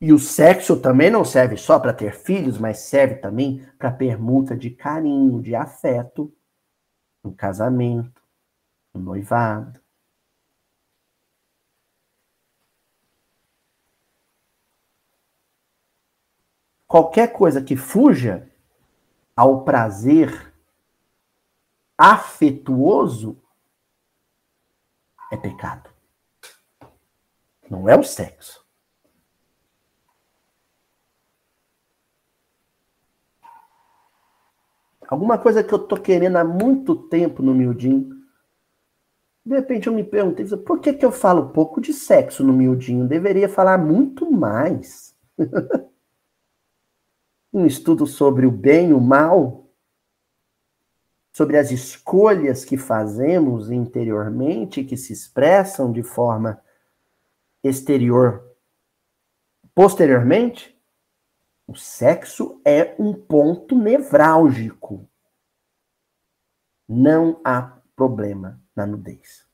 E 0.00 0.10
o 0.10 0.18
sexo 0.18 0.80
também 0.80 1.10
não 1.10 1.22
serve 1.22 1.58
só 1.58 1.78
para 1.78 1.92
ter 1.92 2.14
filhos, 2.14 2.56
mas 2.56 2.78
serve 2.78 3.16
também 3.16 3.62
para 3.76 3.92
permuta 3.92 4.56
de 4.56 4.70
carinho, 4.70 5.42
de 5.42 5.54
afeto, 5.54 6.34
no 7.22 7.34
casamento, 7.34 8.22
no 8.94 9.02
noivado. 9.02 9.85
Qualquer 16.86 17.32
coisa 17.32 17.62
que 17.62 17.76
fuja 17.76 18.48
ao 19.34 19.64
prazer 19.64 20.52
afetuoso 21.98 23.36
é 25.30 25.36
pecado. 25.36 25.90
Não 27.68 27.88
é 27.88 27.98
o 27.98 28.04
sexo. 28.04 28.64
Alguma 35.08 35.38
coisa 35.38 35.62
que 35.62 35.72
eu 35.72 35.78
tô 35.78 35.96
querendo 35.96 36.36
há 36.36 36.44
muito 36.44 36.96
tempo 37.08 37.42
no 37.42 37.54
miudinho. 37.54 38.16
De 39.44 39.54
repente 39.54 39.86
eu 39.86 39.92
me 39.92 40.02
perguntei, 40.02 40.44
por 40.58 40.80
que, 40.80 40.92
que 40.92 41.04
eu 41.04 41.12
falo 41.12 41.50
pouco 41.50 41.80
de 41.80 41.92
sexo 41.92 42.42
no 42.44 42.52
miudinho? 42.52 43.06
Deveria 43.06 43.48
falar 43.48 43.78
muito 43.78 44.30
mais. 44.30 45.16
um 47.56 47.64
estudo 47.64 48.06
sobre 48.06 48.44
o 48.44 48.50
bem 48.50 48.90
e 48.90 48.92
o 48.92 49.00
mal, 49.00 49.66
sobre 51.32 51.56
as 51.56 51.70
escolhas 51.70 52.66
que 52.66 52.76
fazemos 52.76 53.70
interiormente, 53.70 54.84
que 54.84 54.94
se 54.94 55.14
expressam 55.14 55.90
de 55.90 56.02
forma 56.02 56.60
exterior 57.64 58.44
posteriormente. 59.74 60.78
O 61.66 61.74
sexo 61.74 62.60
é 62.62 62.94
um 62.98 63.14
ponto 63.14 63.74
nevrálgico. 63.74 65.08
Não 66.86 67.40
há 67.42 67.78
problema 67.96 68.60
na 68.74 68.84
nudez. 68.84 69.46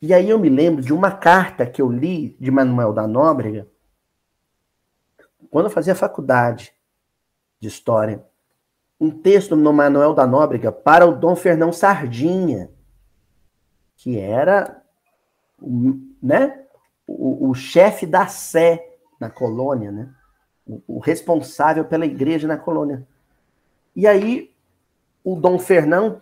E 0.00 0.14
aí 0.14 0.30
eu 0.30 0.38
me 0.38 0.48
lembro 0.48 0.80
de 0.80 0.92
uma 0.92 1.10
carta 1.10 1.66
que 1.66 1.82
eu 1.82 1.90
li 1.90 2.36
de 2.38 2.52
Manuel 2.52 2.92
da 2.92 3.06
Nóbrega, 3.08 3.68
quando 5.54 5.66
eu 5.66 5.70
fazia 5.70 5.94
faculdade 5.94 6.74
de 7.60 7.68
História. 7.68 8.26
Um 9.00 9.08
texto 9.08 9.54
no 9.54 9.72
Manuel 9.72 10.12
da 10.12 10.26
Nóbrega 10.26 10.72
para 10.72 11.06
o 11.06 11.14
Dom 11.14 11.36
Fernão 11.36 11.72
Sardinha, 11.72 12.72
que 13.94 14.18
era 14.18 14.82
né, 16.20 16.64
o, 17.06 17.50
o 17.50 17.54
chefe 17.54 18.04
da 18.04 18.26
Sé 18.26 18.98
na 19.20 19.30
colônia, 19.30 19.92
né? 19.92 20.12
O, 20.66 20.96
o 20.96 20.98
responsável 20.98 21.84
pela 21.84 22.04
igreja 22.04 22.48
na 22.48 22.56
colônia. 22.56 23.06
E 23.94 24.08
aí 24.08 24.52
o 25.22 25.36
Dom 25.36 25.56
Fernão 25.60 26.20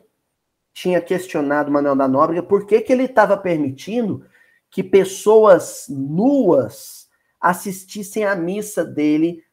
tinha 0.74 1.00
questionado 1.00 1.72
Manuel 1.72 1.96
da 1.96 2.06
Nóbrega 2.06 2.42
por 2.42 2.66
que, 2.66 2.82
que 2.82 2.92
ele 2.92 3.04
estava 3.04 3.38
permitindo 3.38 4.26
que 4.68 4.82
pessoas 4.82 5.86
nuas 5.88 7.01
assistissem 7.42 8.24
à 8.24 8.36
missa 8.36 8.84
dele 8.84 9.44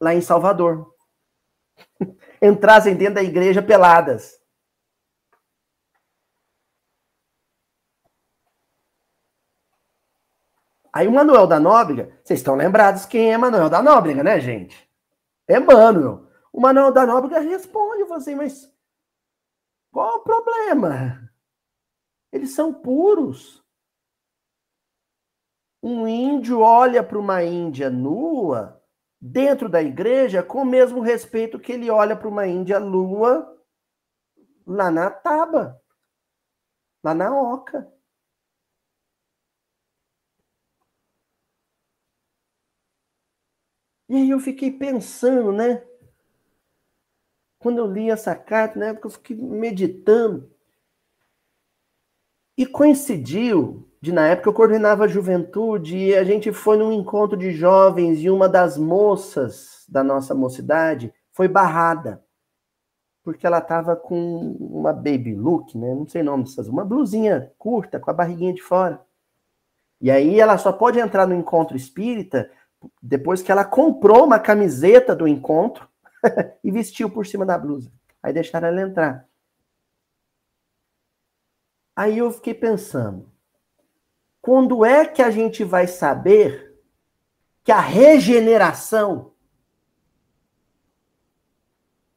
lá 0.00 0.12
em 0.12 0.20
Salvador. 0.20 0.92
Entrassem 2.42 2.96
dentro 2.96 3.14
da 3.14 3.22
igreja 3.22 3.62
peladas. 3.62 4.42
Aí 10.92 11.08
o 11.08 11.12
Manuel 11.12 11.46
da 11.46 11.58
Nóbrega, 11.58 12.20
vocês 12.22 12.40
estão 12.40 12.54
lembrados 12.54 13.06
quem 13.06 13.32
é 13.32 13.38
Manuel 13.38 13.70
da 13.70 13.80
Nóbrega, 13.80 14.22
né, 14.22 14.38
gente? 14.38 14.90
Emmanuel. 15.48 16.28
O 16.52 16.60
Manuel 16.60 16.92
da 16.92 17.06
Nóbrega 17.06 17.40
responde, 17.40 18.02
assim, 18.12 18.34
mas 18.34 18.70
qual 19.90 20.18
o 20.18 20.22
problema? 20.22 21.30
Eles 22.30 22.54
são 22.54 22.74
puros. 22.74 23.61
Um 25.82 26.06
índio 26.06 26.60
olha 26.60 27.02
para 27.02 27.18
uma 27.18 27.42
índia 27.42 27.90
nua 27.90 28.80
dentro 29.20 29.68
da 29.68 29.82
igreja 29.82 30.42
com 30.42 30.62
o 30.62 30.64
mesmo 30.64 31.00
respeito 31.00 31.58
que 31.58 31.72
ele 31.72 31.90
olha 31.90 32.16
para 32.16 32.28
uma 32.28 32.46
índia 32.46 32.78
lua 32.78 33.48
lá 34.66 34.90
na 34.90 35.10
Taba, 35.10 35.80
lá 37.02 37.14
na 37.14 37.34
Oca. 37.34 37.92
E 44.08 44.14
aí 44.16 44.30
eu 44.30 44.38
fiquei 44.38 44.70
pensando, 44.70 45.52
né? 45.52 45.84
Quando 47.58 47.78
eu 47.78 47.86
li 47.86 48.10
essa 48.10 48.36
carta, 48.36 48.78
na 48.78 48.86
época 48.88 49.06
eu 49.06 49.10
fiquei 49.12 49.36
meditando. 49.36 50.52
E 52.56 52.66
coincidiu 52.66 53.91
de, 54.02 54.10
na 54.10 54.26
época, 54.26 54.48
eu 54.48 54.52
coordenava 54.52 55.04
a 55.04 55.08
juventude 55.08 55.96
e 55.96 56.16
a 56.16 56.24
gente 56.24 56.52
foi 56.52 56.76
num 56.76 56.92
encontro 56.92 57.36
de 57.36 57.52
jovens 57.52 58.18
e 58.18 58.28
uma 58.28 58.48
das 58.48 58.76
moças 58.76 59.86
da 59.88 60.02
nossa 60.02 60.34
mocidade 60.34 61.14
foi 61.30 61.46
barrada. 61.46 62.20
Porque 63.22 63.46
ela 63.46 63.58
estava 63.58 63.94
com 63.94 64.56
uma 64.58 64.92
baby 64.92 65.36
look, 65.36 65.78
né? 65.78 65.94
Não 65.94 66.08
sei 66.08 66.22
o 66.22 66.24
nome 66.24 66.42
dessas, 66.42 66.66
uma 66.66 66.84
blusinha 66.84 67.52
curta, 67.56 68.00
com 68.00 68.10
a 68.10 68.12
barriguinha 68.12 68.52
de 68.52 68.60
fora. 68.60 69.00
E 70.00 70.10
aí 70.10 70.40
ela 70.40 70.58
só 70.58 70.72
pode 70.72 70.98
entrar 70.98 71.24
no 71.24 71.34
encontro 71.36 71.76
espírita 71.76 72.50
depois 73.00 73.40
que 73.40 73.52
ela 73.52 73.64
comprou 73.64 74.24
uma 74.24 74.40
camiseta 74.40 75.14
do 75.14 75.28
encontro 75.28 75.88
e 76.64 76.72
vestiu 76.72 77.08
por 77.08 77.24
cima 77.24 77.46
da 77.46 77.56
blusa. 77.56 77.92
Aí 78.20 78.32
deixaram 78.32 78.66
ela 78.66 78.82
entrar. 78.82 79.28
Aí 81.94 82.18
eu 82.18 82.32
fiquei 82.32 82.54
pensando, 82.54 83.31
quando 84.42 84.84
é 84.84 85.06
que 85.06 85.22
a 85.22 85.30
gente 85.30 85.62
vai 85.62 85.86
saber 85.86 86.76
que 87.62 87.70
a 87.70 87.80
regeneração 87.80 89.32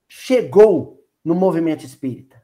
chegou 0.07 1.07
no 1.23 1.35
movimento 1.35 1.85
espírita? 1.85 2.43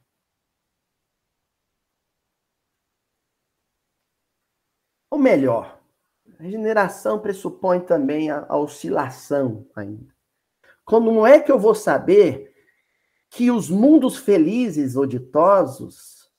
Ou 5.10 5.18
melhor, 5.18 5.82
a 6.40 6.44
regeneração 6.44 7.20
pressupõe 7.20 7.80
também 7.80 8.30
a, 8.30 8.46
a 8.48 8.58
oscilação 8.58 9.68
ainda. 9.76 10.16
Como 10.86 11.26
é 11.26 11.40
que 11.40 11.52
eu 11.52 11.58
vou 11.58 11.74
saber 11.74 12.56
que 13.32 13.50
os 13.50 13.68
mundos 13.68 14.16
felizes 14.16 14.96
ou 14.96 15.08
ditosos 15.08 16.32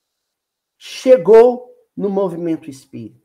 chegou 0.77 1.75
no 1.95 2.09
movimento 2.09 2.69
espírita? 2.69 3.22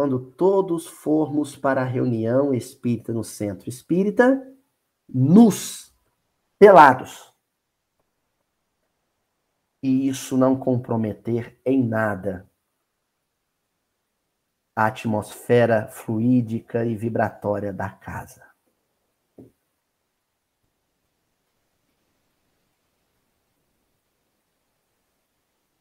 Quando 0.00 0.18
todos 0.18 0.86
formos 0.86 1.54
para 1.54 1.82
a 1.82 1.84
reunião 1.84 2.54
espírita 2.54 3.12
no 3.12 3.22
centro 3.22 3.68
espírita, 3.68 4.50
nus, 5.06 5.94
pelados. 6.58 7.30
E 9.82 10.08
isso 10.08 10.38
não 10.38 10.58
comprometer 10.58 11.60
em 11.66 11.86
nada 11.86 12.48
a 14.74 14.86
atmosfera 14.86 15.86
fluídica 15.88 16.82
e 16.86 16.96
vibratória 16.96 17.70
da 17.70 17.90
casa. 17.90 18.48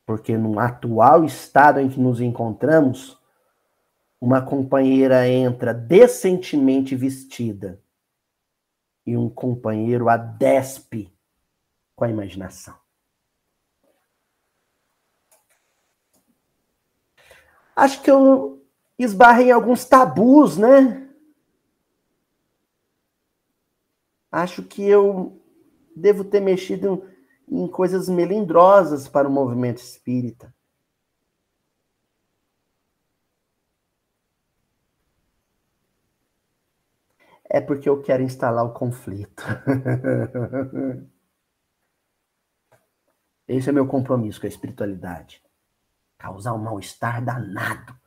porque 0.06 0.36
no 0.36 0.60
atual 0.60 1.24
estado 1.24 1.80
em 1.80 1.88
que 1.88 2.00
nos 2.00 2.20
encontramos, 2.20 3.19
uma 4.22 4.42
companheira 4.42 5.28
entra 5.28 5.74
decentemente 5.74 6.96
vestida 6.96 7.82
e 9.06 9.16
um 9.16 9.30
companheiro 9.30 10.10
a 10.10 10.18
despe 10.18 11.14
com 11.96 12.04
a 12.04 12.10
imaginação. 12.10 12.78
Acho 17.76 18.02
que 18.02 18.12
eu 18.12 18.66
esbarrei 18.98 19.48
em 19.48 19.52
alguns 19.52 19.86
tabus, 19.86 20.58
né? 20.58 21.10
Acho 24.30 24.64
que 24.64 24.84
eu 24.84 25.42
devo 25.96 26.24
ter 26.24 26.42
mexido 26.42 27.10
em 27.48 27.68
coisas 27.68 28.10
melindrosas 28.10 29.08
para 29.08 29.28
o 29.28 29.32
movimento 29.32 29.78
espírita. 29.78 30.54
É 37.50 37.60
porque 37.60 37.90
eu 37.90 38.02
quero 38.02 38.22
instalar 38.22 38.64
o 38.64 38.74
conflito. 38.74 39.44
Esse 43.48 43.70
é 43.70 43.72
meu 43.72 43.88
compromisso 43.88 44.40
com 44.40 44.46
a 44.46 44.50
espiritualidade. 44.50 45.44
Causar 46.18 46.54
um 46.54 46.60
mal-estar 46.60 47.26
danado 47.26 47.98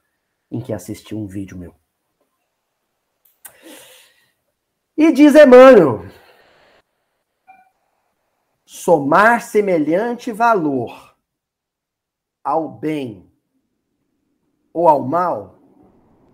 em 0.48 0.60
que 0.60 0.72
assistir 0.72 1.16
um 1.16 1.26
vídeo 1.26 1.58
meu. 1.58 1.74
E 4.96 5.10
diz 5.10 5.34
Emmanuel, 5.34 6.04
somar 8.64 9.42
semelhante 9.42 10.30
valor 10.30 11.16
ao 12.44 12.68
bem 12.68 13.32
ou 14.72 14.88
ao 14.88 15.02
mal, 15.02 15.61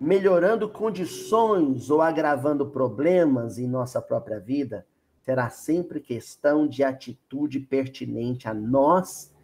melhorando 0.01 0.69
condições 0.69 1.91
ou 1.91 2.01
agravando 2.01 2.71
problemas 2.71 3.59
em 3.59 3.67
nossa 3.67 4.01
própria 4.01 4.39
vida, 4.39 4.87
será 5.21 5.51
sempre 5.51 6.01
questão 6.01 6.67
de 6.67 6.83
atitude 6.83 7.61
pertinente 7.61 8.49
a 8.49 8.55
nós 8.55 9.35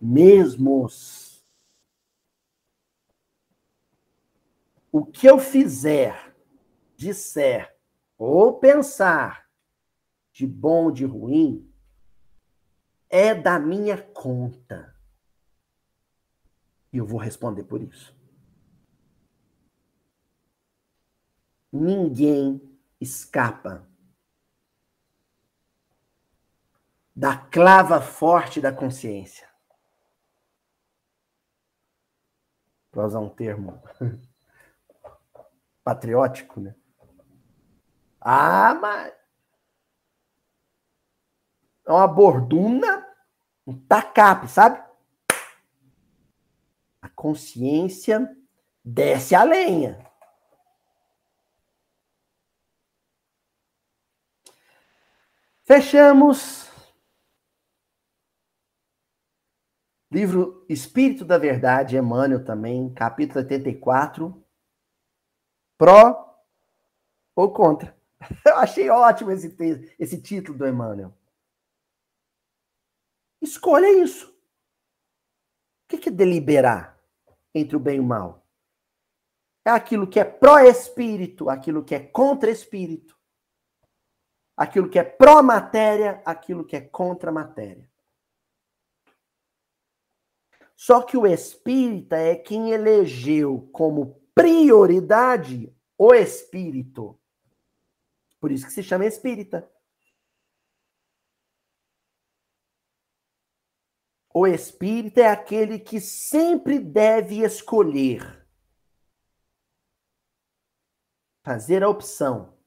mesmos. 0.00 1.44
O 4.90 5.04
que 5.04 5.26
eu 5.26 5.38
fizer, 5.38 6.36
disser 6.96 7.74
ou 8.18 8.58
pensar 8.58 9.48
de 10.32 10.46
bom 10.46 10.84
ou 10.84 10.92
de 10.92 11.04
ruim, 11.04 11.68
é 13.08 13.34
da 13.34 13.58
minha 13.58 14.00
conta. 14.00 14.94
E 16.92 16.98
eu 16.98 17.06
vou 17.06 17.18
responder 17.18 17.64
por 17.64 17.82
isso. 17.82 18.14
Ninguém 21.72 22.60
escapa 23.00 23.88
da 27.16 27.36
clava 27.36 28.00
forte 28.00 28.60
da 28.60 28.72
consciência. 28.72 29.48
Para 32.90 33.06
usar 33.06 33.20
um 33.20 33.30
termo 33.30 33.82
patriótico, 35.82 36.60
né? 36.60 36.74
Ah, 38.20 38.74
mas 38.74 39.12
é 41.86 41.90
uma 41.90 42.06
borduna, 42.06 43.06
um 43.66 43.78
tacape, 43.86 44.46
sabe? 44.46 44.82
A 47.00 47.08
consciência 47.08 48.36
desce 48.84 49.34
a 49.34 49.42
lenha. 49.42 50.11
Fechamos. 55.74 56.70
Livro 60.12 60.66
Espírito 60.68 61.24
da 61.24 61.38
Verdade, 61.38 61.96
Emmanuel 61.96 62.44
também, 62.44 62.92
capítulo 62.92 63.40
84. 63.40 64.44
Pró 65.78 66.44
ou 67.34 67.50
contra? 67.54 67.98
Eu 68.44 68.56
achei 68.56 68.90
ótimo 68.90 69.30
esse, 69.30 69.56
esse 69.98 70.20
título 70.20 70.58
do 70.58 70.68
Emmanuel. 70.68 71.16
Escolha 73.40 73.90
isso. 73.98 74.28
O 75.90 75.96
que 75.96 76.10
é 76.10 76.12
deliberar 76.12 77.02
entre 77.54 77.76
o 77.76 77.80
bem 77.80 77.96
e 77.96 78.00
o 78.00 78.04
mal? 78.04 78.46
É 79.64 79.70
aquilo 79.70 80.06
que 80.06 80.20
é 80.20 80.24
pró-espírito, 80.24 81.48
aquilo 81.48 81.82
que 81.82 81.94
é 81.94 82.00
contra-espírito 82.00 83.21
aquilo 84.62 84.88
que 84.88 84.96
é 84.96 85.02
pró-matéria, 85.02 86.22
aquilo 86.24 86.64
que 86.64 86.76
é 86.76 86.80
contra-matéria. 86.80 87.90
Só 90.76 91.02
que 91.02 91.16
o 91.16 91.26
espírita 91.26 92.16
é 92.16 92.36
quem 92.36 92.70
elegeu 92.70 93.68
como 93.72 94.22
prioridade 94.32 95.74
o 95.98 96.14
espírito. 96.14 97.18
Por 98.38 98.52
isso 98.52 98.64
que 98.64 98.72
se 98.72 98.84
chama 98.84 99.04
espírita. 99.04 99.68
O 104.32 104.46
espírita 104.46 105.22
é 105.22 105.26
aquele 105.26 105.80
que 105.80 106.00
sempre 106.00 106.78
deve 106.78 107.44
escolher 107.44 108.46
fazer 111.42 111.82
a 111.82 111.88
opção 111.88 112.62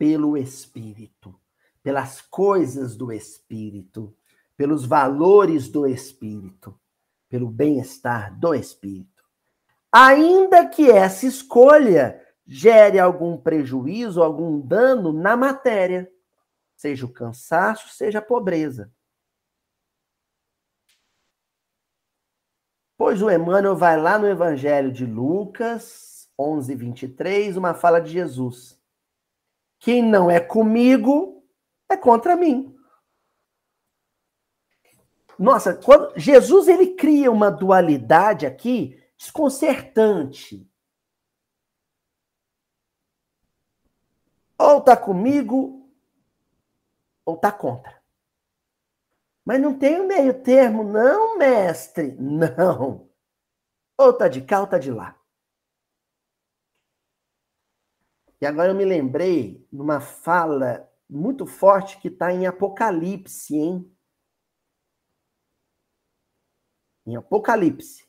pelo 0.00 0.34
Espírito, 0.34 1.38
pelas 1.82 2.20
coisas 2.20 2.96
do 2.96 3.12
Espírito, 3.12 4.14
pelos 4.56 4.84
valores 4.84 5.68
do 5.68 5.86
Espírito, 5.86 6.78
pelo 7.28 7.48
bem-estar 7.48 8.38
do 8.38 8.54
Espírito. 8.54 9.24
Ainda 9.92 10.68
que 10.68 10.90
essa 10.90 11.26
escolha 11.26 12.24
gere 12.46 12.98
algum 12.98 13.36
prejuízo, 13.36 14.22
algum 14.22 14.60
dano 14.60 15.12
na 15.12 15.36
matéria, 15.36 16.10
seja 16.76 17.06
o 17.06 17.12
cansaço, 17.12 17.88
seja 17.88 18.18
a 18.18 18.22
pobreza. 18.22 18.92
Pois 22.96 23.22
o 23.22 23.30
Emmanuel 23.30 23.74
vai 23.74 24.00
lá 24.00 24.18
no 24.18 24.26
Evangelho 24.26 24.92
de 24.92 25.06
Lucas 25.06 26.28
11, 26.38 26.74
23, 26.74 27.56
uma 27.56 27.74
fala 27.74 28.00
de 28.00 28.10
Jesus. 28.10 28.78
Quem 29.78 30.02
não 30.02 30.30
é 30.30 30.40
comigo 30.40 31.39
é 31.90 31.96
contra 31.96 32.36
mim. 32.36 32.76
Nossa, 35.38 35.74
quando 35.74 36.12
Jesus 36.18 36.68
ele 36.68 36.94
cria 36.94 37.30
uma 37.30 37.50
dualidade 37.50 38.46
aqui 38.46 39.02
desconcertante. 39.16 40.70
Ou 44.58 44.80
tá 44.82 44.96
comigo 44.96 45.90
ou 47.24 47.36
tá 47.36 47.50
contra. 47.50 48.02
Mas 49.44 49.60
não 49.60 49.78
tem 49.78 49.98
o 50.00 50.06
meio 50.06 50.42
termo, 50.42 50.84
não, 50.84 51.38
mestre. 51.38 52.12
Não. 52.12 53.08
Ou 53.96 54.12
tá 54.12 54.28
de 54.28 54.42
cá 54.42 54.60
ou 54.60 54.66
tá 54.66 54.78
de 54.78 54.90
lá. 54.90 55.18
E 58.40 58.46
agora 58.46 58.72
eu 58.72 58.74
me 58.74 58.84
lembrei 58.84 59.66
numa 59.70 60.00
fala 60.00 60.89
muito 61.10 61.44
forte 61.44 61.98
que 61.98 62.08
está 62.08 62.32
em 62.32 62.46
Apocalipse, 62.46 63.56
hein? 63.56 63.96
Em 67.04 67.16
Apocalipse. 67.16 68.08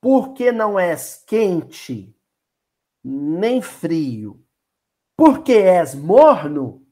Porque 0.00 0.50
não 0.50 0.78
és 0.78 1.22
quente, 1.26 2.16
nem 3.04 3.60
frio, 3.60 4.42
porque 5.16 5.52
és 5.52 5.94
morno, 5.94 6.86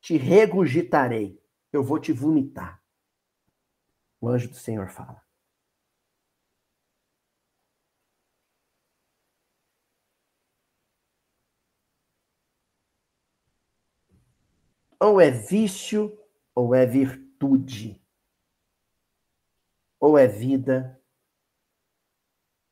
te 0.00 0.16
regurgitarei, 0.16 1.42
eu 1.72 1.82
vou 1.82 1.98
te 1.98 2.12
vomitar. 2.12 2.82
O 4.20 4.28
anjo 4.28 4.48
do 4.48 4.56
Senhor 4.56 4.88
fala. 4.88 5.23
Ou 15.04 15.20
é 15.20 15.30
vício, 15.30 16.18
ou 16.54 16.74
é 16.74 16.86
virtude. 16.86 18.02
Ou 20.00 20.16
é 20.16 20.26
vida, 20.26 20.98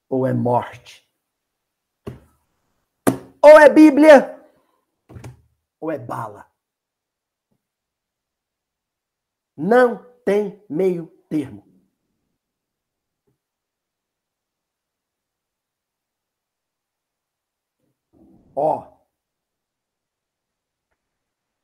ou 0.09 0.26
é 0.26 0.33
morte. 0.33 1.07
Ou 3.43 3.59
é 3.61 3.68
Bíblia, 3.68 4.43
ou 5.78 5.91
é 5.91 5.99
bala. 5.99 6.51
Não 9.55 10.03
tem 10.24 10.64
meio 10.70 11.09
termo. 11.28 11.66
Ó, 18.57 18.91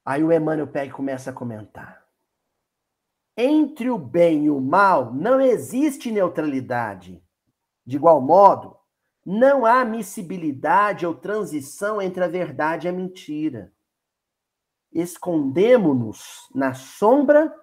Aí 0.09 0.25
o 0.25 0.33
Emmanuel 0.33 0.67
pega 0.67 0.87
e 0.87 0.91
começa 0.91 1.29
a 1.29 1.35
comentar. 1.35 2.03
Entre 3.37 3.91
o 3.91 3.99
bem 3.99 4.47
e 4.47 4.51
o 4.51 4.59
mal 4.59 5.13
não 5.13 5.39
existe 5.39 6.11
neutralidade. 6.11 7.23
De 7.85 7.97
igual 7.97 8.19
modo, 8.19 8.75
não 9.23 9.67
há 9.67 9.85
miscibilidade 9.85 11.05
ou 11.05 11.15
transição 11.15 12.01
entre 12.01 12.25
a 12.25 12.27
verdade 12.27 12.87
e 12.87 12.89
a 12.89 12.93
mentira. 12.93 13.71
Escondemo-nos 14.91 16.49
na 16.55 16.73
sombra 16.73 17.55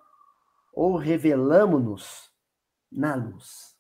ou 0.71 0.97
revelamo-nos 0.97 2.31
na 2.91 3.15
luz. 3.15 3.75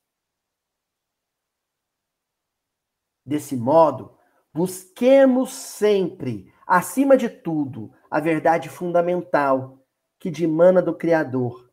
Desse 3.23 3.55
modo, 3.55 4.17
busquemos 4.51 5.53
sempre, 5.53 6.51
acima 6.65 7.15
de 7.15 7.29
tudo, 7.29 7.91
a 8.09 8.19
verdade 8.19 8.69
fundamental 8.69 9.79
que 10.19 10.31
dimana 10.31 10.81
do 10.81 10.95
Criador 10.95 11.69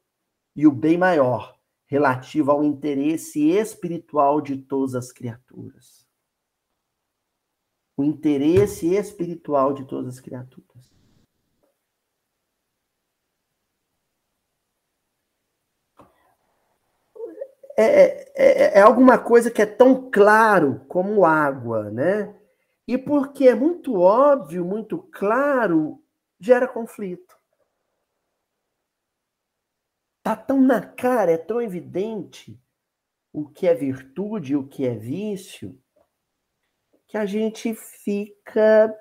e 0.55 0.67
o 0.67 0.73
bem 0.73 0.99
maior 0.99 1.59
relativo 1.87 2.51
ao 2.51 2.65
interesse 2.65 3.51
espiritual 3.51 4.41
de 4.41 4.57
todas 4.57 4.95
as 4.95 5.13
criaturas. 5.13 6.07
O 7.97 8.05
interesse 8.05 8.95
espiritual 8.95 9.73
de 9.73 9.85
todas 9.85 10.15
as 10.15 10.21
criaturas. 10.21 10.93
É, 17.77 17.85
é, 17.85 18.33
é, 18.35 18.79
é, 18.79 18.81
alguma 18.81 19.19
coisa 19.19 19.51
que 19.51 19.63
é 19.63 19.67
tão 19.67 20.11
claro 20.11 20.85
como 20.89 21.25
água, 21.25 21.91
né? 21.91 22.35
E 22.87 22.99
porque 22.99 23.49
é 23.49 23.55
muito 23.55 23.95
óbvio, 23.95 24.65
muito 24.65 24.99
claro, 24.99 26.03
gera 26.41 26.67
conflito. 26.67 27.37
Tá 30.23 30.37
tão 30.37 30.61
na 30.61 30.81
cara, 30.81 31.33
é 31.33 31.39
tão 31.39 31.61
evidente 31.61 32.61
o 33.33 33.49
que 33.49 33.67
é 33.67 33.75
virtude 33.75 34.55
o 34.55 34.67
que 34.67 34.85
é 34.87 34.95
vício, 34.95 35.81
que 37.09 37.17
a 37.17 37.25
gente 37.25 37.75
fica 37.75 38.95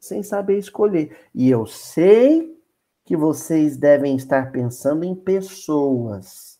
sem 0.00 0.22
saber 0.22 0.58
escolher. 0.58 1.28
E 1.34 1.50
eu 1.50 1.66
sei 1.66 2.54
que 3.04 3.16
vocês 3.16 3.76
devem 3.76 4.16
estar 4.16 4.50
pensando 4.52 5.04
em 5.04 5.14
pessoas. 5.14 6.53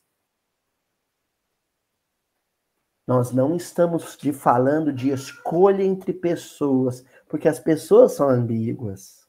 Nós 3.07 3.32
não 3.32 3.55
estamos 3.55 4.16
de 4.16 4.32
falando 4.32 4.92
de 4.92 5.11
escolha 5.11 5.82
entre 5.82 6.12
pessoas, 6.12 7.05
porque 7.28 7.48
as 7.48 7.59
pessoas 7.59 8.12
são 8.12 8.28
ambíguas. 8.28 9.28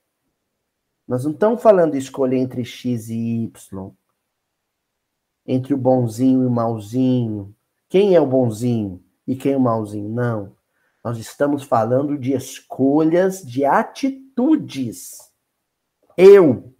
Nós 1.07 1.25
não 1.25 1.31
estamos 1.31 1.61
falando 1.61 1.91
de 1.91 1.97
escolha 1.97 2.35
entre 2.35 2.63
X 2.63 3.09
e 3.09 3.43
Y. 3.43 3.91
Entre 5.45 5.73
o 5.73 5.77
bonzinho 5.77 6.43
e 6.43 6.45
o 6.47 6.51
malzinho. 6.51 7.55
Quem 7.89 8.15
é 8.15 8.21
o 8.21 8.25
bonzinho 8.25 9.03
e 9.27 9.35
quem 9.35 9.53
é 9.53 9.57
o 9.57 9.61
malzinho? 9.61 10.09
Não. 10.09 10.55
Nós 11.03 11.19
estamos 11.19 11.63
falando 11.63 12.17
de 12.17 12.33
escolhas, 12.33 13.45
de 13.45 13.63
atitudes. 13.63 15.19
Eu, 16.17 16.73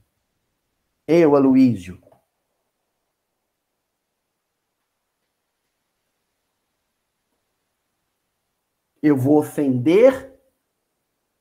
eu, 1.08 1.36
Aloísio, 1.36 2.00
Eu 9.08 9.16
vou 9.16 9.38
ofender 9.38 10.36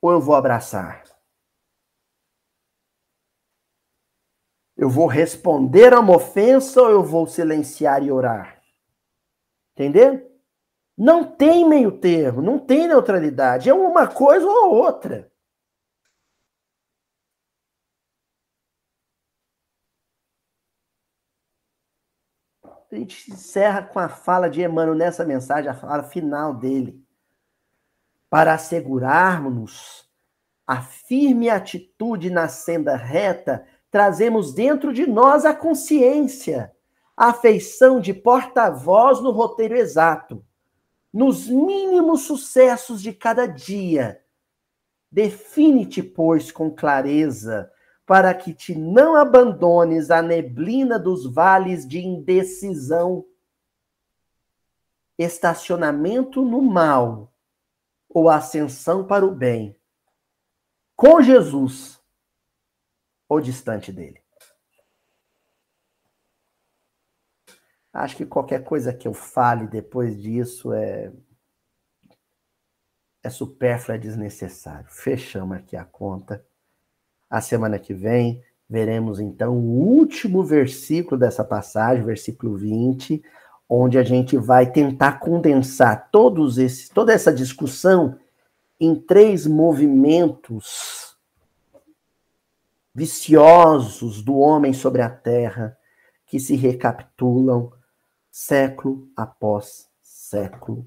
ou 0.02 0.12
eu 0.12 0.20
vou 0.20 0.34
abraçar? 0.34 1.02
Eu 4.76 4.90
vou 4.90 5.06
responder 5.06 5.94
a 5.94 6.00
uma 6.00 6.16
ofensa 6.16 6.82
ou 6.82 6.90
eu 6.90 7.02
vou 7.02 7.26
silenciar 7.26 8.02
e 8.02 8.12
orar? 8.12 8.62
Entendeu? 9.72 10.30
Não 10.94 11.24
tem 11.24 11.66
meio 11.66 11.98
termo, 11.98 12.42
não 12.42 12.58
tem 12.58 12.86
neutralidade. 12.86 13.70
É 13.70 13.72
uma 13.72 14.06
coisa 14.06 14.46
ou 14.46 14.74
outra. 14.74 15.32
A 22.92 22.94
gente 22.94 23.30
encerra 23.32 23.82
com 23.82 23.98
a 23.98 24.10
fala 24.10 24.50
de 24.50 24.60
Emmanuel 24.60 24.94
nessa 24.94 25.24
mensagem, 25.24 25.70
a 25.70 25.74
fala 25.74 26.02
final 26.02 26.52
dele. 26.52 27.03
Para 28.34 28.54
assegurarmos 28.54 30.10
a 30.66 30.82
firme 30.82 31.48
atitude 31.48 32.30
na 32.30 32.48
senda 32.48 32.96
reta, 32.96 33.64
trazemos 33.92 34.52
dentro 34.52 34.92
de 34.92 35.06
nós 35.06 35.44
a 35.44 35.54
consciência, 35.54 36.72
a 37.16 37.28
afeição 37.28 38.00
de 38.00 38.12
porta-voz 38.12 39.20
no 39.20 39.30
roteiro 39.30 39.76
exato 39.76 40.44
nos 41.12 41.46
mínimos 41.46 42.22
sucessos 42.22 43.00
de 43.00 43.12
cada 43.12 43.46
dia. 43.46 44.20
Define-te, 45.12 46.02
pois, 46.02 46.50
com 46.50 46.72
clareza, 46.72 47.70
para 48.04 48.34
que 48.34 48.52
te 48.52 48.74
não 48.74 49.14
abandones 49.14 50.10
à 50.10 50.20
neblina 50.20 50.98
dos 50.98 51.24
vales 51.24 51.86
de 51.86 52.00
indecisão. 52.00 53.24
Estacionamento 55.16 56.44
no 56.44 56.60
mal 56.60 57.30
ou 58.14 58.30
ascensão 58.30 59.04
para 59.04 59.26
o 59.26 59.34
bem. 59.34 59.76
Com 60.94 61.20
Jesus 61.20 62.00
ou 63.28 63.40
distante 63.40 63.92
dele. 63.92 64.22
Acho 67.92 68.16
que 68.16 68.24
qualquer 68.24 68.62
coisa 68.62 68.94
que 68.94 69.08
eu 69.08 69.12
fale 69.12 69.66
depois 69.66 70.20
disso 70.20 70.72
é 70.72 71.12
é 73.22 73.30
supérfluo, 73.30 73.96
é 73.96 73.98
desnecessário. 73.98 74.86
Fechamos 74.90 75.56
aqui 75.56 75.76
a 75.76 75.84
conta. 75.84 76.44
A 77.30 77.40
semana 77.40 77.78
que 77.78 77.94
vem 77.94 78.44
veremos 78.68 79.18
então 79.18 79.56
o 79.56 79.96
último 79.96 80.44
versículo 80.44 81.18
dessa 81.18 81.42
passagem, 81.42 82.04
versículo 82.04 82.56
20, 82.56 83.24
onde 83.68 83.98
a 83.98 84.02
gente 84.02 84.36
vai 84.36 84.70
tentar 84.70 85.18
condensar 85.18 86.10
todos 86.10 86.58
esses, 86.58 86.88
toda 86.88 87.12
essa 87.12 87.32
discussão 87.32 88.18
em 88.78 88.94
três 88.94 89.46
movimentos 89.46 91.16
viciosos 92.94 94.22
do 94.22 94.36
homem 94.38 94.72
sobre 94.72 95.02
a 95.02 95.10
terra 95.10 95.76
que 96.26 96.38
se 96.38 96.54
recapitulam 96.54 97.72
século 98.30 99.08
após 99.16 99.88
século. 100.02 100.86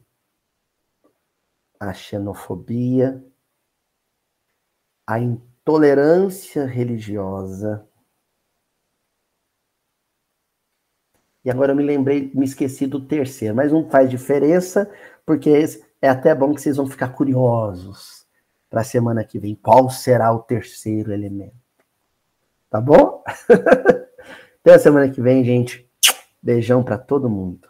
A 1.80 1.94
xenofobia, 1.94 3.24
a 5.06 5.20
intolerância 5.20 6.66
religiosa. 6.66 7.88
E 11.48 11.50
agora 11.50 11.72
eu 11.72 11.78
me 11.78 11.84
lembrei, 11.84 12.30
me 12.36 12.44
esqueci 12.44 12.86
do 12.86 13.00
terceiro, 13.00 13.56
mas 13.56 13.72
não 13.72 13.90
faz 13.90 14.10
diferença, 14.10 14.92
porque 15.26 15.50
é 16.02 16.10
até 16.10 16.36
bom 16.36 16.54
que 16.54 16.62
vocês 16.62 16.76
vão 16.76 16.86
ficar 16.86 17.08
curiosos 17.14 18.28
para 18.70 18.82
a 18.82 18.84
semana 18.84 19.24
que 19.24 19.40
vem. 19.40 19.56
Qual 19.56 19.90
será 19.90 20.30
o 20.34 20.40
terceiro 20.40 21.10
elemento? 21.14 21.56
Tá 22.70 22.82
bom? 22.82 23.24
Até 24.60 24.74
a 24.74 24.80
semana 24.80 25.10
que 25.10 25.22
vem, 25.22 25.42
gente. 25.42 25.90
Beijão 26.44 26.84
para 26.84 26.98
todo 26.98 27.30
mundo. 27.30 27.66